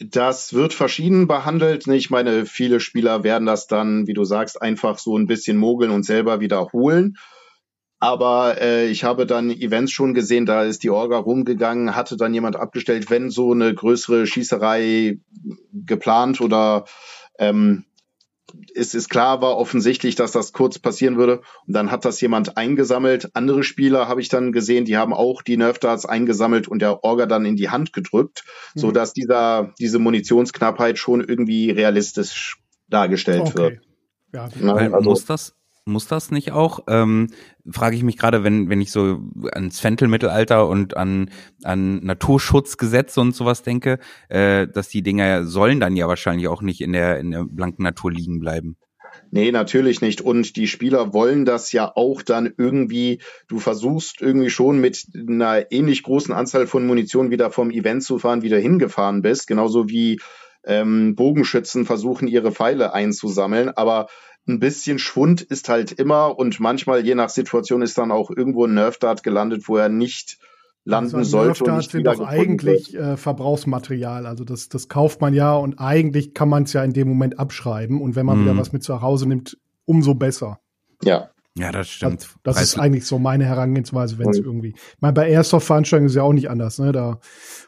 Das 0.00 0.54
wird 0.54 0.74
verschieden 0.74 1.28
behandelt. 1.28 1.86
Ich 1.86 2.10
meine, 2.10 2.44
viele 2.44 2.80
Spieler 2.80 3.22
werden 3.22 3.46
das 3.46 3.68
dann, 3.68 4.08
wie 4.08 4.14
du 4.14 4.24
sagst, 4.24 4.60
einfach 4.60 4.98
so 4.98 5.16
ein 5.16 5.28
bisschen 5.28 5.56
mogeln 5.56 5.92
und 5.92 6.02
selber 6.02 6.40
wiederholen. 6.40 7.16
Aber 8.00 8.60
äh, 8.60 8.88
ich 8.88 9.04
habe 9.04 9.26
dann 9.26 9.50
Events 9.50 9.92
schon 9.92 10.14
gesehen, 10.14 10.46
da 10.46 10.64
ist 10.64 10.82
die 10.82 10.90
Orga 10.90 11.18
rumgegangen, 11.18 11.94
hatte 11.94 12.16
dann 12.16 12.32
jemand 12.32 12.56
abgestellt, 12.56 13.10
wenn 13.10 13.28
so 13.28 13.52
eine 13.52 13.74
größere 13.74 14.26
Schießerei 14.26 15.18
geplant 15.72 16.40
oder 16.40 16.86
ähm, 17.38 17.84
es 18.74 18.94
ist 18.94 19.08
klar, 19.08 19.42
war 19.42 19.56
offensichtlich, 19.56 20.14
dass 20.14 20.32
das 20.32 20.52
kurz 20.52 20.78
passieren 20.78 21.16
würde. 21.16 21.42
Und 21.66 21.74
dann 21.74 21.90
hat 21.90 22.04
das 22.04 22.20
jemand 22.20 22.56
eingesammelt. 22.56 23.30
Andere 23.34 23.62
Spieler 23.62 24.08
habe 24.08 24.20
ich 24.20 24.28
dann 24.28 24.52
gesehen, 24.52 24.84
die 24.84 24.96
haben 24.96 25.12
auch 25.12 25.42
die 25.42 25.56
Nerf 25.56 25.78
Darts 25.78 26.06
eingesammelt 26.06 26.68
und 26.68 26.80
der 26.80 27.04
Orga 27.04 27.26
dann 27.26 27.44
in 27.44 27.56
die 27.56 27.70
Hand 27.70 27.92
gedrückt, 27.92 28.44
mhm. 28.74 28.80
so 28.80 28.90
dass 28.92 29.12
dieser, 29.12 29.72
diese 29.78 29.98
Munitionsknappheit 29.98 30.98
schon 30.98 31.20
irgendwie 31.20 31.70
realistisch 31.70 32.58
dargestellt 32.88 33.42
okay. 33.42 33.58
wird. 33.58 33.80
Ja, 34.32 34.48
Na, 34.60 34.74
also, 34.74 35.00
muss 35.00 35.24
das, 35.24 35.54
muss 35.84 36.06
das 36.06 36.30
nicht 36.30 36.52
auch? 36.52 36.80
Ähm, 36.88 37.28
Frage 37.70 37.96
ich 37.96 38.02
mich 38.02 38.16
gerade, 38.16 38.44
wenn, 38.44 38.68
wenn 38.68 38.80
ich 38.80 38.90
so 38.92 39.20
ans 39.52 39.80
Fentel-Mittelalter 39.80 40.68
und 40.68 40.96
an, 40.96 41.30
an 41.62 42.04
Naturschutzgesetze 42.04 43.20
und 43.20 43.34
sowas 43.34 43.62
denke, 43.62 43.98
äh, 44.28 44.66
dass 44.66 44.88
die 44.88 45.02
Dinger 45.02 45.44
sollen 45.44 45.80
dann 45.80 45.96
ja 45.96 46.08
wahrscheinlich 46.08 46.48
auch 46.48 46.62
nicht 46.62 46.80
in 46.80 46.92
der, 46.92 47.18
in 47.18 47.30
der 47.30 47.44
blanken 47.44 47.82
Natur 47.82 48.12
liegen 48.12 48.40
bleiben. 48.40 48.76
Nee, 49.30 49.52
natürlich 49.52 50.00
nicht. 50.00 50.20
Und 50.20 50.56
die 50.56 50.66
Spieler 50.66 51.12
wollen 51.12 51.44
das 51.44 51.72
ja 51.72 51.90
auch 51.94 52.22
dann 52.22 52.52
irgendwie, 52.56 53.20
du 53.48 53.58
versuchst 53.58 54.20
irgendwie 54.20 54.50
schon 54.50 54.80
mit 54.80 55.06
einer 55.14 55.70
ähnlich 55.70 56.02
großen 56.02 56.34
Anzahl 56.34 56.66
von 56.66 56.86
Munition 56.86 57.30
wieder 57.30 57.50
vom 57.50 57.70
Event 57.70 58.02
zu 58.02 58.18
fahren, 58.18 58.42
wieder 58.42 58.58
hingefahren 58.58 59.22
bist. 59.22 59.46
Genauso 59.46 59.88
wie 59.88 60.20
ähm, 60.64 61.14
Bogenschützen 61.14 61.86
versuchen, 61.86 62.28
ihre 62.28 62.52
Pfeile 62.52 62.92
einzusammeln. 62.92 63.70
Aber 63.70 64.08
ein 64.48 64.58
bisschen 64.58 64.98
Schwund 64.98 65.42
ist 65.42 65.68
halt 65.68 65.92
immer 65.92 66.38
und 66.38 66.60
manchmal, 66.60 67.04
je 67.04 67.14
nach 67.14 67.28
Situation, 67.28 67.82
ist 67.82 67.98
dann 67.98 68.10
auch 68.10 68.30
irgendwo 68.30 68.66
ein 68.66 68.74
Nerf-Dart 68.74 69.22
gelandet, 69.22 69.68
wo 69.68 69.76
er 69.76 69.88
nicht 69.88 70.38
landen 70.84 71.16
also 71.16 71.30
sollte. 71.30 71.64
Nerf-Darts 71.64 71.92
sind 71.92 72.06
doch 72.06 72.20
eigentlich 72.20 72.94
äh, 72.94 73.16
Verbrauchsmaterial. 73.16 74.26
Also 74.26 74.44
das, 74.44 74.68
das 74.68 74.88
kauft 74.88 75.20
man 75.20 75.34
ja 75.34 75.54
und 75.54 75.78
eigentlich 75.78 76.34
kann 76.34 76.48
man 76.48 76.64
es 76.64 76.72
ja 76.72 76.82
in 76.82 76.92
dem 76.92 77.08
Moment 77.08 77.38
abschreiben. 77.38 78.00
Und 78.00 78.16
wenn 78.16 78.26
man 78.26 78.38
mhm. 78.38 78.44
wieder 78.44 78.56
was 78.56 78.72
mit 78.72 78.82
zu 78.82 79.00
Hause 79.02 79.28
nimmt, 79.28 79.58
umso 79.84 80.14
besser. 80.14 80.60
Ja. 81.02 81.30
Ja, 81.58 81.72
das 81.72 81.88
stimmt. 81.88 82.28
Das, 82.44 82.56
das 82.56 82.62
ist 82.62 82.78
eigentlich 82.78 83.04
so 83.04 83.18
meine 83.18 83.44
Herangehensweise, 83.44 84.18
wenn 84.18 84.28
es 84.28 84.38
irgendwie. 84.38 84.68
Ich 84.76 85.00
meine, 85.00 85.14
bei 85.14 85.28
Airsoft-Veranstaltungen 85.28 86.08
ist 86.08 86.14
ja 86.14 86.22
auch 86.22 86.32
nicht 86.32 86.48
anders, 86.48 86.78
ne? 86.78 86.92
Da 86.92 87.18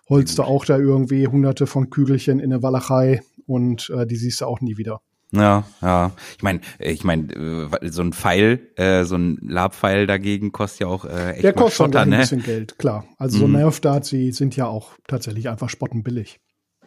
holst 0.09 0.39
du 0.39 0.45
auch 0.45 0.65
da 0.65 0.79
irgendwie 0.79 1.27
hunderte 1.27 1.67
von 1.67 1.91
Kügelchen 1.91 2.39
in 2.39 2.53
eine 2.53 2.63
Walachei 2.63 3.23
und 3.45 3.91
äh, 3.91 4.07
die 4.07 4.17
siehst 4.17 4.41
du 4.41 4.47
auch 4.47 4.61
nie 4.61 4.77
wieder. 4.77 5.01
Ja, 5.33 5.65
ja. 5.81 6.13
Ich 6.37 6.43
meine, 6.43 6.61
ich 6.79 7.05
meine, 7.05 7.33
äh, 7.33 7.89
so 7.89 8.03
ein 8.03 8.13
Pfeil, 8.13 8.71
äh, 8.77 9.05
so 9.05 9.17
ein 9.17 9.39
Labpfeil 9.41 10.07
dagegen 10.07 10.53
kostet 10.53 10.81
ja 10.81 10.87
auch 10.89 11.07
äh, 11.07 11.33
echt 11.33 11.45
Der 11.45 11.55
kostet 11.55 11.77
Schotter, 11.77 12.05
ne? 12.05 12.17
ein 12.17 12.21
bisschen 12.21 12.43
Geld, 12.43 12.79
klar. 12.79 13.07
Also 13.17 13.39
so 13.39 13.47
mhm. 13.47 13.55
Nerf-Darts, 13.55 14.11
die 14.11 14.33
sind 14.33 14.57
ja 14.57 14.67
auch 14.67 14.93
tatsächlich 15.09 15.49
einfach 15.49 15.71
spottenbillig. 15.71 16.39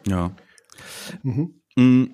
Ja. 0.06 0.30
Mhm. 1.24 1.60
Mm, 1.76 2.04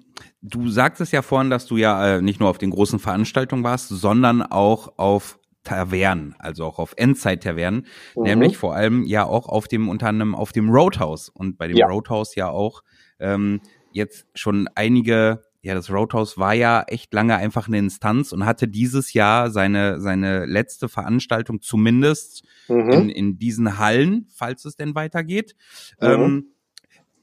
du 0.41 0.69
sagtest 0.69 1.13
ja 1.13 1.21
vorhin, 1.21 1.51
dass 1.51 1.67
du 1.67 1.77
ja 1.77 2.17
äh, 2.17 2.23
nicht 2.23 2.41
nur 2.41 2.49
auf 2.49 2.59
den 2.59 2.71
großen 2.71 2.99
Veranstaltungen 2.99 3.63
warst, 3.63 3.89
sondern 3.89 4.41
auch 4.41 4.99
auf 4.99 5.39
Tavernen, 5.65 6.35
also 6.39 6.65
auch 6.65 6.79
auf 6.79 6.95
Endzeit-Tavernen, 6.97 7.87
mhm. 8.17 8.23
nämlich 8.23 8.57
vor 8.57 8.75
allem 8.75 9.05
ja 9.05 9.25
auch 9.25 9.49
auf 9.49 9.69
dem, 9.69 9.91
unter 9.91 10.09
anderem 10.09 10.35
auf 10.35 10.53
dem 10.53 10.71
Roadhouse 10.71 11.29
und 11.29 11.59
bei 11.59 11.69
dem 11.69 11.77
ja. 11.77 11.87
Roadhouse 11.87 12.35
ja 12.35 12.49
auch 12.49 12.83
ähm, 13.21 13.61
jetzt 13.93 14.27
schon 14.35 14.69
einige 14.75 15.43
ja, 15.63 15.75
das 15.75 15.91
Roadhouse 15.91 16.39
war 16.39 16.55
ja 16.55 16.83
echt 16.89 17.15
lange 17.15 17.37
einfach 17.37 17.69
eine 17.69 17.79
Instanz 17.79 18.33
und 18.33 18.45
hatte 18.45 18.67
dieses 18.67 19.13
Jahr 19.13 19.51
seine, 19.51 20.01
seine 20.01 20.45
letzte 20.45 20.89
Veranstaltung 20.89 21.63
zumindest 21.63 22.45
mhm. 22.69 22.91
in, 22.91 23.09
in 23.09 23.39
diesen 23.39 23.79
Hallen, 23.79 24.27
falls 24.35 24.65
es 24.65 24.75
denn 24.75 24.97
weitergeht. 24.97 25.55
Mhm. 26.01 26.09
Ähm, 26.09 26.52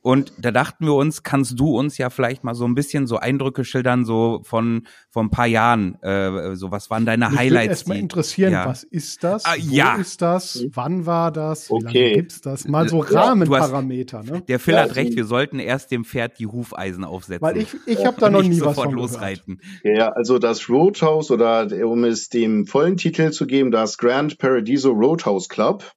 und 0.02 0.32
da 0.38 0.52
dachten 0.52 0.86
wir 0.86 0.94
uns, 0.94 1.24
kannst 1.24 1.60
du 1.60 1.78
uns 1.78 1.98
ja 1.98 2.10
vielleicht 2.10 2.44
mal 2.44 2.56
so 2.56 2.66
ein 2.66 2.74
bisschen 2.74 3.06
so 3.06 3.18
Eindrücke 3.18 3.66
schildern, 3.66 4.06
so 4.06 4.42
von 4.44 4.88
von 5.10 5.28
ein 5.28 5.30
paar 5.30 5.48
Jahren, 5.48 6.02
äh, 6.02 6.56
so 6.56 6.72
was 6.72 6.90
waren 6.90 7.06
deine 7.06 7.30
Mich 7.30 7.38
Highlights? 7.38 7.64
Mich 7.64 7.70
erstmal 7.70 7.98
interessieren, 7.98 8.54
ja. 8.54 8.66
was 8.66 8.84
ist 8.84 9.24
das? 9.24 9.46
Ah, 9.46 9.56
Wo 9.58 9.76
ja. 9.76 9.96
ist 9.96 10.22
das? 10.22 10.66
Wann 10.72 11.06
war 11.06 11.32
das? 11.32 11.70
Wie 11.70 11.74
okay. 11.74 12.04
lange 12.04 12.16
gibt's 12.16 12.42
das? 12.42 12.68
Mal 12.68 12.88
so 12.88 13.00
Rahmenparameter. 13.00 14.24
Ne? 14.24 14.42
Der 14.48 14.60
Phil 14.60 14.76
ja, 14.76 14.82
hat 14.84 14.96
recht, 14.96 15.16
wir 15.16 15.26
sollten 15.26 15.60
erst 15.60 15.92
dem 15.92 16.06
Pferd 16.06 16.40
die 16.40 16.48
Hufeisen 16.48 17.04
aufsetzen. 17.04 17.42
Weil 17.42 17.58
ich 17.58 17.76
ich 17.86 18.06
habe 18.06 18.20
da 18.20 18.30
noch 18.30 18.44
nie 18.44 18.62
was 18.62 18.76
von 18.76 18.92
losreiten. 18.92 19.60
Gehört. 19.84 20.00
Ja, 20.00 20.10
also 20.10 20.40
das 20.40 20.70
Roadhouse 20.70 21.32
oder 21.32 21.68
um 21.86 22.04
es 22.06 22.30
dem 22.30 22.66
vollen 22.66 22.98
Titel 22.98 23.32
zu 23.32 23.46
geben, 23.46 23.72
das 23.72 23.98
Grand 23.98 24.38
Paradiso 24.38 24.92
Roadhouse 24.92 25.50
Club. 25.50 25.92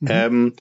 Mhm. 0.00 0.08
Ähm, 0.10 0.52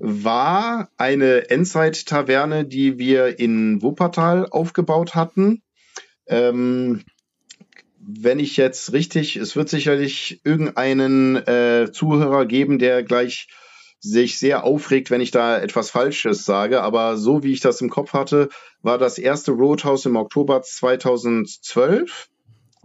war 0.00 0.88
eine 0.96 1.50
Endzeit-Taverne, 1.50 2.64
die 2.64 2.98
wir 2.98 3.38
in 3.38 3.82
Wuppertal 3.82 4.46
aufgebaut 4.46 5.14
hatten. 5.14 5.62
Ähm, 6.26 7.04
wenn 7.98 8.38
ich 8.38 8.56
jetzt 8.56 8.94
richtig, 8.94 9.36
es 9.36 9.56
wird 9.56 9.68
sicherlich 9.68 10.40
irgendeinen 10.42 11.36
äh, 11.36 11.90
Zuhörer 11.92 12.46
geben, 12.46 12.78
der 12.78 13.02
gleich 13.02 13.48
sich 14.00 14.38
sehr 14.38 14.64
aufregt, 14.64 15.10
wenn 15.10 15.20
ich 15.20 15.30
da 15.30 15.58
etwas 15.58 15.90
Falsches 15.90 16.46
sage. 16.46 16.80
Aber 16.82 17.18
so 17.18 17.42
wie 17.42 17.52
ich 17.52 17.60
das 17.60 17.82
im 17.82 17.90
Kopf 17.90 18.14
hatte, 18.14 18.48
war 18.80 18.96
das 18.96 19.18
erste 19.18 19.52
Roadhouse 19.52 20.06
im 20.06 20.16
Oktober 20.16 20.62
2012 20.62 22.30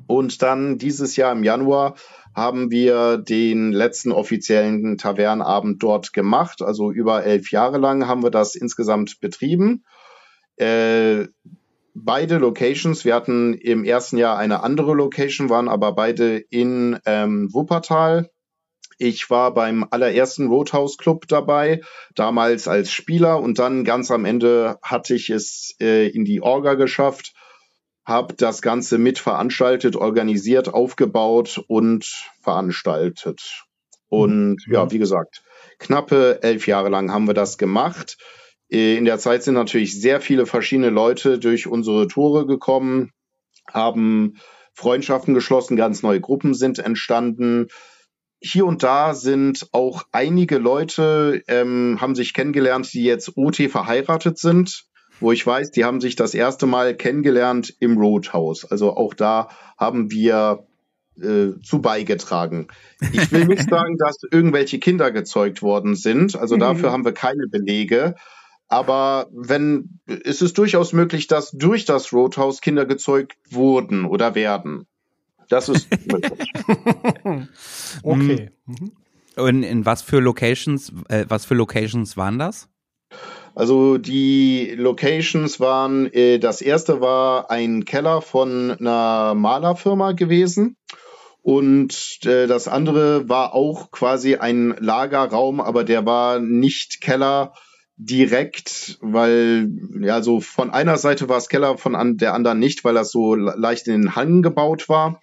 und 0.07 0.41
dann 0.41 0.77
dieses 0.77 1.15
Jahr 1.15 1.31
im 1.31 1.43
Januar 1.43 1.95
haben 2.35 2.69
wir 2.69 3.17
den 3.17 3.71
letzten 3.71 4.11
offiziellen 4.11 4.97
Tavernabend 4.97 5.81
dort 5.81 6.11
gemacht. 6.11 6.61
Also 6.61 6.91
über 6.91 7.23
elf 7.23 7.51
Jahre 7.51 7.77
lang 7.77 8.07
haben 8.07 8.23
wir 8.23 8.29
das 8.29 8.55
insgesamt 8.55 9.21
betrieben. 9.21 9.85
Äh, 10.57 11.27
beide 11.93 12.37
Locations, 12.37 13.05
wir 13.05 13.15
hatten 13.15 13.53
im 13.53 13.85
ersten 13.85 14.17
Jahr 14.17 14.37
eine 14.37 14.63
andere 14.63 14.93
Location, 14.93 15.49
waren 15.49 15.69
aber 15.69 15.93
beide 15.93 16.37
in 16.37 16.99
ähm, 17.05 17.49
Wuppertal. 17.53 18.29
Ich 18.97 19.29
war 19.29 19.53
beim 19.53 19.85
allerersten 19.89 20.47
Roadhouse 20.47 20.97
Club 20.97 21.27
dabei, 21.27 21.81
damals 22.15 22.67
als 22.67 22.91
Spieler 22.91 23.39
und 23.41 23.59
dann 23.59 23.83
ganz 23.83 24.11
am 24.11 24.23
Ende 24.25 24.77
hatte 24.81 25.15
ich 25.15 25.29
es 25.29 25.75
äh, 25.81 26.07
in 26.07 26.23
die 26.23 26.41
Orga 26.41 26.75
geschafft 26.75 27.33
habe 28.05 28.35
das 28.35 28.61
Ganze 28.61 28.97
mitveranstaltet, 28.97 29.95
organisiert, 29.95 30.73
aufgebaut 30.73 31.63
und 31.67 32.05
veranstaltet. 32.41 33.65
Und 34.07 34.67
mhm. 34.67 34.73
ja, 34.73 34.91
wie 34.91 34.99
gesagt, 34.99 35.43
knappe 35.79 36.39
elf 36.43 36.67
Jahre 36.67 36.89
lang 36.89 37.11
haben 37.11 37.27
wir 37.27 37.33
das 37.33 37.57
gemacht. 37.57 38.17
Äh, 38.69 38.95
in 38.97 39.05
der 39.05 39.17
Zeit 39.17 39.43
sind 39.43 39.55
natürlich 39.55 39.99
sehr 39.99 40.21
viele 40.21 40.45
verschiedene 40.45 40.89
Leute 40.89 41.39
durch 41.39 41.67
unsere 41.67 42.07
Tore 42.07 42.45
gekommen, 42.45 43.11
haben 43.71 44.35
Freundschaften 44.73 45.33
geschlossen, 45.33 45.75
ganz 45.75 46.03
neue 46.03 46.21
Gruppen 46.21 46.53
sind 46.53 46.79
entstanden. 46.79 47.67
Hier 48.39 48.65
und 48.65 48.83
da 48.83 49.15
sind 49.15 49.69
auch 49.71 50.03
einige 50.11 50.59
Leute, 50.59 51.41
ähm, 51.47 51.97
haben 51.99 52.13
sich 52.13 52.33
kennengelernt, 52.33 52.93
die 52.93 53.03
jetzt 53.03 53.35
OT 53.37 53.71
verheiratet 53.71 54.37
sind 54.37 54.85
wo 55.19 55.31
ich 55.31 55.45
weiß, 55.45 55.71
die 55.71 55.85
haben 55.85 56.01
sich 56.01 56.15
das 56.15 56.33
erste 56.33 56.65
Mal 56.65 56.95
kennengelernt 56.95 57.75
im 57.79 57.97
Roadhouse. 57.97 58.65
Also 58.65 58.95
auch 58.95 59.13
da 59.13 59.49
haben 59.77 60.11
wir 60.11 60.65
äh, 61.21 61.59
zu 61.63 61.81
beigetragen. 61.81 62.67
Ich 63.13 63.31
will 63.31 63.45
nicht 63.45 63.63
sagen, 63.69 63.97
dass 63.97 64.17
irgendwelche 64.29 64.79
Kinder 64.79 65.11
gezeugt 65.11 65.61
worden 65.61 65.95
sind. 65.95 66.35
Also 66.35 66.57
dafür 66.57 66.91
haben 66.91 67.05
wir 67.05 67.13
keine 67.13 67.47
Belege. 67.47 68.15
Aber 68.67 69.27
wenn, 69.31 69.99
ist 70.07 70.41
es 70.41 70.53
durchaus 70.53 70.91
möglich, 70.91 71.27
dass 71.27 71.51
durch 71.51 71.85
das 71.85 72.11
Roadhouse 72.11 72.61
Kinder 72.61 72.85
gezeugt 72.85 73.37
wurden 73.49 74.05
oder 74.05 74.35
werden. 74.35 74.87
Das 75.49 75.69
ist 75.69 75.87
möglich. 76.11 76.51
okay. 78.03 78.51
Mhm. 78.65 78.91
Und 79.37 79.63
in 79.63 79.85
was 79.85 80.01
für 80.01 80.19
Locations, 80.19 80.91
äh, 81.09 81.25
was 81.27 81.45
für 81.45 81.55
Locations 81.55 82.17
waren 82.17 82.39
das? 82.39 82.69
Also 83.55 83.97
die 83.97 84.75
Locations 84.77 85.61
waren, 85.61 86.11
äh, 86.13 86.39
das 86.39 86.61
erste 86.61 86.99
war 86.99 87.49
ein 87.49 87.85
Keller 87.85 88.21
von 88.21 88.71
einer 88.71 89.33
Malerfirma 89.33 90.11
gewesen. 90.11 90.75
Und 91.41 92.19
äh, 92.25 92.47
das 92.47 92.67
andere 92.67 93.29
war 93.29 93.53
auch 93.53 93.91
quasi 93.91 94.35
ein 94.35 94.75
Lagerraum, 94.79 95.61
aber 95.61 95.83
der 95.83 96.05
war 96.05 96.39
nicht 96.39 96.99
Keller 96.99 97.53
direkt, 97.97 98.97
weil 98.99 99.69
ja 100.01 100.21
so 100.21 100.41
von 100.41 100.69
einer 100.71 100.97
Seite 100.97 101.29
war 101.29 101.37
es 101.37 101.47
Keller, 101.47 101.77
von 101.77 101.95
an, 101.95 102.17
der 102.17 102.33
anderen 102.33 102.59
nicht, 102.59 102.83
weil 102.83 102.95
das 102.95 103.11
so 103.11 103.35
leicht 103.35 103.87
in 103.87 104.01
den 104.01 104.15
Hang 104.17 104.41
gebaut 104.41 104.89
war. 104.89 105.21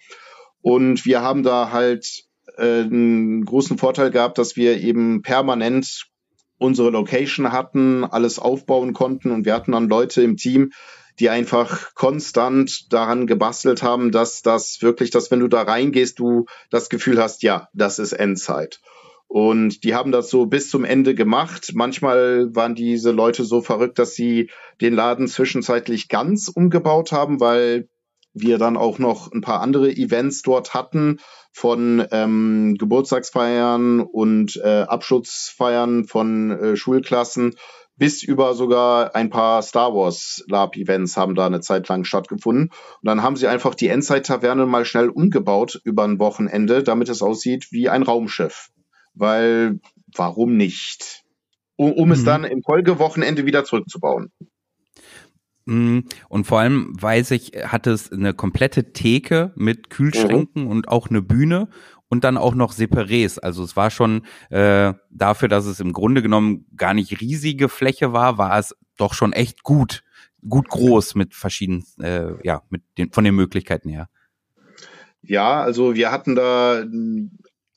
Und 0.61 1.05
wir 1.05 1.21
haben 1.21 1.43
da 1.43 1.71
halt 1.71 2.23
äh, 2.57 2.81
einen 2.81 3.45
großen 3.45 3.77
Vorteil 3.77 4.09
gehabt, 4.09 4.39
dass 4.39 4.55
wir 4.55 4.81
eben 4.81 5.21
permanent 5.21 6.07
unsere 6.57 6.89
Location 6.89 7.51
hatten, 7.51 8.03
alles 8.03 8.39
aufbauen 8.39 8.93
konnten 8.93 9.31
und 9.31 9.45
wir 9.45 9.53
hatten 9.53 9.73
dann 9.73 9.89
Leute 9.89 10.21
im 10.21 10.37
Team, 10.37 10.71
die 11.19 11.29
einfach 11.29 11.93
konstant 11.93 12.91
daran 12.91 13.27
gebastelt 13.27 13.83
haben, 13.83 14.11
dass 14.11 14.41
das 14.41 14.81
wirklich, 14.81 15.11
dass 15.11 15.29
wenn 15.29 15.41
du 15.41 15.47
da 15.47 15.61
reingehst, 15.61 16.19
du 16.19 16.45
das 16.69 16.89
Gefühl 16.89 17.21
hast, 17.21 17.43
ja, 17.43 17.69
das 17.73 17.99
ist 17.99 18.13
Endzeit. 18.13 18.79
Und 19.27 19.83
die 19.83 19.95
haben 19.95 20.11
das 20.11 20.29
so 20.29 20.45
bis 20.45 20.69
zum 20.69 20.85
Ende 20.85 21.15
gemacht. 21.15 21.71
Manchmal 21.73 22.53
waren 22.55 22.75
diese 22.75 23.11
Leute 23.11 23.45
so 23.45 23.61
verrückt, 23.61 23.97
dass 23.97 24.13
sie 24.13 24.49
den 24.79 24.93
Laden 24.93 25.27
zwischenzeitlich 25.27 26.07
ganz 26.07 26.49
umgebaut 26.53 27.11
haben, 27.11 27.39
weil 27.39 27.87
wir 28.33 28.57
dann 28.57 28.77
auch 28.77 28.99
noch 28.99 29.31
ein 29.31 29.41
paar 29.41 29.61
andere 29.61 29.91
Events 29.91 30.41
dort 30.41 30.73
hatten 30.73 31.17
von 31.53 32.05
ähm, 32.11 32.75
Geburtstagsfeiern 32.77 34.01
und 34.01 34.59
äh, 34.63 34.81
Abschlussfeiern 34.81 36.05
von 36.05 36.51
äh, 36.51 36.75
Schulklassen 36.75 37.55
bis 37.95 38.23
über 38.23 38.55
sogar 38.55 39.15
ein 39.15 39.29
paar 39.29 39.61
Star 39.61 39.93
Wars 39.93 40.43
Lab 40.47 40.75
Events 40.75 41.15
haben 41.15 41.35
da 41.35 41.45
eine 41.45 41.61
Zeit 41.61 41.87
lang 41.87 42.03
stattgefunden. 42.03 42.69
Und 42.69 43.07
dann 43.07 43.21
haben 43.21 43.35
sie 43.35 43.47
einfach 43.47 43.75
die 43.75 43.87
Endzeit-Taverne 43.87 44.65
mal 44.65 44.83
schnell 44.83 45.09
umgebaut 45.09 45.79
über 45.83 46.03
ein 46.03 46.19
Wochenende, 46.19 46.83
damit 46.83 47.09
es 47.09 47.21
aussieht 47.21 47.67
wie 47.71 47.89
ein 47.89 48.03
Raumschiff. 48.03 48.69
Weil, 49.13 49.79
warum 50.15 50.57
nicht? 50.57 51.23
Um, 51.75 51.93
um 51.93 52.07
mhm. 52.07 52.13
es 52.13 52.23
dann 52.23 52.43
im 52.43 52.63
Folgewochenende 52.63 53.45
wieder 53.45 53.63
zurückzubauen. 53.63 54.31
Mhm. 55.65 56.05
Und 56.29 56.45
vor 56.45 56.59
allem 56.59 56.93
weiß 56.99 57.31
ich, 57.31 57.51
hat 57.65 57.87
es 57.87 58.11
eine 58.11 58.33
komplette 58.33 58.93
Theke 58.93 59.51
mit 59.55 59.89
Kühlschränken 59.89 60.63
mhm. 60.63 60.69
und 60.69 60.87
auch 60.87 61.09
eine 61.09 61.21
Bühne 61.21 61.69
und 62.09 62.23
dann 62.23 62.37
auch 62.37 62.53
noch 62.53 62.73
Separés. 62.73 63.39
Also 63.39 63.63
es 63.63 63.75
war 63.75 63.89
schon 63.89 64.23
äh, 64.49 64.93
dafür, 65.09 65.47
dass 65.47 65.65
es 65.65 65.79
im 65.79 65.93
Grunde 65.93 66.21
genommen 66.21 66.65
gar 66.75 66.93
nicht 66.93 67.21
riesige 67.21 67.69
Fläche 67.69 68.13
war, 68.13 68.37
war 68.37 68.59
es 68.59 68.75
doch 68.97 69.13
schon 69.13 69.33
echt 69.33 69.63
gut, 69.63 70.03
gut 70.47 70.69
groß 70.69 71.15
mit 71.15 71.33
verschiedenen, 71.33 71.85
äh, 71.99 72.33
ja, 72.43 72.61
mit 72.69 72.83
den 72.97 73.11
von 73.11 73.23
den 73.23 73.35
Möglichkeiten 73.35 73.89
her. 73.89 74.09
Ja, 75.23 75.61
also 75.61 75.95
wir 75.95 76.11
hatten 76.11 76.35
da 76.35 76.83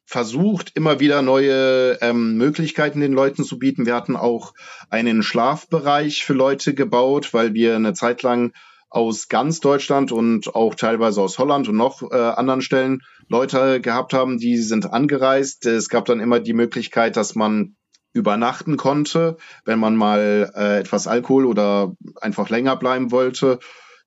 versucht, 0.06 0.72
immer 0.74 1.00
wieder 1.00 1.20
neue 1.20 1.98
ähm, 2.00 2.36
Möglichkeiten 2.36 3.00
den 3.00 3.12
Leuten 3.12 3.44
zu 3.44 3.58
bieten. 3.58 3.86
Wir 3.86 3.94
hatten 3.94 4.16
auch 4.16 4.54
einen 4.88 5.22
Schlafbereich 5.22 6.24
für 6.24 6.32
Leute 6.32 6.74
gebaut, 6.74 7.34
weil 7.34 7.54
wir 7.54 7.74
eine 7.74 7.92
Zeit 7.92 8.22
lang 8.22 8.52
aus 8.88 9.28
ganz 9.28 9.58
Deutschland 9.58 10.12
und 10.12 10.54
auch 10.54 10.76
teilweise 10.76 11.20
aus 11.20 11.38
Holland 11.38 11.68
und 11.68 11.76
noch 11.76 12.02
äh, 12.02 12.14
anderen 12.14 12.62
Stellen 12.62 13.02
Leute 13.28 13.80
gehabt 13.80 14.12
haben, 14.12 14.38
die 14.38 14.58
sind 14.58 14.92
angereist. 14.92 15.66
Es 15.66 15.88
gab 15.88 16.04
dann 16.04 16.20
immer 16.20 16.38
die 16.38 16.54
Möglichkeit, 16.54 17.16
dass 17.16 17.34
man 17.34 17.74
übernachten 18.12 18.76
konnte, 18.76 19.36
wenn 19.64 19.80
man 19.80 19.96
mal 19.96 20.50
äh, 20.54 20.78
etwas 20.78 21.08
Alkohol 21.08 21.46
oder 21.46 21.94
einfach 22.20 22.48
länger 22.48 22.76
bleiben 22.76 23.10
wollte. 23.10 23.58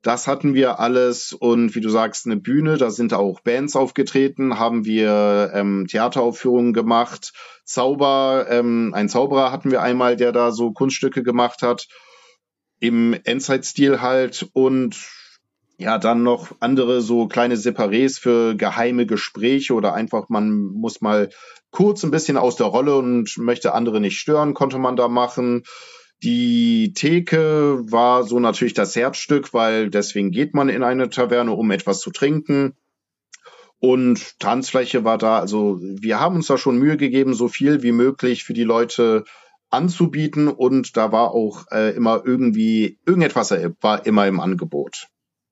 Das 0.01 0.27
hatten 0.27 0.53
wir 0.53 0.79
alles 0.79 1.33
und 1.33 1.75
wie 1.75 1.81
du 1.81 1.89
sagst, 1.89 2.25
eine 2.25 2.37
Bühne, 2.37 2.77
da 2.77 2.89
sind 2.89 3.13
auch 3.13 3.41
Bands 3.41 3.75
aufgetreten, 3.75 4.57
haben 4.57 4.85
wir 4.85 5.51
ähm, 5.53 5.87
Theateraufführungen 5.87 6.71
gemacht, 6.71 7.33
Zauber, 7.65 8.47
ähm, 8.49 8.93
ein 8.95 9.09
Zauberer 9.09 9.51
hatten 9.51 9.71
wir 9.71 9.81
einmal, 9.81 10.15
der 10.15 10.31
da 10.31 10.51
so 10.51 10.71
Kunststücke 10.71 11.21
gemacht 11.21 11.61
hat, 11.61 11.87
im 12.79 13.13
Endzeit-Stil 13.13 14.01
halt 14.01 14.47
und 14.53 14.95
ja, 15.77 15.97
dann 15.97 16.23
noch 16.23 16.55
andere 16.59 17.01
so 17.01 17.27
kleine 17.27 17.55
Separés 17.55 18.19
für 18.19 18.55
geheime 18.55 19.05
Gespräche 19.05 19.73
oder 19.73 19.93
einfach 19.93 20.29
man 20.29 20.51
muss 20.51 21.01
mal 21.01 21.29
kurz 21.71 22.03
ein 22.03 22.11
bisschen 22.11 22.37
aus 22.37 22.55
der 22.55 22.67
Rolle 22.67 22.95
und 22.95 23.37
möchte 23.37 23.73
andere 23.73 24.01
nicht 24.01 24.19
stören, 24.19 24.53
konnte 24.53 24.77
man 24.77 24.95
da 24.95 25.07
machen. 25.07 25.63
Die 26.23 26.93
Theke 26.93 27.79
war 27.89 28.23
so 28.23 28.39
natürlich 28.39 28.73
das 28.73 28.95
Herzstück, 28.95 29.53
weil 29.53 29.89
deswegen 29.89 30.31
geht 30.31 30.53
man 30.53 30.67
in 30.67 30.83
eine 30.83 31.09
Taverne, 31.09 31.51
um 31.51 31.71
etwas 31.71 32.01
zu 32.01 32.11
trinken. 32.11 32.73
Und 33.79 34.37
Tanzfläche 34.39 35.05
war 35.05 35.17
da. 35.17 35.39
Also 35.39 35.79
wir 35.81 36.19
haben 36.19 36.35
uns 36.35 36.47
da 36.47 36.57
schon 36.57 36.77
Mühe 36.77 36.97
gegeben, 36.97 37.33
so 37.33 37.47
viel 37.47 37.81
wie 37.83 37.93
möglich 37.93 38.43
für 38.43 38.53
die 38.53 38.65
Leute 38.65 39.23
anzubieten. 39.69 40.49
Und 40.49 40.97
da 40.97 41.13
war 41.13 41.31
auch 41.31 41.65
äh, 41.71 41.95
immer 41.95 42.21
irgendwie, 42.25 42.99
irgendetwas 43.05 43.51
war 43.79 44.05
immer 44.05 44.27
im 44.27 44.41
Angebot. 44.41 45.07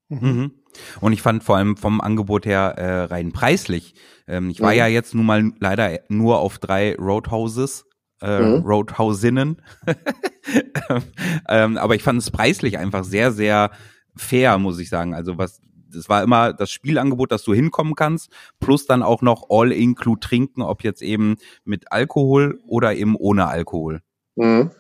Mhm. 0.10 0.52
Und 1.00 1.14
ich 1.14 1.22
fand 1.22 1.44
vor 1.44 1.56
allem 1.58 1.78
vom 1.78 2.02
Angebot 2.02 2.46
her 2.46 2.76
äh, 2.78 3.04
rein 3.06 3.32
preislich. 3.32 3.96
Ähm, 4.28 4.50
ich 4.50 4.60
war 4.60 4.72
mhm. 4.72 4.78
ja 4.78 4.88
jetzt 4.88 5.16
nun 5.16 5.26
mal 5.26 5.52
leider 5.60 6.02
nur 6.10 6.40
auf 6.40 6.60
drei 6.60 6.96
Roadhouses 6.98 7.86
äh, 8.22 8.42
mhm. 8.42 8.64
Roadhousinnen. 8.64 9.62
ähm, 11.50 11.78
aber 11.78 11.96
ich 11.96 12.04
fand 12.04 12.20
es 12.20 12.32
preislich 12.32 12.78
einfach 12.78 13.04
sehr, 13.04 13.32
sehr 13.32 13.72
fair, 14.16 14.58
muss 14.58 14.80
ich 14.80 14.90
sagen. 14.90 15.14
Also 15.14 15.38
was, 15.38 15.62
das 15.92 16.10
war 16.10 16.24
immer 16.24 16.54
das 16.54 16.72
Spielangebot, 16.72 17.32
dass 17.32 17.44
du 17.44 17.54
hinkommen 17.54 17.96
kannst, 17.96 18.32
plus 18.60 18.86
dann 18.86 19.04
auch 19.04 19.22
noch 19.22 19.50
All-Include 19.50 20.20
trinken, 20.20 20.62
ob 20.62 20.84
jetzt 20.84 21.02
eben 21.02 21.38
mit 21.64 21.92
Alkohol 21.92 22.60
oder 22.66 22.96
eben 22.96 23.16
ohne 23.16 23.48
Alkohol. 23.48 24.02
Mhm. 24.36 24.72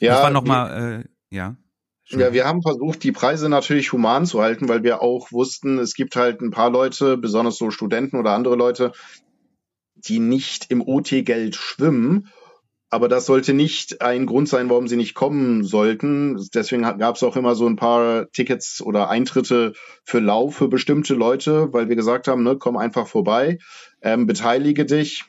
Ja, 0.00 0.14
das 0.14 0.22
war 0.22 0.30
nochmal, 0.30 1.04
äh, 1.30 1.34
ja. 1.34 1.56
Ja, 2.08 2.32
wir 2.32 2.44
haben 2.44 2.60
versucht, 2.60 3.04
die 3.04 3.12
Preise 3.12 3.48
natürlich 3.48 3.92
human 3.92 4.26
zu 4.26 4.42
halten, 4.42 4.68
weil 4.68 4.82
wir 4.82 5.00
auch 5.00 5.32
wussten, 5.32 5.78
es 5.78 5.94
gibt 5.94 6.14
halt 6.14 6.42
ein 6.42 6.50
paar 6.50 6.70
Leute, 6.70 7.16
besonders 7.16 7.56
so 7.56 7.70
Studenten 7.70 8.18
oder 8.18 8.32
andere 8.32 8.56
Leute, 8.56 8.92
die 10.08 10.18
nicht 10.18 10.70
im 10.70 10.80
OT-Geld 10.80 11.56
schwimmen. 11.56 12.28
Aber 12.90 13.08
das 13.08 13.24
sollte 13.24 13.54
nicht 13.54 14.02
ein 14.02 14.26
Grund 14.26 14.50
sein, 14.50 14.68
warum 14.68 14.86
sie 14.86 14.96
nicht 14.96 15.14
kommen 15.14 15.64
sollten. 15.64 16.38
Deswegen 16.52 16.82
gab 16.82 17.16
es 17.16 17.22
auch 17.22 17.36
immer 17.36 17.54
so 17.54 17.66
ein 17.66 17.76
paar 17.76 18.30
Tickets 18.32 18.82
oder 18.82 19.08
Eintritte 19.08 19.72
für 20.04 20.20
Lauf 20.20 20.56
für 20.56 20.68
bestimmte 20.68 21.14
Leute, 21.14 21.72
weil 21.72 21.88
wir 21.88 21.96
gesagt 21.96 22.28
haben, 22.28 22.42
ne, 22.42 22.58
komm 22.58 22.76
einfach 22.76 23.06
vorbei, 23.06 23.58
ähm, 24.02 24.26
beteilige 24.26 24.84
dich. 24.84 25.24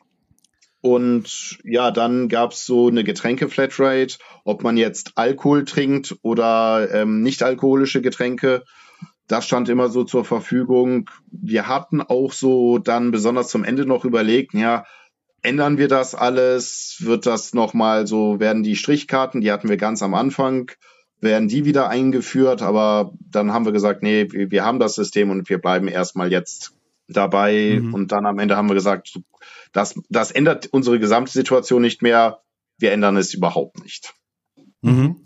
Und 0.82 1.59
ja, 1.63 1.91
dann 1.91 2.28
gab 2.28 2.51
es 2.51 2.65
so 2.65 2.89
eine 2.89 3.05
Getränke-Flatrate, 3.05 4.17
ob 4.43 4.63
man 4.63 4.76
jetzt 4.76 5.13
Alkohol 5.15 5.63
trinkt 5.63 6.17
oder 6.21 6.89
ähm, 6.91 7.21
nicht 7.21 7.41
alkoholische 7.41 8.01
Getränke 8.01 8.65
das 9.28 9.45
stand 9.45 9.69
immer 9.69 9.89
so 9.89 10.03
zur 10.03 10.26
Verfügung. 10.26 11.09
Wir 11.32 11.67
hatten 11.67 12.01
auch 12.01 12.34
so 12.34 12.78
dann 12.78 13.11
besonders 13.11 13.49
zum 13.49 13.63
Ende 13.63 13.86
noch 13.86 14.05
überlegt, 14.05 14.53
ja, 14.53 14.86
ändern 15.41 15.78
wir 15.78 15.88
das 15.88 16.15
alles? 16.15 16.97
Wird 16.99 17.26
das 17.26 17.53
nochmal 17.53 18.07
so, 18.07 18.39
werden 18.39 18.63
die 18.63 18.76
Strichkarten, 18.76 19.41
die 19.41 19.51
hatten 19.51 19.69
wir 19.69 19.78
ganz 19.78 20.01
am 20.01 20.13
Anfang, 20.13 20.71
werden 21.19 21.47
die 21.47 21.65
wieder 21.65 21.89
eingeführt? 21.89 22.61
Aber 22.61 23.13
dann 23.19 23.53
haben 23.53 23.65
wir 23.65 23.71
gesagt, 23.71 24.03
nee, 24.03 24.28
wir 24.32 24.65
haben 24.65 24.80
das 24.80 24.95
System 24.95 25.30
und 25.30 25.49
wir 25.49 25.59
bleiben 25.59 25.88
erstmal 25.88 26.32
jetzt 26.32 26.74
dabei. 27.07 27.80
Mhm. 27.82 27.93
Und 27.93 28.11
dann 28.11 28.26
am 28.26 28.39
Ende 28.39 28.57
haben 28.57 28.69
wir 28.69 28.76
gesagt, 28.76 29.19
das, 29.71 29.99
das 30.09 30.32
ändert 30.32 30.67
unsere 30.67 30.99
gesamte 30.99 31.32
Situation 31.32 31.82
nicht 31.82 32.01
mehr. 32.01 32.41
Wir 32.78 32.91
ändern 32.91 33.17
es 33.17 33.34
überhaupt 33.34 33.84
nicht. 33.84 34.13
Mhm. 34.82 35.24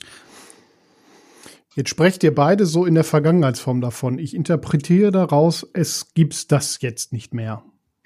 Jetzt 1.77 1.91
sprecht 1.91 2.23
ihr 2.23 2.33
beide 2.33 2.65
so 2.65 2.87
in 2.87 2.95
der 2.95 3.03
Vergangenheitsform 3.03 3.81
davon. 3.81 4.17
Ich 4.17 4.33
interpretiere 4.33 5.11
daraus, 5.11 5.63
es 5.73 6.11
gibt 6.15 6.51
das 6.51 6.81
jetzt 6.81 7.13
nicht 7.13 7.35
mehr. 7.35 7.63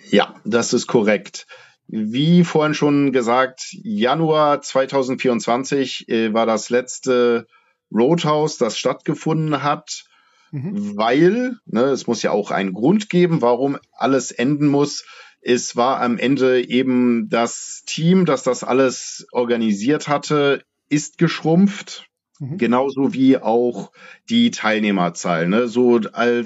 Ja, 0.09 0.35
das 0.43 0.73
ist 0.73 0.87
korrekt. 0.87 1.47
Wie 1.87 2.43
vorhin 2.43 2.73
schon 2.73 3.13
gesagt, 3.13 3.69
Januar 3.71 4.61
2024 4.61 6.09
äh, 6.09 6.33
war 6.33 6.45
das 6.45 6.69
letzte 6.69 7.47
Roadhouse, 7.93 8.57
das 8.57 8.77
stattgefunden 8.77 9.63
hat, 9.63 10.03
mhm. 10.51 10.97
weil, 10.97 11.55
ne, 11.65 11.83
es 11.83 12.07
muss 12.07 12.23
ja 12.23 12.31
auch 12.31 12.51
einen 12.51 12.73
Grund 12.73 13.09
geben, 13.09 13.41
warum 13.41 13.77
alles 13.93 14.31
enden 14.31 14.67
muss. 14.67 15.05
Es 15.39 15.77
war 15.77 16.01
am 16.01 16.17
Ende 16.17 16.61
eben 16.61 17.29
das 17.29 17.83
Team, 17.85 18.25
das 18.25 18.43
das 18.43 18.65
alles 18.65 19.25
organisiert 19.31 20.09
hatte, 20.09 20.61
ist 20.89 21.17
geschrumpft. 21.17 22.10
Mhm. 22.41 22.57
Genauso 22.57 23.13
wie 23.13 23.37
auch 23.37 23.91
die 24.27 24.49
Teilnehmerzahl. 24.49 25.47
Ne? 25.47 25.67
So, 25.67 25.99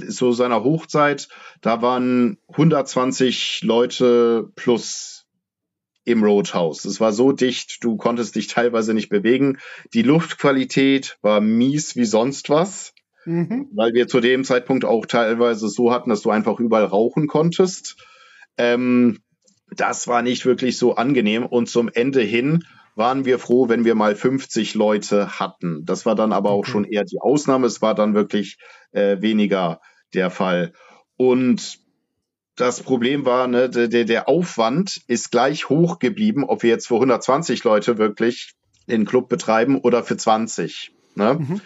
so 0.07 0.31
seiner 0.33 0.61
Hochzeit, 0.61 1.29
da 1.61 1.81
waren 1.81 2.37
120 2.49 3.61
Leute 3.63 4.51
plus 4.55 5.25
im 6.03 6.21
Roadhouse. 6.21 6.83
Es 6.83 6.99
war 6.99 7.13
so 7.13 7.31
dicht, 7.31 7.81
du 7.81 7.95
konntest 7.95 8.35
dich 8.35 8.47
teilweise 8.47 8.93
nicht 8.93 9.07
bewegen. 9.07 9.57
Die 9.93 10.01
Luftqualität 10.01 11.17
war 11.21 11.39
mies 11.39 11.95
wie 11.95 12.05
sonst 12.05 12.49
was, 12.49 12.93
mhm. 13.23 13.69
weil 13.73 13.93
wir 13.93 14.09
zu 14.09 14.19
dem 14.19 14.43
Zeitpunkt 14.43 14.83
auch 14.83 15.05
teilweise 15.05 15.69
so 15.69 15.93
hatten, 15.93 16.09
dass 16.09 16.21
du 16.21 16.29
einfach 16.29 16.59
überall 16.59 16.85
rauchen 16.85 17.27
konntest. 17.27 17.95
Ähm, 18.57 19.19
das 19.71 20.09
war 20.09 20.21
nicht 20.21 20.45
wirklich 20.45 20.77
so 20.77 20.95
angenehm. 20.95 21.45
Und 21.45 21.69
zum 21.69 21.87
Ende 21.87 22.21
hin 22.21 22.65
waren 22.95 23.25
wir 23.25 23.39
froh, 23.39 23.69
wenn 23.69 23.85
wir 23.85 23.93
mal 23.93 24.15
50 24.15 24.73
Leute 24.73 25.39
hatten. 25.39 25.85
Das 25.85 26.05
war 26.05 26.15
dann 26.15 26.31
aber 26.31 26.51
auch 26.51 26.65
schon 26.65 26.85
eher 26.85 27.03
die 27.03 27.19
Ausnahme. 27.19 27.67
Es 27.67 27.81
war 27.81 27.93
dann 27.93 28.15
wirklich 28.15 28.57
äh, 28.91 29.21
weniger 29.21 29.81
der 30.13 30.31
Fall. 30.31 30.73
Und 31.17 31.79
das 32.55 32.81
Problem 32.81 33.25
war, 33.25 33.47
ne, 33.47 33.69
der, 33.69 34.05
der 34.05 34.29
Aufwand 34.29 35.01
ist 35.07 35.29
gleich 35.29 35.67
hoch 35.67 35.99
geblieben, 35.99 36.45
ob 36.45 36.63
wir 36.63 36.69
jetzt 36.69 36.87
für 36.87 36.95
120 36.95 37.63
Leute 37.65 37.97
wirklich 37.97 38.53
den 38.87 39.05
Club 39.05 39.27
betreiben 39.27 39.79
oder 39.79 40.03
für 40.03 40.15
20. 40.15 40.93
Ne? 41.15 41.33
Mhm. 41.33 41.61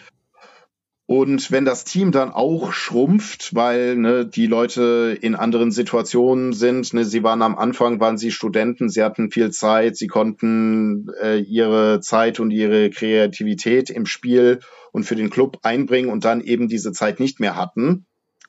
Und 1.09 1.49
wenn 1.49 1.65
das 1.65 1.85
Team 1.85 2.11
dann 2.11 2.31
auch 2.31 2.71
schrumpft, 2.71 3.55
weil 3.55 3.95
ne, 3.95 4.27
die 4.27 4.45
Leute 4.45 5.17
in 5.19 5.33
anderen 5.33 5.71
Situationen 5.71 6.53
sind, 6.53 6.93
ne, 6.93 7.03
sie 7.03 7.23
waren 7.23 7.41
am 7.41 7.57
Anfang, 7.57 7.99
waren 7.99 8.19
sie 8.19 8.29
Studenten, 8.29 8.89
sie 8.89 9.01
hatten 9.01 9.31
viel 9.31 9.49
Zeit, 9.49 9.97
sie 9.97 10.05
konnten 10.05 11.07
äh, 11.19 11.39
ihre 11.39 11.99
Zeit 11.99 12.39
und 12.39 12.51
ihre 12.51 12.91
Kreativität 12.91 13.89
im 13.89 14.05
Spiel 14.05 14.59
und 14.91 15.03
für 15.03 15.15
den 15.15 15.31
Club 15.31 15.57
einbringen 15.63 16.11
und 16.11 16.25
dann 16.25 16.41
eben 16.41 16.67
diese 16.67 16.91
Zeit 16.91 17.19
nicht 17.19 17.39
mehr 17.39 17.55
hatten 17.55 18.05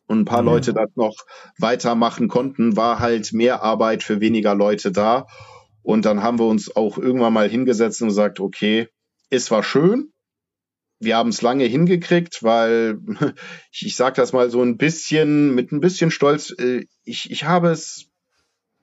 und 0.06 0.18
ein 0.18 0.24
paar 0.26 0.42
mhm. 0.42 0.48
Leute 0.48 0.74
das 0.74 0.90
noch 0.96 1.16
weitermachen 1.56 2.28
konnten, 2.28 2.76
war 2.76 2.98
halt 2.98 3.32
mehr 3.32 3.62
Arbeit 3.62 4.02
für 4.02 4.20
weniger 4.20 4.54
Leute 4.54 4.92
da. 4.92 5.24
Und 5.82 6.04
dann 6.04 6.22
haben 6.22 6.38
wir 6.38 6.46
uns 6.46 6.76
auch 6.76 6.98
irgendwann 6.98 7.32
mal 7.32 7.48
hingesetzt 7.48 8.02
und 8.02 8.08
gesagt, 8.08 8.38
okay, 8.38 8.88
es 9.30 9.50
war 9.50 9.62
schön, 9.62 10.12
wir 11.00 11.16
haben 11.16 11.30
es 11.30 11.42
lange 11.42 11.64
hingekriegt, 11.64 12.42
weil 12.42 12.98
ich, 13.72 13.86
ich 13.86 13.96
sage 13.96 14.16
das 14.16 14.32
mal 14.32 14.50
so 14.50 14.62
ein 14.62 14.76
bisschen 14.76 15.54
mit 15.54 15.72
ein 15.72 15.80
bisschen 15.80 16.10
Stolz. 16.10 16.54
Äh, 16.56 16.86
ich, 17.04 17.30
ich 17.30 17.44
habe 17.44 17.70
es 17.70 18.06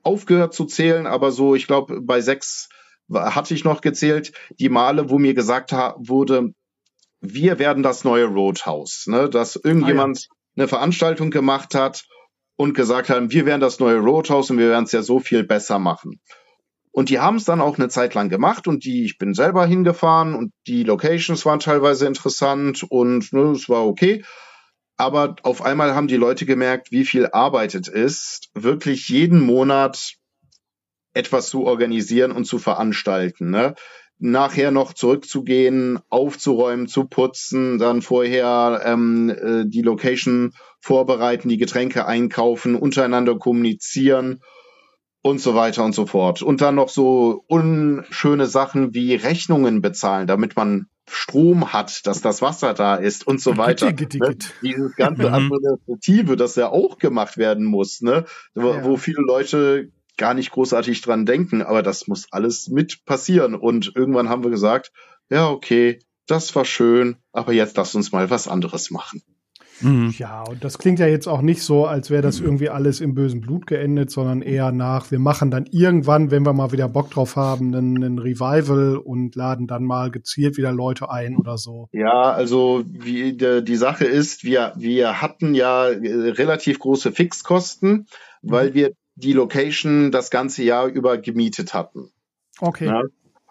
aufgehört 0.04 0.54
zu 0.54 0.66
zählen, 0.66 1.06
aber 1.06 1.32
so, 1.32 1.56
ich 1.56 1.68
glaube, 1.68 2.02
bei 2.02 2.22
sechs 2.22 2.70
hatte 3.14 3.54
ich 3.54 3.64
noch 3.64 3.82
gezählt, 3.82 4.34
die 4.60 4.70
Male, 4.70 5.10
wo 5.10 5.18
mir 5.18 5.34
gesagt 5.34 5.72
wurde, 5.72 6.54
wir 7.22 7.60
werden 7.60 7.84
das 7.84 8.04
neue 8.04 8.26
Roadhouse, 8.26 9.08
ne? 9.08 9.30
dass 9.30 9.56
irgendjemand 9.56 10.18
ah, 10.18 10.22
ja. 10.22 10.62
eine 10.62 10.68
Veranstaltung 10.68 11.32
gemacht 11.32 11.74
hat 11.74 12.06
und 12.58 12.74
gesagt 12.74 13.10
hat, 13.10 13.30
wir 13.30 13.46
werden 13.46 13.62
das 13.62 13.80
neue 13.80 13.98
Roadhouse 13.98 14.52
und 14.52 14.58
wir 14.58 14.70
werden 14.70 14.86
es 14.86 14.92
ja 14.92 15.02
so 15.02 15.20
viel 15.20 15.44
besser 15.44 15.80
machen. 15.80 16.20
Und 16.98 17.10
die 17.10 17.20
haben 17.20 17.36
es 17.36 17.46
dann 17.46 17.62
auch 17.62 17.78
eine 17.78 17.90
Zeit 17.90 18.16
lang 18.16 18.28
gemacht 18.28 18.68
und 18.68 18.84
die, 18.84 19.06
ich 19.06 19.20
bin 19.20 19.36
selber 19.36 19.68
hingefahren 19.68 20.34
und 20.34 20.52
die 20.66 20.82
Locations 20.82 21.46
waren 21.46 21.60
teilweise 21.60 22.08
interessant 22.08 22.82
und 22.90 23.32
ne, 23.34 23.52
es 23.52 23.70
war 23.70 23.86
okay. 23.86 24.24
Aber 24.96 25.36
auf 25.44 25.62
einmal 25.62 25.94
haben 25.94 26.08
die 26.08 26.16
Leute 26.16 26.48
gemerkt, 26.48 26.92
wie 26.92 27.06
viel 27.06 27.28
Arbeit 27.28 27.76
es 27.76 27.88
ist, 27.88 28.50
wirklich 28.56 29.10
jeden 29.10 29.42
Monat 29.42 30.16
etwas 31.14 31.50
zu 31.50 31.68
organisieren 31.68 32.32
und 32.32 32.46
zu 32.46 32.58
veranstalten. 32.58 33.52
Ne? 33.52 33.76
Nachher 34.18 34.72
noch 34.72 34.94
zurückzugehen, 34.94 36.00
aufzuräumen, 36.10 36.88
zu 36.88 37.06
putzen, 37.06 37.78
dann 37.78 38.02
vorher 38.02 38.82
ähm, 38.86 39.30
äh, 39.30 39.66
die 39.68 39.84
Location 39.84 40.54
vorbereiten, 40.80 41.48
die 41.48 41.58
Getränke 41.58 42.08
einkaufen, 42.08 42.74
untereinander 42.74 43.38
kommunizieren 43.38 44.42
und 45.22 45.40
so 45.40 45.56
weiter 45.56 45.84
und 45.84 45.94
so 45.94 46.06
fort. 46.06 46.42
Und 46.42 46.62
dann 46.62 46.76
noch 46.76 46.90
so 46.90 47.44
unschöne 47.48 48.46
Sachen 48.46 48.94
wie 48.94 49.16
Rechnungen 49.16 49.82
bezahlen, 49.82 50.28
damit 50.28 50.56
man 50.56 50.88
Strom 51.10 51.72
hat, 51.72 52.06
dass 52.06 52.22
das 52.22 52.42
Wasser 52.42 52.74
da 52.74 52.96
ist 52.96 53.26
und 53.26 53.42
so 53.42 53.58
weiter. 53.58 53.94
Gitti, 53.94 54.20
gitti, 54.20 54.32
gitti. 54.32 54.48
Ne? 54.48 54.74
Dieses 54.74 54.96
ganze 54.96 55.30
mhm. 55.30 55.34
Administrative, 55.34 56.36
das 56.36 56.56
ja 56.56 56.70
auch 56.70 56.98
gemacht 56.98 57.38
werden 57.38 57.66
muss, 57.66 58.02
ne? 58.02 58.26
Wo, 58.56 58.74
ja. 58.74 58.84
wo 58.84 58.98
viele 58.98 59.22
Leute 59.26 59.90
gar 60.18 60.34
nicht 60.34 60.52
großartig 60.52 61.02
dran 61.02 61.26
denken, 61.26 61.62
aber 61.62 61.84
das 61.84 62.08
muss 62.08 62.28
alles 62.32 62.68
mit 62.68 63.06
passieren. 63.06 63.56
Und 63.56 63.94
irgendwann 63.96 64.30
haben 64.30 64.44
wir 64.44 64.50
gesagt, 64.50 64.92
ja, 65.30 65.50
okay, 65.50 66.00
das 66.26 66.54
war 66.56 66.66
schön, 66.66 67.18
aber 67.32 67.54
jetzt 67.54 67.78
lass 67.78 67.96
uns 67.96 68.12
mal 68.12 68.30
was 68.30 68.48
anderes 68.48 68.92
machen. 68.92 69.22
Mhm. 69.82 70.14
Ja, 70.18 70.44
und 70.44 70.64
das 70.64 70.78
klingt 70.78 71.00
ja 71.00 71.08
jetzt 71.08 71.28
auch 71.28 71.42
nicht 71.42 71.62
so, 71.62 71.86
als 71.86 72.10
wäre 72.10 72.22
das 72.22 72.40
irgendwie 72.40 72.70
alles 72.70 73.00
im 73.00 73.14
bösen 73.14 73.42
Blut 73.42 73.68
geendet, 73.68 74.10
sondern 74.12 74.42
eher 74.42 74.72
nach, 74.72 75.12
wir 75.12 75.20
machen 75.20 75.52
dann 75.52 75.66
irgendwann, 75.72 76.32
wenn 76.32 76.46
wir 76.46 76.54
mal 76.54 76.72
wieder 76.72 76.90
Bock 76.90 77.12
drauf 77.12 77.36
haben, 77.36 77.76
einen, 77.76 78.04
einen 78.04 78.20
Revival 78.20 78.98
und 78.98 79.36
laden 79.36 79.68
dann 79.68 79.84
mal 79.84 80.12
gezielt 80.12 80.58
wieder 80.58 80.72
Leute 80.72 81.12
ein 81.12 81.38
oder 81.38 81.58
so. 81.58 81.90
Ja, 81.92 82.32
also 82.32 82.84
wie 82.88 83.34
die, 83.34 83.64
die 83.64 83.76
Sache 83.76 84.06
ist, 84.06 84.44
wir, 84.44 84.74
wir 84.76 85.22
hatten 85.22 85.54
ja 85.54 85.90
äh, 85.90 86.30
relativ 86.30 86.80
große 86.80 87.12
Fixkosten, 87.12 88.08
mhm. 88.42 88.52
weil 88.52 88.74
wir 88.74 88.92
die 89.16 89.34
Location 89.34 90.12
das 90.12 90.30
ganze 90.30 90.64
Jahr 90.64 90.88
über 90.88 91.18
gemietet 91.18 91.74
hatten. 91.74 92.12
Okay. 92.60 92.86
Ja? 92.86 93.02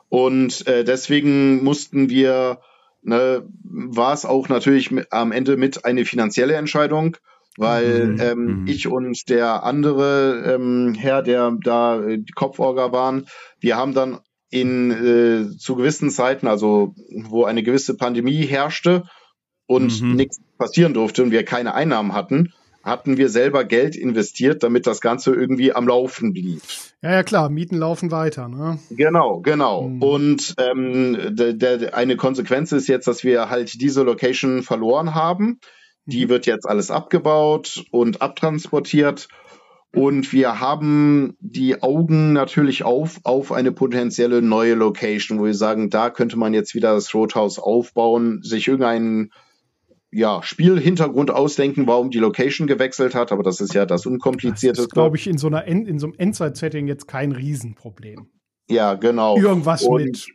Und 0.09 0.67
äh, 0.67 0.85
deswegen 0.85 1.63
mussten 1.65 2.09
wir 2.09 2.61
ne, 3.07 3.47
war 3.63 4.13
es 4.13 4.25
auch 4.25 4.49
natürlich 4.49 4.91
mit, 4.91 5.13
am 5.13 5.33
Ende 5.33 5.57
mit 5.57 5.85
eine 5.85 6.05
finanzielle 6.05 6.55
Entscheidung, 6.55 7.17
weil 7.57 8.07
mhm. 8.07 8.21
ähm, 8.21 8.61
mhm. 8.61 8.67
ich 8.67 8.89
und 8.89 9.29
der 9.29 9.63
andere 9.63 10.55
ähm, 10.55 10.95
Herr, 10.95 11.23
der 11.23 11.57
da 11.63 12.01
äh, 12.03 12.19
die 12.19 12.33
Kopforger 12.33 12.93
waren, 12.93 13.27
wir 13.61 13.77
haben 13.77 13.95
dann 13.95 14.19
in 14.51 14.91
äh, 14.91 15.57
zu 15.57 15.77
gewissen 15.77 16.11
Zeiten, 16.11 16.47
also 16.47 16.95
wo 17.25 17.45
eine 17.45 17.63
gewisse 17.63 17.97
Pandemie 17.97 18.45
herrschte 18.45 19.05
und 19.67 20.01
mhm. 20.01 20.15
nichts 20.15 20.41
passieren 20.59 20.95
durfte 20.95 21.23
und 21.23 21.31
wir 21.31 21.45
keine 21.45 21.75
Einnahmen 21.75 22.13
hatten, 22.13 22.53
hatten 22.87 23.17
wir 23.17 23.29
selber 23.29 23.65
Geld 23.65 23.97
investiert, 23.97 24.63
damit 24.63 24.87
das 24.87 25.01
Ganze 25.01 25.35
irgendwie 25.35 25.73
am 25.73 25.89
Laufen 25.89 26.33
blieb. 26.33 26.63
Ja, 27.03 27.13
ja, 27.13 27.23
klar, 27.25 27.51
Mieten 27.51 27.77
laufen 27.77 28.13
weiter. 28.13 28.49
Ne? 28.49 28.79
Genau, 28.91 29.41
genau. 29.41 29.89
Mhm. 29.89 30.03
Und 30.03 30.55
ähm, 30.59 31.19
der, 31.31 31.53
der, 31.53 31.97
eine 31.97 32.17
Konsequenz 32.17 32.71
ist 32.73 32.87
jetzt, 32.87 33.09
dass 33.09 33.25
wir 33.25 33.51
halt 33.51 33.81
diese 33.81 34.03
Location 34.03 34.63
verloren 34.63 35.15
haben. 35.15 35.59
Die 36.05 36.27
mhm. 36.27 36.29
wird 36.31 36.47
jetzt 36.47 36.67
alles 36.67 36.93
abgebaut 36.93 37.85
und 37.91 38.23
abtransportiert. 38.23 39.27
Und 39.93 40.33
wir 40.33 40.61
haben 40.61 41.37
die 41.41 41.83
Augen 41.83 42.35
natürlich 42.35 42.85
auf, 42.85 43.19
auf 43.25 43.51
eine 43.51 43.73
potenzielle 43.73 44.43
neue 44.43 44.75
Location, 44.75 45.41
wo 45.41 45.47
wir 45.47 45.55
sagen, 45.55 45.91
da 45.91 46.11
könnte 46.11 46.39
man 46.39 46.55
jetzt 46.55 46.75
wieder 46.75 46.95
das 46.95 47.15
Roadhouse 47.15 47.59
aufbauen, 47.59 48.43
sich 48.43 48.69
irgendeinen 48.69 49.33
ja, 50.11 50.43
Spielhintergrund 50.43 51.31
ausdenken, 51.31 51.87
warum 51.87 52.11
die 52.11 52.19
Location 52.19 52.67
gewechselt 52.67 53.15
hat, 53.15 53.33
aber 53.33 53.43
das 53.43 53.61
ist 53.61 53.75
ja 53.75 53.87
das 53.87 54.07
Unkomplizierte. 54.07 54.77
Das 54.77 54.87
ist, 54.87 54.93
glaube 54.93 55.17
ich, 55.17 55.27
in 55.27 55.39
so, 55.39 55.47
einer 55.49 55.67
End 55.67 55.89
in 55.89 55.99
so 55.99 56.07
einem 56.07 56.15
Endzeit-Setting 56.17 56.87
jetzt 56.87 57.07
kein 57.07 57.33
Riesenproblem. 57.33 58.29
Ja, 58.69 58.95
genau. 58.95 59.37
Irgendwas 59.37 59.83
Und 59.83 60.05
mit 60.05 60.27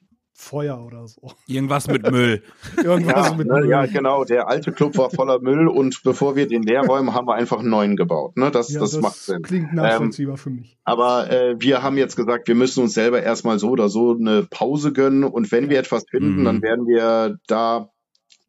Feuer 0.42 0.84
oder 0.84 1.08
so. 1.08 1.32
Irgendwas 1.46 1.88
mit 1.88 2.10
Müll. 2.10 2.42
Irgendwas 2.84 3.30
ja, 3.30 3.36
mit 3.36 3.48
ne, 3.48 3.54
Müll. 3.60 3.70
Ja, 3.70 3.86
genau. 3.86 4.24
Der 4.24 4.48
alte 4.48 4.72
Club 4.72 4.98
war 4.98 5.12
voller 5.12 5.40
Müll 5.40 5.68
und 5.68 6.02
bevor 6.04 6.36
wir 6.36 6.48
den 6.48 6.64
leer 6.64 6.82
räumen, 6.82 7.14
haben 7.14 7.28
wir 7.28 7.36
einfach 7.36 7.60
einen 7.60 7.70
neuen 7.70 7.96
gebaut. 7.96 8.38
Ne? 8.38 8.50
Das, 8.50 8.74
ja, 8.74 8.80
das, 8.80 8.92
das 8.92 9.02
macht 9.02 9.16
Sinn. 9.16 9.44
Klingt 9.44 9.74
nachvollziehbar 9.74 10.34
ähm, 10.34 10.38
für 10.38 10.50
mich. 10.50 10.78
Aber 10.84 11.30
äh, 11.30 11.56
wir 11.60 11.84
haben 11.84 11.98
jetzt 11.98 12.16
gesagt, 12.16 12.48
wir 12.48 12.56
müssen 12.56 12.82
uns 12.82 12.94
selber 12.94 13.22
erstmal 13.22 13.60
so 13.60 13.70
oder 13.70 13.88
so 13.88 14.18
eine 14.18 14.44
Pause 14.44 14.94
gönnen 14.94 15.24
und 15.24 15.52
wenn 15.52 15.70
wir 15.70 15.78
etwas 15.78 16.06
finden, 16.10 16.42
mhm. 16.42 16.46
dann 16.46 16.62
werden 16.62 16.88
wir 16.88 17.38
da 17.48 17.92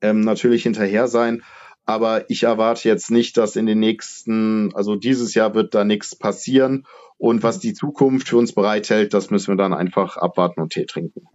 ähm, 0.03 0.21
natürlich 0.21 0.65
hinterher 0.65 1.09
sein. 1.09 1.43
Aber 1.85 2.31
ich 2.31 2.45
erwarte 2.45 2.89
jetzt 2.89 3.11
nicht, 3.11 3.37
dass 3.37 3.57
in 3.57 3.67
den 3.67 3.81
nächsten, 3.81 4.73
also 4.75 4.95
dieses 4.95 5.35
Jahr 5.35 5.55
wird 5.55 5.75
da 5.75 5.85
nichts 5.85 6.17
passieren. 6.17 6.85
Und 7.19 7.43
was 7.43 7.59
die 7.59 7.75
Zukunft 7.75 8.29
für 8.29 8.37
uns 8.37 8.53
bereithält, 8.53 9.15
das 9.15 9.31
müssen 9.31 9.53
wir 9.53 9.57
dann 9.57 9.75
einfach 9.75 10.17
abwarten 10.17 10.61
und 10.61 10.73
Tee 10.73 10.87
trinken. 10.87 11.27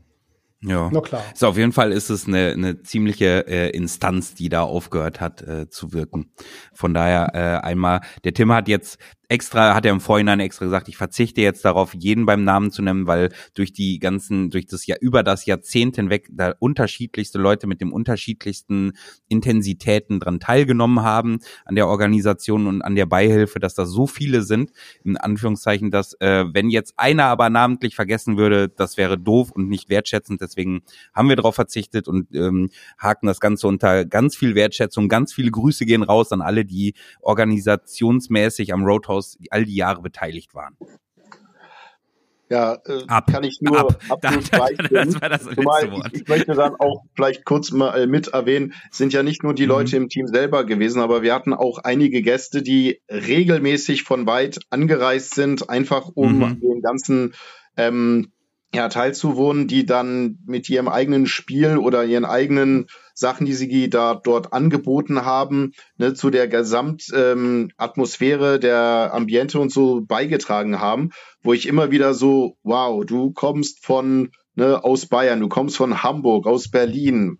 Ja, 0.61 0.89
Na 0.91 1.01
klar. 1.01 1.23
So, 1.35 1.47
auf 1.47 1.57
jeden 1.57 1.71
Fall 1.71 1.91
ist 1.91 2.09
es 2.09 2.27
eine, 2.27 2.51
eine 2.51 2.81
ziemliche 2.81 3.47
äh, 3.47 3.69
Instanz, 3.69 4.33
die 4.33 4.49
da 4.49 4.63
aufgehört 4.63 5.21
hat 5.21 5.41
äh, 5.43 5.69
zu 5.69 5.93
wirken. 5.93 6.31
Von 6.73 6.93
daher 6.93 7.31
äh, 7.35 7.65
einmal, 7.65 8.01
der 8.23 8.33
Tim 8.33 8.51
hat 8.51 8.67
jetzt 8.67 8.97
extra, 9.29 9.75
hat 9.75 9.85
er 9.85 9.91
im 9.91 9.99
Vorhinein 9.99 10.39
extra 10.39 10.65
gesagt, 10.65 10.87
ich 10.87 10.95
verzichte 10.95 11.41
jetzt 11.41 11.65
darauf, 11.65 11.93
jeden 11.93 12.25
beim 12.25 12.43
Namen 12.43 12.71
zu 12.71 12.81
nennen, 12.81 13.07
weil 13.07 13.29
durch 13.55 13.73
die 13.73 13.99
ganzen, 13.99 14.49
durch 14.49 14.67
das 14.67 14.85
Jahr, 14.85 14.97
über 15.01 15.21
das 15.21 15.45
Jahrzehnt 15.45 15.97
hinweg 15.97 16.29
da 16.31 16.53
unterschiedlichste 16.59 17.37
Leute 17.37 17.67
mit 17.67 17.81
dem 17.81 17.91
unterschiedlichsten 17.91 18.93
Intensitäten 19.27 20.21
dran 20.21 20.39
teilgenommen 20.39 21.01
haben 21.01 21.39
an 21.65 21.75
der 21.75 21.87
Organisation 21.87 22.67
und 22.67 22.81
an 22.81 22.95
der 22.95 23.05
Beihilfe, 23.05 23.59
dass 23.59 23.75
da 23.75 23.85
so 23.85 24.07
viele 24.07 24.43
sind, 24.43 24.71
in 25.03 25.17
Anführungszeichen, 25.17 25.91
dass 25.91 26.13
äh, 26.21 26.45
wenn 26.53 26.69
jetzt 26.69 26.93
einer 26.95 27.25
aber 27.25 27.49
namentlich 27.49 27.95
vergessen 27.95 28.37
würde, 28.37 28.69
das 28.69 28.95
wäre 28.95 29.17
doof 29.17 29.51
und 29.51 29.67
nicht 29.67 29.89
wertschätzend. 29.89 30.39
Deswegen 30.39 30.81
haben 31.13 31.27
wir 31.27 31.35
darauf 31.35 31.55
verzichtet 31.55 32.07
und 32.07 32.33
ähm, 32.33 32.69
haken 32.97 33.27
das 33.27 33.41
Ganze 33.41 33.67
unter 33.67 34.05
ganz 34.05 34.37
viel 34.37 34.55
Wertschätzung, 34.55 35.09
ganz 35.09 35.33
viele 35.33 35.51
Grüße 35.51 35.85
gehen 35.85 36.03
raus 36.03 36.31
an 36.31 36.41
alle, 36.41 36.63
die 36.63 36.93
organisationsmäßig 37.21 38.73
am 38.73 38.85
Roadhouse 38.85 39.16
Rathaus 39.17 39.37
all 39.49 39.65
die 39.65 39.75
Jahre 39.75 40.01
beteiligt 40.01 40.53
waren. 40.53 40.77
Ja, 42.49 42.77
äh, 42.85 43.03
ab, 43.07 43.27
kann 43.29 43.43
ich 43.43 43.59
nur 43.59 43.77
ab. 43.77 43.99
absolut 44.07 44.53
da, 44.53 44.69
das 44.89 45.21
war 45.21 45.27
das 45.27 45.43
Zumal 45.43 45.91
ich, 46.13 46.21
ich, 46.21 46.27
möchte 46.29 46.53
dann 46.53 46.75
auch 46.75 47.03
vielleicht 47.13 47.43
kurz 47.43 47.71
mal 47.71 47.93
äh, 47.99 48.07
mit 48.07 48.29
erwähnen, 48.29 48.73
sind 48.89 49.11
ja 49.11 49.21
nicht 49.21 49.43
nur 49.43 49.53
die 49.53 49.63
mhm. 49.63 49.69
Leute 49.69 49.97
im 49.97 50.07
Team 50.07 50.27
selber 50.27 50.65
gewesen, 50.65 51.01
aber 51.01 51.21
wir 51.23 51.33
hatten 51.33 51.53
auch 51.53 51.79
einige 51.79 52.21
Gäste, 52.21 52.61
die 52.61 53.01
regelmäßig 53.09 54.03
von 54.03 54.27
weit 54.27 54.59
angereist 54.69 55.35
sind, 55.35 55.69
einfach 55.69 56.07
um 56.13 56.39
mhm. 56.39 56.61
den 56.61 56.81
ganzen 56.81 57.33
ähm, 57.75 58.31
ja, 58.73 58.89
teilzuwohnen, 58.89 59.67
die 59.67 59.85
dann 59.85 60.39
mit 60.45 60.69
ihrem 60.69 60.87
eigenen 60.87 61.25
Spiel 61.25 61.77
oder 61.77 62.03
ihren 62.03 62.25
eigenen 62.25 62.87
Sachen, 63.13 63.45
die 63.45 63.53
sie 63.53 63.89
da 63.89 64.15
dort 64.15 64.53
angeboten 64.53 65.23
haben, 65.23 65.71
ne, 65.97 66.13
zu 66.13 66.29
der 66.29 66.47
Gesamtatmosphäre 66.47 68.55
ähm, 68.55 68.61
der 68.61 69.11
Ambiente 69.13 69.59
und 69.59 69.71
so 69.71 70.01
beigetragen 70.01 70.79
haben, 70.79 71.11
wo 71.41 71.53
ich 71.53 71.67
immer 71.67 71.91
wieder 71.91 72.13
so, 72.13 72.57
wow, 72.63 73.05
du 73.05 73.31
kommst 73.31 73.85
von 73.85 74.31
ne, 74.55 74.83
aus 74.83 75.05
Bayern, 75.05 75.39
du 75.39 75.47
kommst 75.47 75.77
von 75.77 76.03
Hamburg, 76.03 76.45
aus 76.45 76.69
Berlin, 76.69 77.39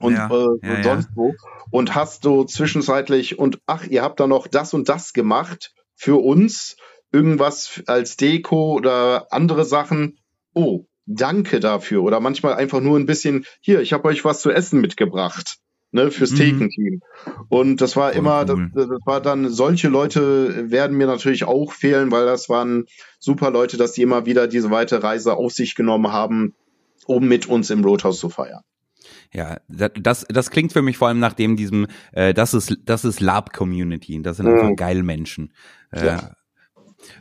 und 0.00 0.14
ja, 0.14 0.30
äh, 0.30 0.46
ja, 0.62 0.82
sonst 0.82 1.10
wo 1.14 1.34
und 1.70 1.94
hast 1.94 2.24
du 2.24 2.44
zwischenzeitlich 2.44 3.38
und 3.38 3.60
ach, 3.66 3.86
ihr 3.86 4.02
habt 4.02 4.20
da 4.20 4.26
noch 4.26 4.46
das 4.46 4.74
und 4.74 4.88
das 4.88 5.12
gemacht 5.12 5.72
für 5.94 6.22
uns, 6.22 6.76
irgendwas 7.12 7.82
als 7.86 8.16
Deko 8.16 8.74
oder 8.74 9.32
andere 9.32 9.64
Sachen. 9.64 10.18
Oh, 10.58 10.86
danke 11.06 11.60
dafür. 11.60 12.02
Oder 12.02 12.18
manchmal 12.18 12.54
einfach 12.54 12.80
nur 12.80 12.98
ein 12.98 13.06
bisschen, 13.06 13.46
hier, 13.60 13.80
ich 13.80 13.92
habe 13.92 14.08
euch 14.08 14.24
was 14.24 14.40
zu 14.40 14.50
essen 14.50 14.80
mitgebracht. 14.80 15.58
Ne, 15.90 16.10
fürs 16.10 16.32
mhm. 16.32 16.36
Thekenteam. 16.36 17.00
Und 17.48 17.80
das 17.80 17.96
war 17.96 18.10
Voll 18.10 18.18
immer, 18.18 18.44
cool. 18.46 18.70
das, 18.74 18.88
das, 18.88 19.00
war 19.06 19.22
dann, 19.22 19.48
solche 19.48 19.88
Leute 19.88 20.70
werden 20.70 20.98
mir 20.98 21.06
natürlich 21.06 21.44
auch 21.44 21.72
fehlen, 21.72 22.10
weil 22.10 22.26
das 22.26 22.50
waren 22.50 22.84
super 23.18 23.50
Leute, 23.50 23.78
dass 23.78 23.92
die 23.92 24.02
immer 24.02 24.26
wieder 24.26 24.48
diese 24.48 24.70
weite 24.70 25.02
Reise 25.02 25.34
auf 25.34 25.52
sich 25.52 25.74
genommen 25.74 26.12
haben, 26.12 26.54
um 27.06 27.26
mit 27.26 27.46
uns 27.46 27.70
im 27.70 27.82
Roadhouse 27.82 28.20
zu 28.20 28.28
feiern. 28.28 28.60
Ja, 29.32 29.60
das, 29.68 30.26
das 30.28 30.50
klingt 30.50 30.74
für 30.74 30.82
mich 30.82 30.98
vor 30.98 31.08
allem 31.08 31.20
nach 31.20 31.32
dem 31.32 31.56
diesem, 31.56 31.86
äh, 32.12 32.34
das 32.34 32.52
ist, 32.52 32.76
das 32.84 33.06
ist 33.06 33.20
Lab-Community. 33.20 34.20
Das 34.20 34.36
sind 34.36 34.46
einfach 34.46 34.68
mhm. 34.68 34.76
geile 34.76 35.02
Menschen. 35.02 35.54
Äh, 35.90 36.06
ja. 36.06 36.32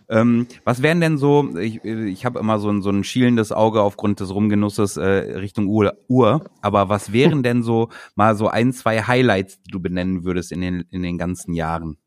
Ähm, 0.10 0.48
was 0.64 0.82
wären 0.82 1.02
denn 1.02 1.18
so, 1.18 1.58
ich, 1.58 1.84
ich 1.84 2.26
habe 2.26 2.40
immer 2.40 2.60
so 2.60 2.70
ein, 2.70 2.82
so 2.82 2.90
ein 2.90 3.04
schielendes 3.04 3.52
Auge 3.52 3.82
aufgrund 3.82 4.20
des 4.20 4.34
Rumgenusses 4.34 4.98
äh, 4.98 5.06
Richtung 5.06 5.68
Uhr, 5.68 5.98
Uhr, 6.08 6.46
aber 6.62 6.90
was 6.90 7.14
wären 7.14 7.44
denn 7.44 7.64
so 7.64 7.90
mal 8.16 8.36
so 8.36 8.48
ein, 8.48 8.74
zwei 8.74 9.04
Highlights, 9.04 9.62
die 9.62 9.72
du 9.72 9.80
benennen 9.80 10.24
würdest 10.24 10.52
in 10.52 10.62
den, 10.62 10.86
in 10.92 11.04
den 11.04 11.18
ganzen 11.18 11.54
Jahren? 11.54 11.98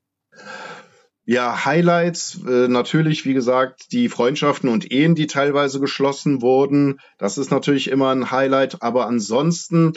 Ja, 1.25 1.65
Highlights, 1.65 2.41
äh, 2.45 2.67
natürlich, 2.67 3.25
wie 3.25 3.35
gesagt, 3.35 3.93
die 3.93 4.09
Freundschaften 4.09 4.69
und 4.69 4.91
Ehen, 4.91 5.15
die 5.15 5.29
teilweise 5.29 5.79
geschlossen 5.79 6.43
wurden. 6.43 6.99
Das 7.19 7.39
ist 7.39 7.53
natürlich 7.53 7.89
immer 7.89 8.11
ein 8.11 8.33
Highlight, 8.33 8.83
aber 8.83 9.07
ansonsten 9.07 9.93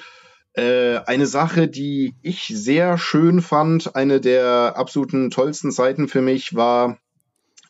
äh, 0.53 0.97
eine 1.05 1.25
Sache, 1.25 1.67
die 1.67 2.13
ich 2.21 2.51
sehr 2.53 2.99
schön 2.99 3.41
fand, 3.41 3.95
eine 3.95 4.21
der 4.21 4.73
absoluten 4.75 5.31
tollsten 5.31 5.71
Zeiten 5.71 6.07
für 6.07 6.21
mich 6.21 6.53
war, 6.55 6.99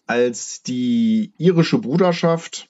als 0.06 0.64
die 0.64 1.34
irische 1.38 1.80
Bruderschaft 1.80 2.68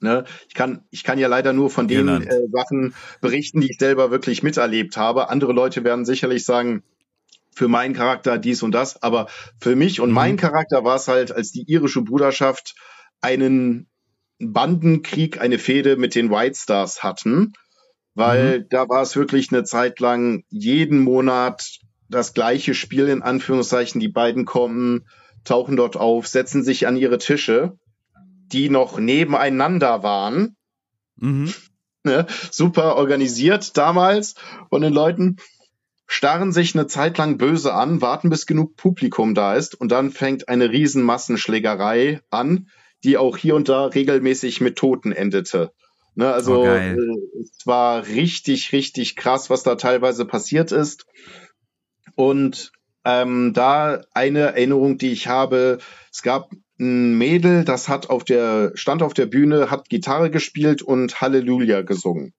Ne? 0.00 0.24
Ich, 0.48 0.54
kann, 0.54 0.84
ich 0.90 1.02
kann 1.02 1.18
ja 1.18 1.28
leider 1.28 1.52
nur 1.52 1.70
von 1.70 1.88
den 1.88 2.08
äh, 2.08 2.48
Sachen 2.52 2.94
berichten, 3.20 3.60
die 3.60 3.70
ich 3.70 3.78
selber 3.78 4.10
wirklich 4.10 4.42
miterlebt 4.42 4.96
habe. 4.96 5.28
Andere 5.28 5.52
Leute 5.52 5.82
werden 5.82 6.04
sicherlich 6.04 6.44
sagen, 6.44 6.84
für 7.52 7.68
meinen 7.68 7.94
Charakter 7.94 8.38
dies 8.38 8.62
und 8.62 8.72
das. 8.72 9.02
Aber 9.02 9.26
für 9.60 9.74
mich 9.74 10.00
und 10.00 10.10
mhm. 10.10 10.14
mein 10.14 10.36
Charakter 10.36 10.84
war 10.84 10.96
es 10.96 11.08
halt, 11.08 11.32
als 11.32 11.50
die 11.50 11.64
irische 11.66 12.02
Bruderschaft 12.02 12.76
einen 13.20 13.88
Bandenkrieg, 14.38 15.40
eine 15.40 15.58
Fehde 15.58 15.96
mit 15.96 16.14
den 16.14 16.30
White 16.30 16.56
Stars 16.56 17.02
hatten, 17.02 17.54
weil 18.14 18.60
mhm. 18.60 18.66
da 18.70 18.88
war 18.88 19.02
es 19.02 19.16
wirklich 19.16 19.52
eine 19.52 19.64
Zeit 19.64 19.98
lang 19.98 20.44
jeden 20.48 21.00
Monat 21.00 21.80
das 22.08 22.32
gleiche 22.34 22.74
Spiel 22.74 23.08
in 23.08 23.22
Anführungszeichen. 23.22 24.00
Die 24.00 24.08
beiden 24.08 24.44
kommen, 24.44 25.08
tauchen 25.44 25.76
dort 25.76 25.96
auf, 25.96 26.26
setzen 26.26 26.62
sich 26.62 26.86
an 26.86 26.96
ihre 26.96 27.18
Tische, 27.18 27.78
die 28.52 28.70
noch 28.70 28.98
nebeneinander 28.98 30.02
waren. 30.02 30.56
Mhm. 31.16 31.52
Ne? 32.04 32.26
Super 32.50 32.96
organisiert 32.96 33.76
damals 33.76 34.34
von 34.70 34.82
den 34.82 34.92
Leuten 34.92 35.36
starren 36.06 36.52
sich 36.52 36.74
eine 36.74 36.86
Zeit 36.86 37.18
lang 37.18 37.36
böse 37.36 37.74
an, 37.74 38.00
warten 38.00 38.30
bis 38.30 38.46
genug 38.46 38.76
Publikum 38.76 39.34
da 39.34 39.54
ist 39.54 39.78
und 39.78 39.92
dann 39.92 40.10
fängt 40.10 40.48
eine 40.48 40.70
riesen 40.70 41.02
Massenschlägerei 41.02 42.20
an, 42.30 42.68
die 43.04 43.18
auch 43.18 43.36
hier 43.36 43.54
und 43.54 43.68
da 43.68 43.86
regelmäßig 43.86 44.60
mit 44.60 44.76
Toten 44.76 45.12
endete. 45.12 45.70
Ne, 46.14 46.32
also 46.32 46.62
oh, 46.62 46.66
äh, 46.66 46.96
es 47.40 47.64
war 47.64 48.06
richtig, 48.06 48.72
richtig 48.72 49.14
krass, 49.14 49.50
was 49.50 49.62
da 49.62 49.76
teilweise 49.76 50.24
passiert 50.24 50.72
ist. 50.72 51.06
Und 52.16 52.72
ähm, 53.08 53.54
da 53.54 54.02
eine 54.12 54.40
Erinnerung, 54.40 54.98
die 54.98 55.12
ich 55.12 55.28
habe, 55.28 55.78
es 56.12 56.20
gab 56.20 56.50
ein 56.78 57.16
Mädel, 57.16 57.64
das 57.64 57.88
hat 57.88 58.10
auf 58.10 58.22
der, 58.22 58.72
stand 58.74 59.02
auf 59.02 59.14
der 59.14 59.24
Bühne, 59.24 59.70
hat 59.70 59.88
Gitarre 59.88 60.30
gespielt 60.30 60.82
und 60.82 61.18
Halleluja 61.22 61.80
gesungen. 61.82 62.34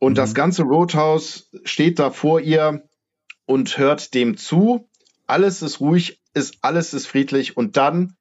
Und 0.00 0.12
mhm. 0.12 0.16
das 0.16 0.34
ganze 0.34 0.64
Roadhouse 0.64 1.50
steht 1.62 2.00
da 2.00 2.10
vor 2.10 2.40
ihr 2.40 2.82
und 3.46 3.78
hört 3.78 4.14
dem 4.14 4.36
zu. 4.36 4.88
Alles 5.28 5.62
ist 5.62 5.78
ruhig, 5.78 6.20
ist, 6.34 6.56
alles 6.62 6.92
ist 6.92 7.06
friedlich 7.06 7.56
und 7.56 7.76
dann 7.76 8.16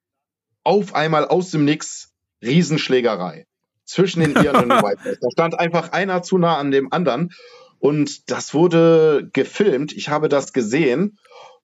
auf 0.63 0.93
einmal 0.93 1.25
aus 1.25 1.49
dem 1.49 1.65
Nix 1.65 2.11
Riesenschlägerei 2.43 3.47
zwischen 3.85 4.19
den 4.19 4.35
Iren 4.35 4.63
und 4.63 4.69
den 4.69 4.81
White 4.83 5.17
Da 5.19 5.31
stand 5.31 5.59
einfach 5.59 5.93
einer 5.93 6.21
zu 6.21 6.37
nah 6.37 6.57
an 6.57 6.69
dem 6.69 6.93
anderen 6.93 7.31
und 7.79 8.29
das 8.29 8.53
wurde 8.53 9.29
gefilmt. 9.33 9.93
Ich 9.93 10.09
habe 10.09 10.29
das 10.29 10.53
gesehen 10.53 11.17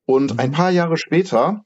und 0.05 0.34
mhm. 0.34 0.39
ein 0.39 0.51
paar 0.51 0.72
Jahre 0.72 0.97
später 0.97 1.63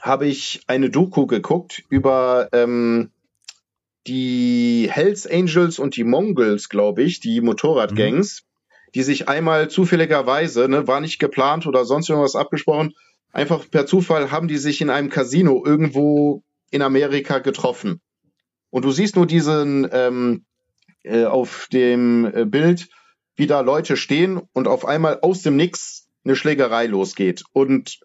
habe 0.00 0.26
ich 0.26 0.62
eine 0.66 0.90
Doku 0.90 1.26
geguckt 1.26 1.82
über 1.88 2.48
ähm, 2.52 3.10
die 4.06 4.88
Hells 4.90 5.26
Angels 5.26 5.78
und 5.78 5.96
die 5.96 6.04
Mongols, 6.04 6.68
glaube 6.68 7.02
ich, 7.02 7.20
die 7.20 7.40
Motorradgangs, 7.40 8.42
mhm. 8.42 8.90
die 8.94 9.02
sich 9.02 9.28
einmal 9.28 9.70
zufälligerweise, 9.70 10.68
ne, 10.68 10.86
war 10.86 11.00
nicht 11.00 11.18
geplant 11.18 11.66
oder 11.66 11.84
sonst 11.84 12.10
irgendwas 12.10 12.36
abgesprochen, 12.36 12.94
einfach 13.32 13.68
per 13.70 13.86
Zufall 13.86 14.30
haben 14.30 14.46
die 14.46 14.58
sich 14.58 14.80
in 14.80 14.90
einem 14.90 15.08
Casino 15.08 15.64
irgendwo 15.64 16.42
in 16.70 16.82
Amerika 16.82 17.38
getroffen. 17.38 18.00
Und 18.70 18.84
du 18.84 18.90
siehst 18.90 19.16
nur 19.16 19.26
diesen 19.26 19.88
ähm, 19.90 20.44
äh, 21.02 21.24
auf 21.24 21.68
dem 21.72 22.26
äh, 22.26 22.44
Bild, 22.44 22.88
wie 23.36 23.46
da 23.46 23.60
Leute 23.60 23.96
stehen 23.96 24.40
und 24.52 24.68
auf 24.68 24.84
einmal 24.84 25.20
aus 25.20 25.42
dem 25.42 25.56
Nix 25.56 26.08
eine 26.24 26.36
Schlägerei 26.36 26.86
losgeht. 26.86 27.44
Und 27.52 28.00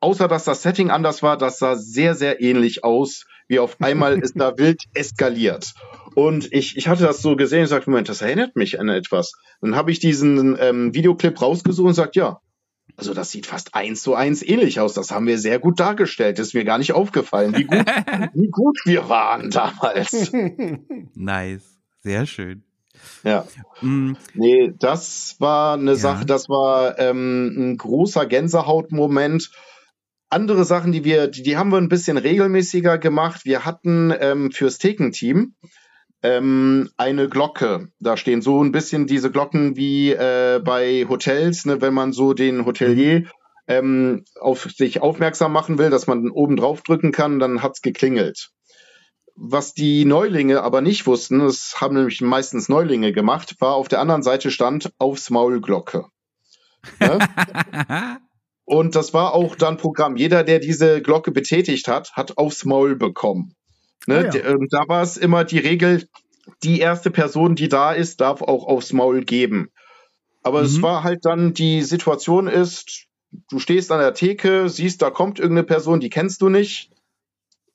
außer 0.00 0.28
dass 0.28 0.44
das 0.44 0.62
Setting 0.62 0.90
anders 0.90 1.22
war, 1.22 1.36
das 1.36 1.58
sah 1.58 1.76
sehr, 1.76 2.14
sehr 2.14 2.40
ähnlich 2.40 2.84
aus 2.84 3.24
wie 3.48 3.58
auf 3.58 3.76
einmal 3.80 4.18
ist 4.18 4.34
da 4.36 4.56
wild 4.56 4.84
eskaliert. 4.94 5.74
Und 6.14 6.52
ich, 6.52 6.76
ich 6.76 6.88
hatte 6.88 7.02
das 7.02 7.22
so 7.22 7.36
gesehen 7.36 7.62
und 7.62 7.66
sagte, 7.68 7.90
Moment, 7.90 8.08
das 8.08 8.22
erinnert 8.22 8.56
mich 8.56 8.80
an 8.80 8.88
etwas. 8.88 9.32
Dann 9.60 9.76
habe 9.76 9.90
ich 9.90 9.98
diesen 9.98 10.56
ähm, 10.60 10.94
Videoclip 10.94 11.40
rausgesucht 11.40 11.88
und 11.88 11.94
sagt, 11.94 12.16
ja, 12.16 12.40
also 12.96 13.12
das 13.12 13.32
sieht 13.32 13.46
fast 13.46 13.74
eins 13.74 14.02
zu 14.02 14.14
eins 14.14 14.42
ähnlich 14.42 14.78
aus. 14.78 14.94
Das 14.94 15.10
haben 15.10 15.26
wir 15.26 15.38
sehr 15.38 15.58
gut 15.58 15.80
dargestellt. 15.80 16.38
Das 16.38 16.48
ist 16.48 16.54
mir 16.54 16.64
gar 16.64 16.78
nicht 16.78 16.92
aufgefallen, 16.92 17.56
wie 17.56 17.64
gut, 17.64 17.84
wie 18.34 18.48
gut 18.48 18.78
wir 18.84 19.08
waren 19.08 19.50
damals. 19.50 20.32
Nice, 21.14 21.80
sehr 22.00 22.26
schön. 22.26 22.62
Ja. 23.22 23.46
Mm. 23.80 24.12
Nee, 24.34 24.72
das 24.78 25.36
war 25.38 25.74
eine 25.74 25.92
ja. 25.92 25.96
Sache, 25.96 26.26
das 26.26 26.48
war 26.48 26.98
ähm, 26.98 27.54
ein 27.56 27.76
großer 27.76 28.26
Gänsehautmoment 28.26 29.50
andere 30.34 30.64
Sachen, 30.64 30.92
die 30.92 31.04
wir, 31.04 31.28
die, 31.28 31.42
die 31.42 31.56
haben 31.56 31.70
wir 31.70 31.78
ein 31.78 31.88
bisschen 31.88 32.18
regelmäßiger 32.18 32.98
gemacht. 32.98 33.42
Wir 33.44 33.64
hatten 33.64 34.12
ähm, 34.18 34.50
fürs 34.50 34.78
Thekenteam 34.78 35.54
ähm, 36.22 36.90
eine 36.96 37.28
Glocke. 37.28 37.88
Da 38.00 38.16
stehen 38.16 38.42
so 38.42 38.62
ein 38.62 38.72
bisschen 38.72 39.06
diese 39.06 39.30
Glocken 39.30 39.76
wie 39.76 40.10
äh, 40.10 40.60
bei 40.62 41.06
Hotels, 41.08 41.66
ne, 41.66 41.80
wenn 41.80 41.94
man 41.94 42.12
so 42.12 42.32
den 42.32 42.66
Hotelier 42.66 43.24
ähm, 43.68 44.24
auf 44.40 44.68
sich 44.74 45.00
aufmerksam 45.00 45.52
machen 45.52 45.78
will, 45.78 45.90
dass 45.90 46.06
man 46.06 46.30
oben 46.30 46.56
drauf 46.56 46.82
drücken 46.82 47.12
kann, 47.12 47.38
dann 47.38 47.62
hat's 47.62 47.80
geklingelt. 47.80 48.50
Was 49.36 49.74
die 49.74 50.04
Neulinge 50.04 50.62
aber 50.62 50.80
nicht 50.80 51.06
wussten, 51.06 51.40
das 51.40 51.80
haben 51.80 51.96
nämlich 51.96 52.20
meistens 52.20 52.68
Neulinge 52.68 53.12
gemacht, 53.12 53.56
war 53.58 53.74
auf 53.74 53.88
der 53.88 54.00
anderen 54.00 54.22
Seite 54.22 54.50
stand 54.50 54.92
aufs 54.98 55.30
Maul 55.30 55.60
Glocke. 55.60 56.06
Ne? 57.00 57.18
Und 58.64 58.94
das 58.94 59.12
war 59.12 59.34
auch 59.34 59.56
dann 59.56 59.76
Programm. 59.76 60.16
Jeder, 60.16 60.42
der 60.42 60.58
diese 60.58 61.02
Glocke 61.02 61.32
betätigt 61.32 61.88
hat, 61.88 62.12
hat 62.12 62.38
aufs 62.38 62.64
Maul 62.64 62.96
bekommen. 62.96 63.54
Ne? 64.06 64.30
Ah, 64.30 64.36
ja. 64.36 64.44
Ähm, 64.44 64.68
da 64.70 64.88
war 64.88 65.02
es 65.02 65.16
immer 65.16 65.44
die 65.44 65.58
Regel, 65.58 66.08
die 66.62 66.80
erste 66.80 67.10
Person, 67.10 67.56
die 67.56 67.68
da 67.68 67.92
ist, 67.92 68.20
darf 68.20 68.40
auch 68.42 68.66
aufs 68.66 68.92
Maul 68.92 69.24
geben. 69.24 69.70
Aber 70.42 70.60
mhm. 70.60 70.66
es 70.66 70.82
war 70.82 71.02
halt 71.02 71.24
dann, 71.24 71.54
die 71.54 71.82
Situation 71.82 72.46
ist, 72.46 73.06
du 73.50 73.58
stehst 73.58 73.90
an 73.90 74.00
der 74.00 74.14
Theke, 74.14 74.68
siehst, 74.68 75.02
da 75.02 75.10
kommt 75.10 75.38
irgendeine 75.38 75.66
Person, 75.66 76.00
die 76.00 76.10
kennst 76.10 76.40
du 76.42 76.48
nicht, 76.48 76.90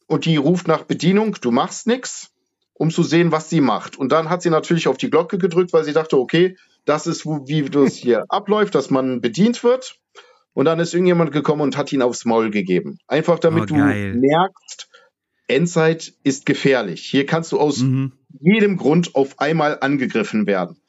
und 0.09 0.25
die 0.25 0.37
ruft 0.37 0.67
nach 0.67 0.83
Bedienung, 0.83 1.37
du 1.39 1.51
machst 1.51 1.85
nichts, 1.85 2.31
um 2.73 2.89
zu 2.89 3.03
sehen, 3.03 3.31
was 3.31 3.49
sie 3.49 3.61
macht. 3.61 3.95
Und 3.95 4.11
dann 4.11 4.29
hat 4.29 4.41
sie 4.41 4.49
natürlich 4.49 4.87
auf 4.87 4.97
die 4.97 5.09
Glocke 5.09 5.37
gedrückt, 5.37 5.71
weil 5.71 5.83
sie 5.83 5.93
dachte, 5.93 6.17
okay, 6.17 6.57
das 6.85 7.05
ist, 7.05 7.25
wie 7.25 7.61
das 7.69 7.95
hier 7.95 8.25
abläuft, 8.29 8.73
dass 8.73 8.89
man 8.89 9.21
bedient 9.21 9.63
wird. 9.63 9.99
Und 10.53 10.65
dann 10.65 10.79
ist 10.79 10.93
irgendjemand 10.93 11.31
gekommen 11.31 11.61
und 11.61 11.77
hat 11.77 11.93
ihn 11.93 12.01
aufs 12.01 12.25
Maul 12.25 12.49
gegeben. 12.49 12.97
Einfach 13.07 13.37
damit 13.37 13.63
oh, 13.63 13.65
du 13.67 13.75
merkst, 13.75 14.89
Endzeit 15.47 16.13
ist 16.23 16.47
gefährlich. 16.47 17.05
Hier 17.05 17.27
kannst 17.27 17.51
du 17.51 17.59
aus 17.59 17.79
mhm. 17.79 18.13
jedem 18.39 18.77
Grund 18.77 19.15
auf 19.15 19.39
einmal 19.39 19.77
angegriffen 19.79 20.47
werden. 20.47 20.81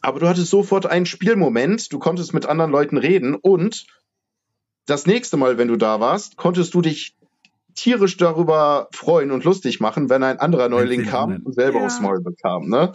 Aber 0.00 0.20
du 0.20 0.28
hattest 0.28 0.50
sofort 0.50 0.86
einen 0.86 1.06
Spielmoment, 1.06 1.92
du 1.92 1.98
konntest 1.98 2.34
mit 2.34 2.46
anderen 2.46 2.70
Leuten 2.70 2.98
reden 2.98 3.34
und 3.34 3.86
das 4.86 5.06
nächste 5.06 5.36
Mal, 5.36 5.58
wenn 5.58 5.68
du 5.68 5.76
da 5.76 5.98
warst, 5.98 6.36
konntest 6.36 6.74
du 6.74 6.82
dich 6.82 7.16
tierisch 7.74 8.16
darüber 8.16 8.88
freuen 8.92 9.30
und 9.30 9.44
lustig 9.44 9.80
machen, 9.80 10.10
wenn 10.10 10.22
ein 10.22 10.38
anderer 10.38 10.68
Neuling 10.68 11.04
kam 11.06 11.42
und 11.44 11.54
selber 11.54 11.80
ja. 11.80 11.86
aufs 11.86 12.00
Maul 12.00 12.20
bekam. 12.22 12.68
Ne? 12.68 12.92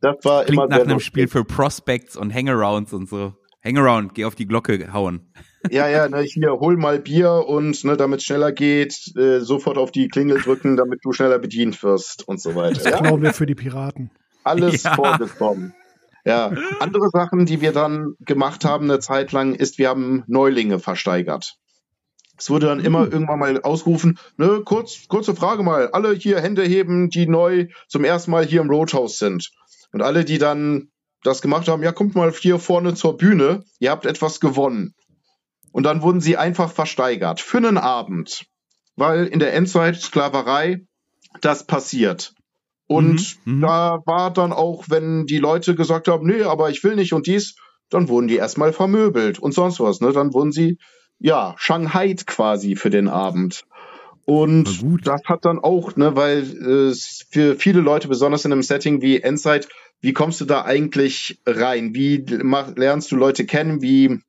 Das 0.00 0.16
war 0.24 0.44
Klingt 0.44 0.58
immer 0.58 0.68
nach 0.68 0.80
einem 0.80 0.90
lustig. 0.90 1.06
Spiel 1.06 1.28
für 1.28 1.44
Prospects 1.44 2.16
und 2.16 2.32
Hangarounds 2.32 2.92
und 2.92 3.08
so. 3.08 3.32
Hangaround, 3.64 4.14
geh 4.14 4.24
auf 4.24 4.34
die 4.34 4.46
Glocke 4.46 4.92
hauen. 4.92 5.32
Ja, 5.70 5.88
ja, 5.88 6.08
ne, 6.08 6.20
hier 6.20 6.52
hol 6.60 6.76
mal 6.76 7.00
Bier 7.00 7.44
und 7.48 7.82
ne, 7.82 7.96
damit 7.96 8.20
es 8.20 8.26
schneller 8.26 8.52
geht, 8.52 8.96
äh, 9.16 9.40
sofort 9.40 9.78
auf 9.78 9.90
die 9.90 10.06
Klingel 10.06 10.40
drücken, 10.40 10.76
damit 10.76 11.00
du 11.02 11.12
schneller 11.12 11.40
bedient 11.40 11.82
wirst 11.82 12.28
und 12.28 12.40
so 12.40 12.54
weiter. 12.54 12.74
Das 12.74 12.84
Ja? 12.84 12.98
klauen 12.98 13.22
wir 13.22 13.32
für 13.32 13.46
die 13.46 13.56
Piraten. 13.56 14.10
Alles 14.44 14.84
Ja. 14.84 14.94
vorgekommen. 14.94 15.74
Ja, 16.24 16.52
andere 16.80 17.08
Sachen, 17.10 17.46
die 17.46 17.60
wir 17.60 17.72
dann 17.72 18.14
gemacht 18.20 18.64
haben 18.64 18.84
eine 18.90 18.98
Zeit 18.98 19.30
lang, 19.32 19.54
ist, 19.54 19.78
wir 19.78 19.88
haben 19.88 20.24
Neulinge 20.26 20.78
versteigert. 20.80 21.54
Es 22.38 22.50
wurde 22.50 22.66
dann 22.66 22.80
immer 22.80 23.04
irgendwann 23.04 23.38
mal 23.38 23.62
ausgerufen, 23.62 24.18
ne, 24.36 24.62
kurz, 24.64 25.08
kurze 25.08 25.34
Frage 25.34 25.62
mal, 25.62 25.88
alle 25.92 26.12
hier 26.14 26.40
Hände 26.40 26.64
heben, 26.64 27.08
die 27.08 27.26
neu 27.26 27.68
zum 27.88 28.04
ersten 28.04 28.30
Mal 28.30 28.44
hier 28.44 28.60
im 28.60 28.70
Roadhouse 28.70 29.18
sind. 29.18 29.50
Und 29.92 30.02
alle, 30.02 30.24
die 30.24 30.38
dann 30.38 30.90
das 31.22 31.42
gemacht 31.42 31.68
haben, 31.68 31.82
ja, 31.82 31.92
kommt 31.92 32.14
mal 32.14 32.32
hier 32.32 32.58
vorne 32.58 32.94
zur 32.94 33.16
Bühne, 33.16 33.64
ihr 33.78 33.90
habt 33.90 34.06
etwas 34.06 34.40
gewonnen. 34.40 34.94
Und 35.72 35.82
dann 35.84 36.02
wurden 36.02 36.20
sie 36.20 36.36
einfach 36.36 36.70
versteigert 36.72 37.40
für 37.40 37.58
einen 37.58 37.78
Abend. 37.78 38.46
Weil 38.96 39.26
in 39.26 39.38
der 39.38 39.52
Endzeit 39.54 40.00
Sklaverei, 40.00 40.86
das 41.40 41.66
passiert. 41.66 42.32
Und 42.86 43.36
Mhm, 43.44 43.56
mhm. 43.56 43.60
da 43.62 43.98
war 44.06 44.32
dann 44.32 44.52
auch, 44.52 44.84
wenn 44.88 45.26
die 45.26 45.38
Leute 45.38 45.74
gesagt 45.74 46.08
haben, 46.08 46.26
nee, 46.26 46.42
aber 46.42 46.70
ich 46.70 46.82
will 46.84 46.94
nicht 46.94 47.12
und 47.12 47.26
dies, 47.26 47.56
dann 47.90 48.08
wurden 48.08 48.28
die 48.28 48.36
erstmal 48.36 48.72
vermöbelt 48.72 49.38
und 49.38 49.52
sonst 49.52 49.80
was. 49.80 50.00
Ne? 50.00 50.12
Dann 50.12 50.32
wurden 50.32 50.52
sie, 50.52 50.78
ja, 51.18 51.54
Shanghai 51.58 52.14
quasi 52.26 52.76
für 52.76 52.90
den 52.90 53.08
Abend. 53.08 53.64
Und 54.24 54.84
das 55.06 55.22
hat 55.26 55.44
dann 55.44 55.60
auch, 55.60 55.94
ne, 55.96 56.16
weil 56.16 56.42
äh, 56.42 56.88
es 56.90 57.26
für 57.30 57.54
viele 57.54 57.80
Leute, 57.80 58.08
besonders 58.08 58.44
in 58.44 58.52
einem 58.52 58.62
Setting 58.62 59.00
wie 59.00 59.20
Endzeit, 59.20 59.68
wie 60.00 60.12
kommst 60.12 60.40
du 60.40 60.44
da 60.44 60.64
eigentlich 60.64 61.40
rein? 61.46 61.94
Wie 61.94 62.24
mach, 62.42 62.74
lernst 62.76 63.12
du 63.12 63.16
Leute 63.16 63.46
kennen? 63.46 63.82
Wie 63.82 64.20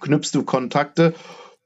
knüpfst 0.00 0.32
du 0.34 0.42
Kontakte? 0.42 1.14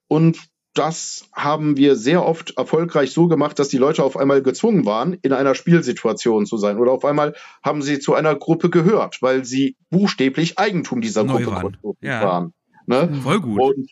Und 0.09 0.39
das 0.75 1.29
haben 1.33 1.77
wir 1.77 1.97
sehr 1.97 2.25
oft 2.25 2.57
erfolgreich 2.57 3.13
so 3.13 3.27
gemacht, 3.27 3.59
dass 3.59 3.69
die 3.69 3.79
Leute 3.79 4.05
auf 4.05 4.17
einmal 4.17 4.43
gezwungen 4.43 4.85
waren, 4.85 5.15
in 5.15 5.33
einer 5.33 5.55
Spielsituation 5.55 6.47
zu 6.47 6.59
sein. 6.59 6.79
Oder 6.79 6.93
auf 6.93 7.05
einmal 7.05 7.35
haben 7.63 7.83
sie 7.83 7.99
zu 7.99 8.15
einer 8.15 8.37
Gruppe 8.37 8.71
gehört, 8.71 9.21
weil 9.21 9.45
sie 9.45 9.77
buchstäblich 9.91 10.59
Eigentum 10.59 11.01
dieser 11.01 11.25
Neu 11.25 11.43
Gruppe 11.45 11.57
waren. 11.57 11.79
waren. 11.83 11.97
Ja. 12.03 12.23
waren 12.23 12.53
ne? 12.87 13.21
Voll 13.23 13.41
gut. 13.41 13.61
Und 13.61 13.91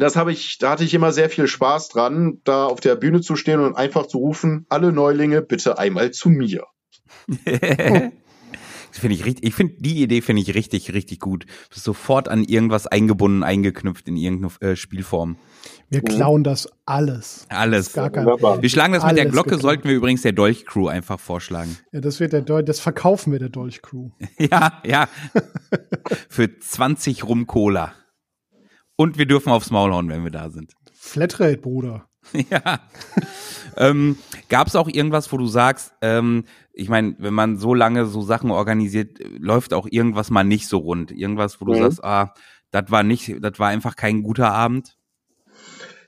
das 0.00 0.16
habe 0.16 0.32
ich, 0.32 0.58
da 0.58 0.70
hatte 0.70 0.84
ich 0.84 0.94
immer 0.94 1.12
sehr 1.12 1.30
viel 1.30 1.46
Spaß 1.46 1.88
dran, 1.88 2.40
da 2.44 2.66
auf 2.66 2.80
der 2.80 2.96
Bühne 2.96 3.20
zu 3.20 3.36
stehen 3.36 3.60
und 3.60 3.76
einfach 3.76 4.06
zu 4.06 4.18
rufen, 4.18 4.66
alle 4.68 4.92
Neulinge 4.92 5.42
bitte 5.42 5.78
einmal 5.78 6.10
zu 6.10 6.28
mir. 6.28 6.64
Das 8.90 8.98
finde 8.98 9.14
ich 9.14 9.24
richtig, 9.24 9.46
ich 9.46 9.54
finde, 9.54 9.74
die 9.78 10.02
Idee 10.02 10.20
finde 10.20 10.42
ich 10.42 10.54
richtig, 10.54 10.92
richtig 10.92 11.20
gut. 11.20 11.44
Du 11.44 11.74
bist 11.74 11.84
sofort 11.84 12.28
an 12.28 12.42
irgendwas 12.42 12.86
eingebunden, 12.86 13.42
eingeknüpft 13.42 14.08
in 14.08 14.16
irgendeine 14.16 14.72
äh, 14.72 14.76
Spielform. 14.76 15.36
Wir 15.88 16.02
klauen 16.02 16.42
das 16.42 16.68
alles. 16.86 17.46
Alles. 17.50 17.92
Gar 17.92 18.10
kein 18.10 18.24
Wunderbar. 18.24 18.62
Wir 18.62 18.68
schlagen 18.68 18.92
das 18.92 19.04
mit 19.04 19.16
der 19.16 19.26
Glocke, 19.26 19.50
geklaut. 19.50 19.62
sollten 19.62 19.88
wir 19.88 19.94
übrigens 19.94 20.22
der 20.22 20.32
Dolch-Crew 20.32 20.88
einfach 20.88 21.20
vorschlagen. 21.20 21.76
Ja, 21.92 22.00
das 22.00 22.18
wird 22.18 22.32
der 22.32 22.42
Dol 22.42 22.64
das 22.64 22.80
verkaufen 22.80 23.32
wir 23.32 23.38
der 23.38 23.48
Dolch 23.48 23.82
Crew. 23.82 24.10
Ja, 24.38 24.80
ja. 24.84 25.08
Für 26.28 26.58
20 26.58 27.24
Rum 27.24 27.46
Cola. 27.46 27.92
Und 29.00 29.16
wir 29.16 29.24
dürfen 29.24 29.48
aufs 29.50 29.70
Maul 29.70 29.94
hauen, 29.94 30.10
wenn 30.10 30.24
wir 30.24 30.30
da 30.30 30.50
sind. 30.50 30.74
Flatrate, 30.92 31.56
Bruder. 31.56 32.06
Ja. 32.50 32.80
ähm, 33.78 34.18
Gab 34.50 34.66
es 34.66 34.76
auch 34.76 34.88
irgendwas, 34.88 35.32
wo 35.32 35.38
du 35.38 35.46
sagst, 35.46 35.94
ähm, 36.02 36.44
ich 36.74 36.90
meine, 36.90 37.14
wenn 37.18 37.32
man 37.32 37.56
so 37.56 37.72
lange 37.72 38.04
so 38.04 38.20
Sachen 38.20 38.50
organisiert, 38.50 39.16
läuft 39.38 39.72
auch 39.72 39.88
irgendwas 39.90 40.28
mal 40.28 40.44
nicht 40.44 40.68
so 40.68 40.76
rund. 40.76 41.12
Irgendwas, 41.12 41.62
wo 41.62 41.64
du 41.64 41.72
Mhm. 41.72 41.78
sagst, 41.84 42.04
ah, 42.04 42.34
das 42.72 42.90
war 42.90 43.02
nicht, 43.02 43.36
das 43.40 43.58
war 43.58 43.68
einfach 43.70 43.96
kein 43.96 44.22
guter 44.22 44.52
Abend. 44.52 44.98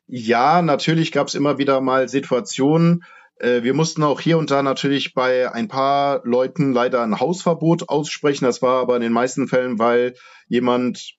Ja, 0.06 0.60
natürlich 0.60 1.12
gab 1.12 1.28
es 1.28 1.34
immer 1.34 1.56
wieder 1.56 1.80
mal 1.80 2.10
Situationen. 2.10 3.04
Äh, 3.38 3.62
wir 3.62 3.72
mussten 3.72 4.02
auch 4.02 4.20
hier 4.20 4.36
und 4.36 4.50
da 4.50 4.62
natürlich 4.62 5.14
bei 5.14 5.50
ein 5.50 5.68
paar 5.68 6.20
Leuten 6.24 6.74
leider 6.74 7.02
ein 7.02 7.18
Hausverbot 7.18 7.88
aussprechen. 7.88 8.44
Das 8.44 8.60
war 8.60 8.82
aber 8.82 8.96
in 8.96 9.02
den 9.02 9.12
meisten 9.14 9.48
Fällen, 9.48 9.78
weil 9.78 10.12
jemand 10.46 11.14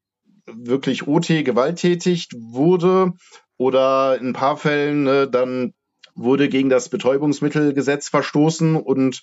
wirklich 0.48 1.08
OT 1.08 1.28
gewalttätig 1.46 2.28
wurde 2.36 3.12
oder 3.58 4.18
in 4.20 4.28
ein 4.30 4.34
paar 4.34 4.58
Fällen 4.58 5.04
ne, 5.04 5.28
dann 5.28 5.74
wurde 6.16 6.50
gegen 6.50 6.70
das 6.70 6.89
Betäubungsmittelgesetz 6.89 8.10
verstoßen 8.10 8.76
und 8.76 9.22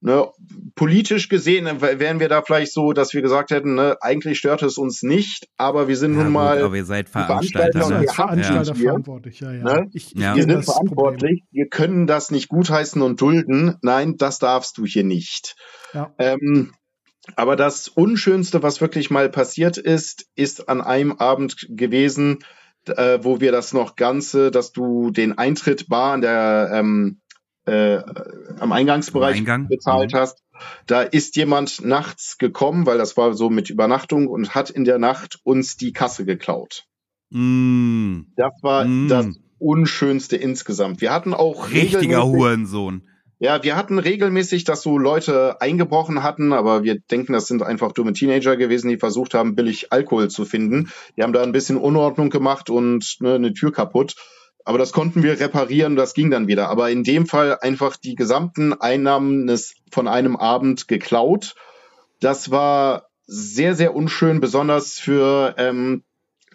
ne, 0.00 0.26
politisch 0.74 1.28
gesehen 1.28 1.68
wären 1.80 2.18
wir 2.18 2.28
da 2.28 2.42
vielleicht 2.42 2.72
so, 2.72 2.92
dass 2.92 3.14
wir 3.14 3.22
gesagt 3.22 3.50
hätten, 3.52 3.74
ne, 3.76 3.96
eigentlich 4.00 4.38
stört 4.38 4.62
es 4.62 4.76
uns 4.78 5.02
nicht, 5.02 5.46
aber 5.56 5.86
wir 5.86 5.96
sind 5.96 6.12
Ja, 6.12 6.16
nun 6.18 6.26
gut, 6.26 6.32
mal 6.34 6.62
aber 6.62 6.74
ihr 6.76 6.84
seid 6.84 7.08
Veranstalter 7.08 7.80
Veranstalter. 7.80 7.86
und 7.86 8.00
Ne? 8.00 8.00
wir 8.06 8.16
haben 8.18 8.42
Veranstalter 8.42 8.74
verantwortlich, 8.74 9.40
ja, 9.40 9.52
ja. 9.52 9.62
ne? 9.62 9.86
Ich, 9.92 10.14
ich 10.16 10.20
Ja. 10.20 10.34
wir 10.34 10.42
sind 10.42 10.50
das 10.54 10.66
Problem. 10.66 10.88
verantwortlich, 10.88 11.42
wir 11.52 11.68
können 11.68 12.06
das 12.08 12.30
nicht 12.32 12.48
gutheißen 12.48 13.00
und 13.02 13.20
dulden. 13.20 13.76
Nein, 13.82 14.16
das 14.16 14.38
darfst 14.40 14.78
du 14.78 14.84
hier 14.86 15.04
nicht. 15.04 15.54
Ja. 15.94 16.12
Ähm, 16.18 16.72
aber 17.36 17.56
das 17.56 17.88
Unschönste, 17.88 18.62
was 18.62 18.80
wirklich 18.80 19.10
mal 19.10 19.28
passiert 19.28 19.76
ist, 19.78 20.26
ist 20.34 20.68
an 20.68 20.80
einem 20.80 21.12
Abend 21.12 21.66
gewesen, 21.70 22.38
äh, 22.86 23.18
wo 23.22 23.40
wir 23.40 23.52
das 23.52 23.72
noch 23.72 23.96
Ganze, 23.96 24.50
dass 24.50 24.72
du 24.72 25.10
den 25.10 25.38
Eintritt 25.38 25.88
bar 25.88 26.14
an 26.14 26.20
der, 26.20 26.70
ähm, 26.72 27.20
äh, 27.64 27.98
am 28.58 28.72
Eingangsbereich 28.72 29.36
Eingang? 29.38 29.68
bezahlt 29.68 30.12
Mhm. 30.12 30.16
hast. 30.16 30.42
Da 30.86 31.02
ist 31.02 31.36
jemand 31.36 31.84
nachts 31.84 32.38
gekommen, 32.38 32.86
weil 32.86 32.98
das 32.98 33.16
war 33.16 33.34
so 33.34 33.50
mit 33.50 33.70
Übernachtung 33.70 34.26
und 34.28 34.54
hat 34.54 34.70
in 34.70 34.84
der 34.84 34.98
Nacht 34.98 35.38
uns 35.44 35.76
die 35.76 35.92
Kasse 35.92 36.24
geklaut. 36.24 36.84
Mm, 37.30 38.22
Das 38.36 38.52
war 38.62 38.84
Mm. 38.84 39.08
das 39.08 39.26
Unschönste 39.58 40.36
insgesamt. 40.36 41.00
Wir 41.00 41.12
hatten 41.12 41.34
auch 41.34 41.70
richtiger 41.70 42.24
Hurensohn. 42.26 43.08
Ja, 43.42 43.64
wir 43.64 43.74
hatten 43.74 43.98
regelmäßig, 43.98 44.62
dass 44.62 44.82
so 44.82 44.98
Leute 44.98 45.60
eingebrochen 45.60 46.22
hatten, 46.22 46.52
aber 46.52 46.84
wir 46.84 47.00
denken, 47.00 47.32
das 47.32 47.48
sind 47.48 47.64
einfach 47.64 47.90
dumme 47.90 48.12
Teenager 48.12 48.56
gewesen, 48.56 48.88
die 48.88 48.98
versucht 48.98 49.34
haben, 49.34 49.56
billig 49.56 49.90
Alkohol 49.90 50.30
zu 50.30 50.44
finden. 50.44 50.92
Die 51.16 51.24
haben 51.24 51.32
da 51.32 51.42
ein 51.42 51.50
bisschen 51.50 51.76
Unordnung 51.76 52.30
gemacht 52.30 52.70
und 52.70 53.16
ne, 53.18 53.34
eine 53.34 53.52
Tür 53.52 53.72
kaputt. 53.72 54.14
Aber 54.64 54.78
das 54.78 54.92
konnten 54.92 55.24
wir 55.24 55.40
reparieren, 55.40 55.96
das 55.96 56.14
ging 56.14 56.30
dann 56.30 56.46
wieder. 56.46 56.68
Aber 56.68 56.92
in 56.92 57.02
dem 57.02 57.26
Fall 57.26 57.58
einfach 57.60 57.96
die 57.96 58.14
gesamten 58.14 58.74
Einnahmen 58.74 59.52
von 59.90 60.06
einem 60.06 60.36
Abend 60.36 60.86
geklaut. 60.86 61.56
Das 62.20 62.52
war 62.52 63.08
sehr, 63.26 63.74
sehr 63.74 63.96
unschön, 63.96 64.38
besonders 64.38 65.00
für 65.00 65.56
ähm, 65.58 66.04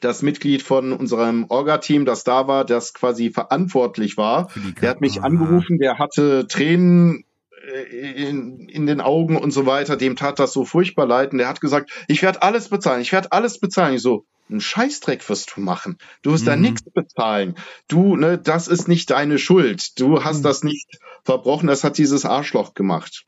das 0.02 0.22
Mitglied 0.22 0.62
von 0.62 0.94
unserem 0.94 1.46
Orga-Team, 1.50 2.06
das 2.06 2.24
da 2.24 2.48
war, 2.48 2.66
das 2.66 2.94
quasi 2.94 3.32
verantwortlich 3.32 4.18
war. 4.18 4.50
Der 4.82 4.90
hat 4.90 5.02
mich 5.02 5.22
angerufen, 5.24 5.78
der 5.80 5.98
hatte 6.00 6.48
Tränen 6.48 7.24
äh, 7.72 8.28
in, 8.30 8.68
in 8.70 8.86
den 8.86 9.02
Augen 9.02 9.38
und 9.38 9.52
so 9.52 9.66
weiter. 9.66 9.98
Dem 9.98 10.16
tat 10.16 10.40
das 10.40 10.54
so 10.54 10.66
furchtbar 10.66 11.06
leid. 11.06 11.32
Und 11.32 11.40
der 11.40 11.48
hat 11.50 11.62
gesagt, 11.62 11.92
ich 12.08 12.22
werde 12.22 12.42
alles 12.42 12.70
bezahlen, 12.70 13.02
ich 13.02 13.12
werde 13.12 13.32
alles 13.32 13.60
bezahlen. 13.60 13.96
Ich 13.96 14.02
so, 14.02 14.26
einen 14.50 14.62
Scheißdreck 14.62 15.28
wirst 15.30 15.54
du 15.56 15.62
machen. 15.62 15.98
Du 16.22 16.32
wirst 16.32 16.48
da 16.48 16.56
Mhm. 16.56 16.62
nichts 16.62 16.90
bezahlen. 16.90 17.56
Du, 17.90 18.16
ne, 18.16 18.38
das 18.38 18.68
ist 18.68 18.88
nicht 18.88 19.10
deine 19.10 19.38
Schuld. 19.40 20.00
Du 20.00 20.24
hast 20.24 20.40
Mhm. 20.40 20.44
das 20.44 20.64
nicht 20.64 20.88
verbrochen, 21.26 21.68
das 21.68 21.84
hat 21.84 21.98
dieses 21.98 22.24
Arschloch 22.26 22.74
gemacht. 22.74 23.26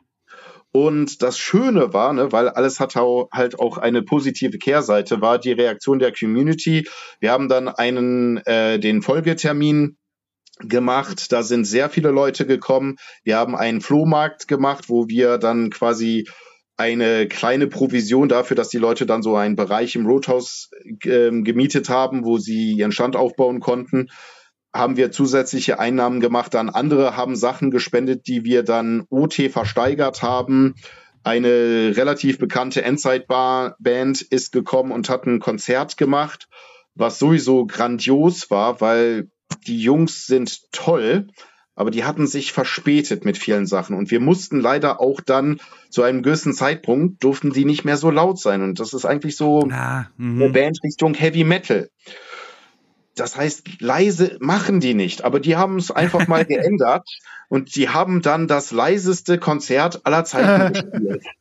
Und 0.71 1.23
das 1.23 1.39
Schöne 1.39 1.93
war, 1.93 2.13
ne, 2.13 2.31
weil 2.31 2.47
alles 2.49 2.79
hat 2.79 2.95
halt 2.95 3.59
auch 3.59 3.77
eine 3.77 4.03
positive 4.03 4.57
Kehrseite, 4.59 5.19
war 5.19 5.39
die 5.39 5.51
Reaktion 5.51 5.97
der 5.97 6.13
Community. 6.13 6.87
Wir 7.19 7.31
haben 7.31 7.49
dann 7.49 7.67
einen, 7.67 8.37
äh, 8.45 8.79
den 8.79 9.01
Folgetermin 9.01 9.97
gemacht. 10.59 11.31
Da 11.31 11.41
sind 11.41 11.65
sehr 11.65 11.89
viele 11.89 12.11
Leute 12.11 12.45
gekommen. 12.45 12.97
Wir 13.23 13.37
haben 13.37 13.55
einen 13.55 13.81
Flohmarkt 13.81 14.47
gemacht, 14.47 14.89
wo 14.89 15.07
wir 15.07 15.37
dann 15.37 15.71
quasi 15.71 16.27
eine 16.77 17.27
kleine 17.27 17.67
Provision 17.67 18.29
dafür, 18.29 18.55
dass 18.55 18.69
die 18.69 18.77
Leute 18.77 19.05
dann 19.05 19.21
so 19.21 19.35
einen 19.35 19.55
Bereich 19.55 19.95
im 19.95 20.05
Roadhouse 20.05 20.69
ähm, 21.03 21.43
gemietet 21.43 21.89
haben, 21.89 22.23
wo 22.23 22.37
sie 22.37 22.73
ihren 22.73 22.93
Stand 22.93 23.15
aufbauen 23.15 23.59
konnten, 23.59 24.07
haben 24.73 24.97
wir 24.97 25.11
zusätzliche 25.11 25.79
Einnahmen 25.79 26.19
gemacht. 26.19 26.53
Dann 26.53 26.69
andere 26.69 27.17
haben 27.17 27.35
Sachen 27.35 27.71
gespendet, 27.71 28.27
die 28.27 28.43
wir 28.43 28.63
dann 28.63 29.05
OT 29.09 29.49
versteigert 29.51 30.21
haben. 30.21 30.75
Eine 31.23 31.93
relativ 31.95 32.37
bekannte 32.37 32.83
Endzeitband 32.83 34.21
ist 34.21 34.51
gekommen 34.51 34.91
und 34.91 35.09
hat 35.09 35.25
ein 35.25 35.39
Konzert 35.39 35.97
gemacht, 35.97 36.47
was 36.95 37.19
sowieso 37.19 37.65
grandios 37.65 38.49
war, 38.49 38.79
weil 38.79 39.29
die 39.67 39.81
Jungs 39.81 40.25
sind 40.25 40.71
toll, 40.71 41.27
aber 41.75 41.91
die 41.91 42.03
hatten 42.03 42.27
sich 42.27 42.51
verspätet 42.51 43.25
mit 43.25 43.37
vielen 43.37 43.65
Sachen. 43.65 43.95
Und 43.95 44.11
wir 44.11 44.19
mussten 44.19 44.59
leider 44.59 44.99
auch 44.99 45.21
dann 45.21 45.59
zu 45.89 46.03
einem 46.03 46.23
gewissen 46.23 46.53
Zeitpunkt 46.53 47.23
durften 47.23 47.51
die 47.51 47.65
nicht 47.65 47.85
mehr 47.85 47.97
so 47.97 48.11
laut 48.11 48.39
sein. 48.39 48.61
Und 48.61 48.79
das 48.79 48.93
ist 48.93 49.05
eigentlich 49.05 49.35
so 49.35 49.67
Ah, 49.71 50.09
eine 50.19 50.49
mhm. 50.49 50.51
Band 50.51 50.79
Richtung 50.83 51.13
Heavy 51.13 51.43
Metal. 51.43 51.89
Das 53.19 53.35
heißt, 53.35 53.81
leise 53.81 54.37
machen 54.39 54.79
die 54.79 54.93
nicht, 54.93 55.23
aber 55.23 55.39
die 55.39 55.55
haben 55.55 55.77
es 55.77 55.91
einfach 55.91 56.27
mal 56.27 56.45
geändert 56.45 57.07
und 57.49 57.75
die 57.75 57.89
haben 57.89 58.21
dann 58.21 58.47
das 58.47 58.71
leiseste 58.71 59.37
Konzert 59.37 60.05
aller 60.05 60.23
Zeiten 60.23 60.73
gespielt. 60.73 61.23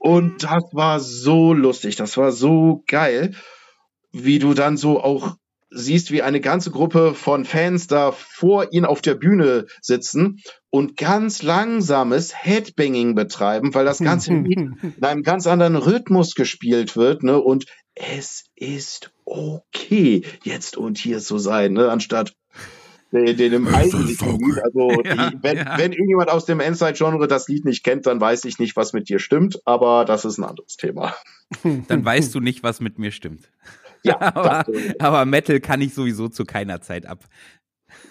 Und 0.00 0.42
das 0.42 0.64
war 0.72 0.98
so 0.98 1.52
lustig, 1.52 1.94
das 1.94 2.16
war 2.16 2.32
so 2.32 2.82
geil, 2.88 3.36
wie 4.10 4.40
du 4.40 4.52
dann 4.52 4.76
so 4.76 5.00
auch 5.00 5.36
siehst, 5.74 6.10
wie 6.10 6.22
eine 6.22 6.40
ganze 6.40 6.70
Gruppe 6.70 7.14
von 7.14 7.44
Fans 7.44 7.86
da 7.86 8.12
vor 8.12 8.72
ihnen 8.72 8.84
auf 8.84 9.00
der 9.00 9.14
Bühne 9.14 9.66
sitzen 9.80 10.40
und 10.70 10.96
ganz 10.96 11.42
langsames 11.42 12.34
Headbanging 12.34 13.14
betreiben, 13.14 13.74
weil 13.74 13.84
das 13.84 13.98
ganze 13.98 14.32
in 14.32 14.76
einem 15.00 15.22
ganz 15.22 15.46
anderen 15.46 15.76
Rhythmus 15.76 16.34
gespielt 16.34 16.96
wird, 16.96 17.22
ne? 17.22 17.40
Und 17.40 17.66
es 17.94 18.44
ist 18.54 19.12
okay, 19.24 20.22
jetzt 20.44 20.76
und 20.76 20.98
hier 20.98 21.20
zu 21.20 21.38
sein, 21.38 21.72
ne? 21.72 21.90
Anstatt 21.90 22.34
den, 23.12 23.36
den 23.36 23.52
im 23.52 23.68
eigentlichen 23.68 24.38
Lied. 24.38 24.58
Also 24.62 24.90
Ja, 25.04 25.30
die, 25.30 25.38
wenn, 25.42 25.56
ja. 25.58 25.78
wenn 25.78 25.92
irgendjemand 25.92 26.30
aus 26.30 26.46
dem 26.46 26.60
Endzeit-Genre 26.60 27.28
das 27.28 27.48
Lied 27.48 27.64
nicht 27.64 27.84
kennt, 27.84 28.06
dann 28.06 28.20
weiß 28.20 28.44
ich 28.46 28.58
nicht, 28.58 28.76
was 28.76 28.92
mit 28.92 29.08
dir 29.08 29.18
stimmt, 29.18 29.60
aber 29.64 30.04
das 30.04 30.24
ist 30.24 30.38
ein 30.38 30.44
anderes 30.44 30.76
Thema. 30.76 31.14
Dann 31.62 32.04
weißt 32.04 32.34
du 32.34 32.40
nicht, 32.40 32.62
was 32.62 32.80
mit 32.80 32.98
mir 32.98 33.10
stimmt. 33.10 33.50
Ja, 34.02 34.18
aber, 34.34 34.64
aber 34.98 35.24
Metal 35.26 35.60
kann 35.60 35.80
ich 35.80 35.94
sowieso 35.94 36.28
zu 36.28 36.44
keiner 36.44 36.80
Zeit 36.80 37.06
ab. 37.06 37.24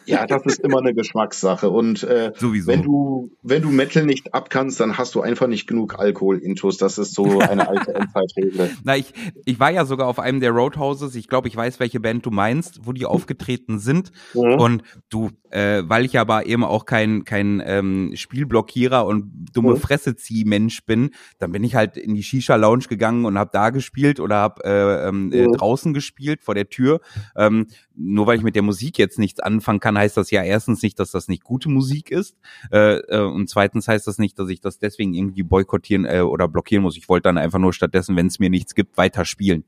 Ja, 0.06 0.26
das 0.26 0.46
ist 0.46 0.60
immer 0.62 0.80
eine 0.80 0.94
Geschmackssache. 0.94 1.70
Und 1.70 2.04
äh, 2.04 2.32
Sowieso. 2.38 2.68
wenn 2.72 2.82
du, 2.84 3.32
wenn 3.44 3.62
du 3.62 3.70
Metal 3.70 4.06
nicht 4.06 4.34
abkannst, 4.34 4.80
dann 4.80 4.98
hast 4.98 5.16
du 5.16 5.22
einfach 5.22 5.48
nicht 5.48 5.68
genug 5.68 6.00
Alkohol-Intus. 6.00 6.78
Das 6.78 6.98
ist 6.98 7.14
so 7.14 7.40
eine 7.40 7.68
alte 7.68 7.94
Endzeitregel. 7.96 8.72
Na, 8.84 8.98
ich, 8.98 9.14
ich 9.46 9.60
war 9.60 9.70
ja 9.72 9.86
sogar 9.86 10.08
auf 10.08 10.20
einem 10.20 10.40
der 10.40 10.52
Roadhouses. 10.52 11.16
Ich 11.16 11.28
glaube, 11.28 11.48
ich 11.48 11.56
weiß, 11.56 11.80
welche 11.80 12.00
Band 12.00 12.26
du 12.26 12.32
meinst, 12.32 12.82
wo 12.86 12.94
die 12.94 13.06
aufgetreten 13.06 13.80
sind. 13.80 14.12
Mhm. 14.34 14.42
Und 14.60 14.84
du, 15.10 15.30
äh, 15.50 15.84
weil 15.86 16.06
ich 16.06 16.18
aber 16.20 16.46
eben 16.46 16.64
auch 16.64 16.86
kein, 16.86 17.24
kein 17.24 17.62
ähm, 17.66 18.12
Spielblockierer 18.16 19.06
und 19.06 19.32
dumme 19.54 19.72
Mhm. 19.74 19.78
Fresse 19.78 20.16
zieh 20.16 20.46
Mensch 20.46 20.86
bin, 20.86 21.12
dann 21.40 21.52
bin 21.52 21.64
ich 21.64 21.76
halt 21.76 21.96
in 21.98 22.16
die 22.16 22.24
Shisha 22.24 22.56
Lounge 22.56 22.86
gegangen 22.90 23.26
und 23.26 23.38
habe 23.38 23.52
da 23.54 23.70
gespielt 23.70 24.20
oder 24.20 24.36
habe 24.38 24.64
äh, 24.64 25.08
ähm, 25.08 25.32
äh, 25.32 25.48
Mhm. 25.48 25.52
draußen 25.54 25.94
gespielt 25.94 26.44
vor 26.44 26.56
der 26.56 26.70
Tür. 26.70 27.00
Ähm, 27.36 27.68
nur 27.96 28.26
weil 28.28 28.38
ich 28.38 28.44
mit 28.44 28.56
der 28.56 28.64
Musik 28.64 28.98
jetzt 28.98 29.20
nichts 29.20 29.40
anfangen 29.72 29.80
kann, 29.80 29.98
heißt 29.98 30.18
das 30.18 30.32
ja 30.32 30.44
erstens 30.44 30.82
nicht, 30.82 31.00
dass 31.00 31.12
das 31.12 31.28
nicht 31.28 31.44
gute 31.44 31.70
Musik 31.70 32.12
ist. 32.12 32.36
Äh, 32.72 32.98
äh, 32.98 33.22
und 33.22 33.50
zweitens 33.50 33.88
heißt 33.88 34.06
das 34.08 34.18
nicht, 34.18 34.38
dass 34.38 34.50
ich 34.50 34.62
das 34.62 34.80
deswegen 34.80 35.14
irgendwie 35.14 35.44
boykottieren 35.44 36.06
äh, 36.06 36.22
oder 36.22 36.48
blockieren 36.48 36.84
muss. 36.84 36.98
Ich 36.98 37.08
wollte 37.10 37.24
dann 37.24 37.38
einfach 37.38 37.60
nur 37.60 37.74
stattdessen, 37.74 38.16
wenn 38.16 38.28
es 38.28 38.40
mir 38.40 38.50
nichts 38.50 38.76
gibt, 38.76 38.98
weiter 38.98 39.26
spielen. 39.26 39.64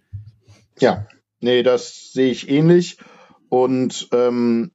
Ja, 0.80 1.08
nee, 1.40 1.64
das 1.64 2.12
sehe 2.12 2.32
ich 2.32 2.50
ähnlich. 2.50 2.98
Und 3.50 4.10
ähm, 4.12 4.72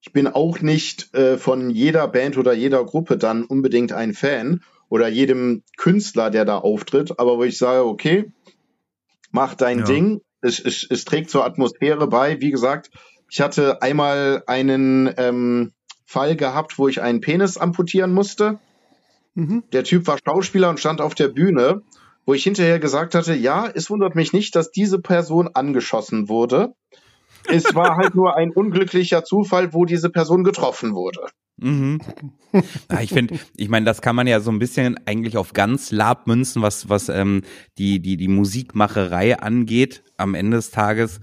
ich 0.00 0.12
bin 0.12 0.26
auch 0.26 0.60
nicht 0.60 1.12
äh, 1.14 1.36
von 1.36 1.70
jeder 1.70 2.08
Band 2.08 2.38
oder 2.38 2.52
jeder 2.54 2.84
Gruppe 2.84 3.18
dann 3.18 3.44
unbedingt 3.44 3.92
ein 3.92 4.14
Fan 4.14 4.62
oder 4.88 5.08
jedem 5.08 5.64
Künstler, 5.76 6.30
der 6.30 6.44
da 6.44 6.58
auftritt, 6.58 7.18
aber 7.18 7.38
wo 7.38 7.44
ich 7.44 7.58
sage, 7.58 7.84
okay, 7.84 8.32
mach 9.32 9.54
dein 9.54 9.80
Ja. 9.80 9.84
Ding. 9.84 10.20
Es, 10.42 10.60
es, 10.60 10.86
es 10.88 11.04
trägt 11.04 11.30
zur 11.30 11.44
Atmosphäre 11.44 12.06
bei. 12.06 12.40
Wie 12.40 12.52
gesagt, 12.52 12.90
ich 13.28 13.40
hatte 13.40 13.82
einmal 13.82 14.42
einen 14.46 15.12
ähm, 15.16 15.72
Fall 16.04 16.36
gehabt, 16.36 16.78
wo 16.78 16.88
ich 16.88 17.02
einen 17.02 17.20
Penis 17.20 17.58
amputieren 17.58 18.12
musste. 18.12 18.58
Mhm. 19.34 19.64
Der 19.72 19.84
Typ 19.84 20.06
war 20.06 20.18
Schauspieler 20.24 20.70
und 20.70 20.80
stand 20.80 21.00
auf 21.00 21.14
der 21.14 21.28
Bühne, 21.28 21.82
wo 22.24 22.34
ich 22.34 22.44
hinterher 22.44 22.78
gesagt 22.78 23.14
hatte, 23.14 23.34
ja, 23.34 23.68
es 23.72 23.90
wundert 23.90 24.14
mich 24.14 24.32
nicht, 24.32 24.54
dass 24.56 24.70
diese 24.70 25.00
Person 25.00 25.48
angeschossen 25.52 26.28
wurde. 26.28 26.74
Es 27.48 27.74
war 27.74 27.96
halt 27.96 28.14
nur 28.14 28.36
ein 28.36 28.50
unglücklicher 28.50 29.24
Zufall, 29.24 29.72
wo 29.72 29.84
diese 29.84 30.10
Person 30.10 30.42
getroffen 30.42 30.94
wurde. 30.94 31.26
Mhm. 31.56 32.00
Ja, 32.90 33.02
ich 33.02 33.10
finde, 33.10 33.38
ich 33.54 33.68
meine, 33.68 33.84
das 33.84 34.00
kann 34.00 34.16
man 34.16 34.26
ja 34.26 34.40
so 34.40 34.50
ein 34.50 34.58
bisschen 34.58 34.96
eigentlich 35.04 35.36
auf 35.36 35.52
ganz 35.52 35.90
Lab 35.90 36.26
münzen, 36.26 36.62
was, 36.62 36.88
was 36.88 37.10
ähm, 37.10 37.42
die, 37.76 38.00
die, 38.00 38.16
die 38.16 38.28
Musikmacherei 38.28 39.38
angeht. 39.38 40.02
Am 40.16 40.34
Ende 40.34 40.56
des 40.56 40.70
Tages 40.70 41.20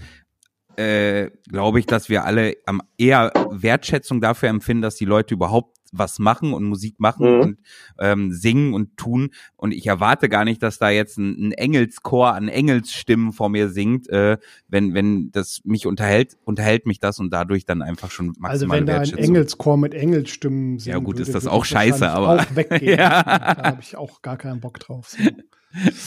äh, 0.77 1.29
glaube 1.49 1.79
ich, 1.79 1.85
dass 1.85 2.09
wir 2.09 2.25
alle 2.25 2.55
am 2.65 2.81
eher 2.97 3.31
Wertschätzung 3.51 4.21
dafür 4.21 4.49
empfinden, 4.49 4.81
dass 4.81 4.95
die 4.95 5.05
Leute 5.05 5.33
überhaupt 5.33 5.77
was 5.95 6.17
machen 6.17 6.53
und 6.55 6.63
Musik 6.63 6.95
machen 6.99 7.27
Mhm. 7.35 7.41
und 7.41 7.59
ähm, 7.99 8.31
singen 8.31 8.73
und 8.73 8.97
tun. 8.97 9.29
Und 9.55 9.71
ich 9.73 9.85
erwarte 9.85 10.27
gar 10.27 10.43
nicht, 10.43 10.63
dass 10.63 10.79
da 10.79 10.89
jetzt 10.89 11.19
ein, 11.19 11.49
ein 11.49 11.51
Engelschor 11.51 12.33
an 12.33 12.47
Engelsstimmen 12.47 13.31
vor 13.31 13.49
mir 13.49 13.69
singt. 13.69 14.09
Äh, 14.09 14.39
wenn, 14.67 14.95
wenn 14.95 15.29
das 15.31 15.61
mich 15.65 15.85
unterhält, 15.85 16.35
unterhält 16.45 16.87
mich 16.87 16.99
das 16.99 17.19
und 17.19 17.29
dadurch 17.31 17.65
dann 17.65 17.83
einfach 17.83 18.09
schon 18.09 18.33
maximale 18.39 18.49
Also 18.49 18.69
wenn 18.71 18.85
da 18.87 19.01
ein. 19.01 19.13
Engelschor 19.23 19.77
mit 19.77 19.93
Engelstimmen 19.93 20.79
singt, 20.79 20.91
Ja, 20.95 20.99
gut, 20.99 21.19
ist 21.19 21.27
würde, 21.27 21.33
das 21.33 21.43
würde 21.43 21.53
auch 21.57 21.65
scheiße, 21.65 22.09
aber- 22.09 22.39
auch 22.41 22.55
weggehen. 22.55 22.97
Ja. 22.99 23.21
Da 23.21 23.63
habe 23.63 23.81
ich 23.81 23.95
auch 23.95 24.23
gar 24.23 24.37
keinen 24.37 24.61
Bock 24.61 24.79
drauf. 24.79 25.09
So. 25.09 25.19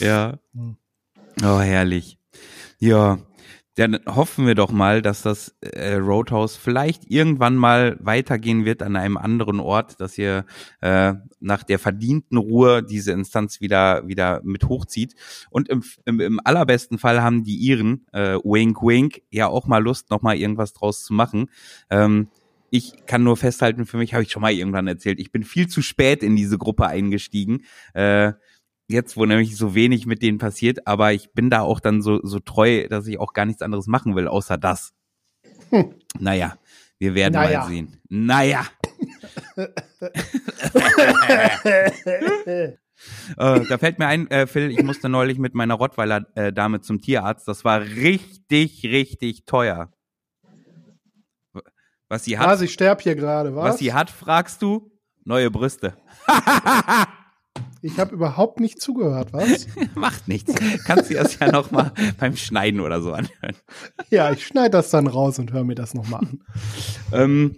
Ja. 0.04 0.40
Hm. 0.52 0.76
Oh, 1.44 1.60
herrlich. 1.60 2.18
Ja. 2.80 3.18
Dann 3.76 3.98
hoffen 4.06 4.46
wir 4.46 4.54
doch 4.54 4.72
mal, 4.72 5.02
dass 5.02 5.20
das 5.20 5.54
äh, 5.60 5.96
Roadhouse 5.96 6.56
vielleicht 6.56 7.10
irgendwann 7.10 7.56
mal 7.56 7.98
weitergehen 8.00 8.64
wird 8.64 8.82
an 8.82 8.96
einem 8.96 9.18
anderen 9.18 9.60
Ort, 9.60 10.00
dass 10.00 10.16
ihr 10.16 10.46
äh, 10.80 11.12
nach 11.40 11.62
der 11.62 11.78
verdienten 11.78 12.38
Ruhe 12.38 12.82
diese 12.82 13.12
Instanz 13.12 13.60
wieder 13.60 14.08
wieder 14.08 14.40
mit 14.44 14.64
hochzieht. 14.64 15.14
Und 15.50 15.68
im, 15.68 15.84
im, 16.06 16.20
im 16.20 16.40
allerbesten 16.42 16.98
Fall 16.98 17.22
haben 17.22 17.44
die 17.44 17.56
Iren, 17.56 18.06
äh, 18.12 18.38
Wink 18.44 18.82
Wink, 18.82 19.20
ja 19.30 19.46
auch 19.46 19.66
mal 19.66 19.82
Lust, 19.82 20.10
noch 20.10 20.22
mal 20.22 20.36
irgendwas 20.36 20.72
draus 20.72 21.04
zu 21.04 21.12
machen. 21.12 21.50
Ähm, 21.90 22.28
ich 22.70 22.94
kann 23.06 23.22
nur 23.22 23.36
festhalten, 23.36 23.84
für 23.84 23.98
mich 23.98 24.14
habe 24.14 24.22
ich 24.22 24.30
schon 24.30 24.42
mal 24.42 24.52
irgendwann 24.52 24.88
erzählt, 24.88 25.20
ich 25.20 25.32
bin 25.32 25.44
viel 25.44 25.68
zu 25.68 25.82
spät 25.82 26.22
in 26.22 26.34
diese 26.34 26.56
Gruppe 26.56 26.86
eingestiegen. 26.86 27.64
Äh, 27.92 28.32
jetzt, 28.88 29.16
wo 29.16 29.24
nämlich 29.26 29.56
so 29.56 29.74
wenig 29.74 30.06
mit 30.06 30.22
denen 30.22 30.38
passiert, 30.38 30.86
aber 30.86 31.12
ich 31.12 31.32
bin 31.32 31.50
da 31.50 31.60
auch 31.62 31.80
dann 31.80 32.02
so, 32.02 32.20
so 32.22 32.38
treu, 32.40 32.86
dass 32.88 33.06
ich 33.06 33.18
auch 33.18 33.32
gar 33.32 33.44
nichts 33.46 33.62
anderes 33.62 33.86
machen 33.86 34.14
will, 34.16 34.28
außer 34.28 34.58
das. 34.58 34.92
Hm. 35.70 35.94
Naja, 36.18 36.56
wir 36.98 37.14
werden 37.14 37.34
Naja. 37.34 37.60
mal 37.60 37.68
sehen. 37.68 38.00
Naja. 38.08 38.66
Äh, 43.36 43.60
da 43.68 43.78
fällt 43.78 43.98
mir 43.98 44.06
ein, 44.06 44.30
äh, 44.30 44.46
Phil, 44.46 44.70
ich 44.70 44.82
musste 44.82 45.08
neulich 45.08 45.38
mit 45.38 45.54
meiner 45.54 45.74
Rottweiler-Dame 45.74 46.80
zum 46.80 47.00
Tierarzt. 47.02 47.46
Das 47.46 47.64
war 47.64 47.80
richtig, 47.82 48.84
richtig 48.84 49.44
teuer. 49.44 49.92
Was 52.08 52.24
sie 52.24 52.38
hat, 52.38 52.46
Was, 52.46 52.60
ich 52.62 52.72
sterbe 52.72 53.02
hier 53.02 53.16
gerade, 53.16 53.54
was? 53.56 53.70
was 53.74 53.78
sie 53.78 53.92
hat, 53.92 54.10
fragst 54.10 54.62
du? 54.62 54.92
Neue 55.24 55.50
Brüste. 55.50 55.96
Ich 57.86 58.00
habe 58.00 58.14
überhaupt 58.14 58.58
nicht 58.58 58.80
zugehört, 58.80 59.32
was? 59.32 59.68
Macht 59.94 60.26
nichts. 60.26 60.52
Kannst 60.84 61.10
du 61.10 61.14
das 61.14 61.38
ja 61.38 61.50
noch 61.52 61.70
mal 61.70 61.92
beim 62.18 62.36
Schneiden 62.36 62.80
oder 62.80 63.00
so 63.00 63.12
anhören. 63.12 63.54
ja, 64.10 64.32
ich 64.32 64.44
schneide 64.44 64.70
das 64.70 64.90
dann 64.90 65.06
raus 65.06 65.38
und 65.38 65.52
höre 65.52 65.62
mir 65.62 65.76
das 65.76 65.94
nochmal 65.94 66.20
an. 66.20 66.40
Ähm, 67.12 67.56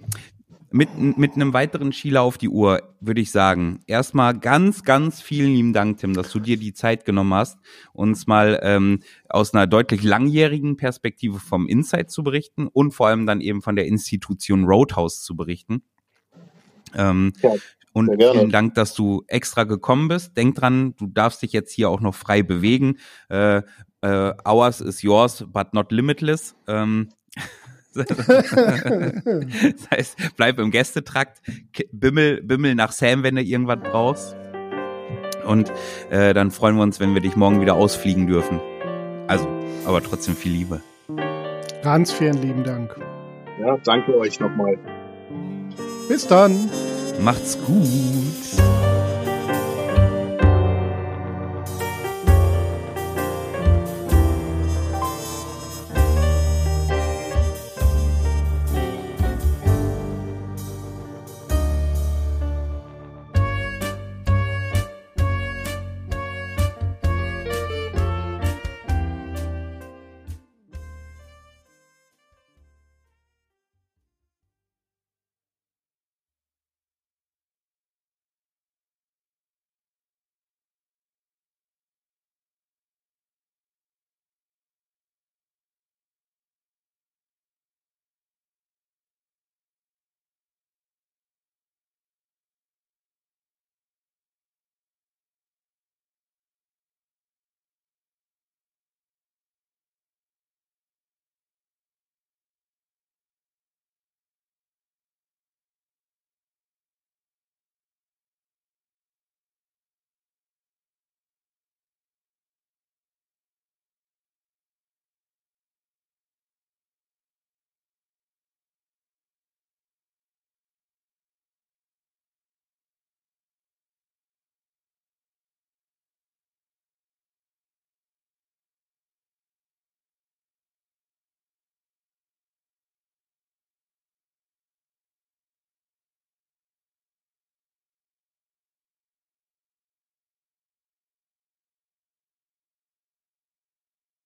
mit, 0.70 1.16
mit 1.16 1.34
einem 1.34 1.54
weiteren 1.54 1.92
Schieler 1.94 2.20
auf 2.20 2.36
die 2.36 2.50
Uhr 2.50 2.82
würde 3.00 3.22
ich 3.22 3.30
sagen, 3.30 3.80
erstmal 3.86 4.38
ganz, 4.38 4.84
ganz 4.84 5.22
vielen 5.22 5.54
lieben 5.54 5.72
Dank, 5.72 5.96
Tim, 5.96 6.12
dass 6.12 6.30
du 6.30 6.40
dir 6.40 6.58
die 6.58 6.74
Zeit 6.74 7.06
genommen 7.06 7.32
hast, 7.32 7.56
uns 7.94 8.26
mal 8.26 8.60
ähm, 8.62 9.00
aus 9.30 9.54
einer 9.54 9.66
deutlich 9.66 10.02
langjährigen 10.02 10.76
Perspektive 10.76 11.38
vom 11.38 11.66
Insight 11.66 12.10
zu 12.10 12.22
berichten 12.22 12.66
und 12.66 12.92
vor 12.92 13.06
allem 13.08 13.24
dann 13.24 13.40
eben 13.40 13.62
von 13.62 13.76
der 13.76 13.86
Institution 13.86 14.64
Roadhouse 14.64 15.22
zu 15.22 15.34
berichten. 15.34 15.82
Ähm, 16.94 17.32
Ja, 17.42 17.54
und 17.98 18.22
vielen 18.22 18.50
Dank, 18.50 18.74
dass 18.74 18.94
du 18.94 19.24
extra 19.26 19.64
gekommen 19.64 20.08
bist. 20.08 20.36
Denk 20.36 20.54
dran, 20.54 20.94
du 20.96 21.06
darfst 21.06 21.42
dich 21.42 21.52
jetzt 21.52 21.72
hier 21.72 21.90
auch 21.90 22.00
noch 22.00 22.14
frei 22.14 22.42
bewegen. 22.42 22.96
Äh, 23.28 23.62
äh, 24.02 24.32
ours 24.44 24.80
is 24.80 25.02
yours, 25.02 25.44
but 25.48 25.74
not 25.74 25.90
limitless. 25.92 26.54
Ähm, 26.66 27.08
das 27.94 28.06
heißt, 29.90 30.16
bleib 30.36 30.58
im 30.58 30.70
Gästetrakt, 30.70 31.40
bimmel, 31.90 32.42
bimmel 32.42 32.74
nach 32.74 32.92
Sam, 32.92 33.22
wenn 33.22 33.36
du 33.36 33.42
irgendwas 33.42 33.78
brauchst. 33.80 34.36
Und 35.44 35.72
äh, 36.10 36.34
dann 36.34 36.50
freuen 36.50 36.76
wir 36.76 36.82
uns, 36.82 37.00
wenn 37.00 37.14
wir 37.14 37.22
dich 37.22 37.34
morgen 37.34 37.60
wieder 37.60 37.74
ausfliegen 37.74 38.26
dürfen. 38.26 38.60
Also, 39.26 39.48
aber 39.84 40.02
trotzdem 40.02 40.36
viel 40.36 40.52
Liebe. 40.52 40.80
Ganz 41.82 42.12
vielen 42.12 42.40
lieben 42.42 42.64
Dank. 42.64 42.94
Ja, 43.60 43.76
danke 43.84 44.16
euch 44.16 44.38
nochmal. 44.38 44.78
Bis 46.08 46.26
dann. 46.26 46.68
Macht's 47.18 47.58
gut. 47.66 48.77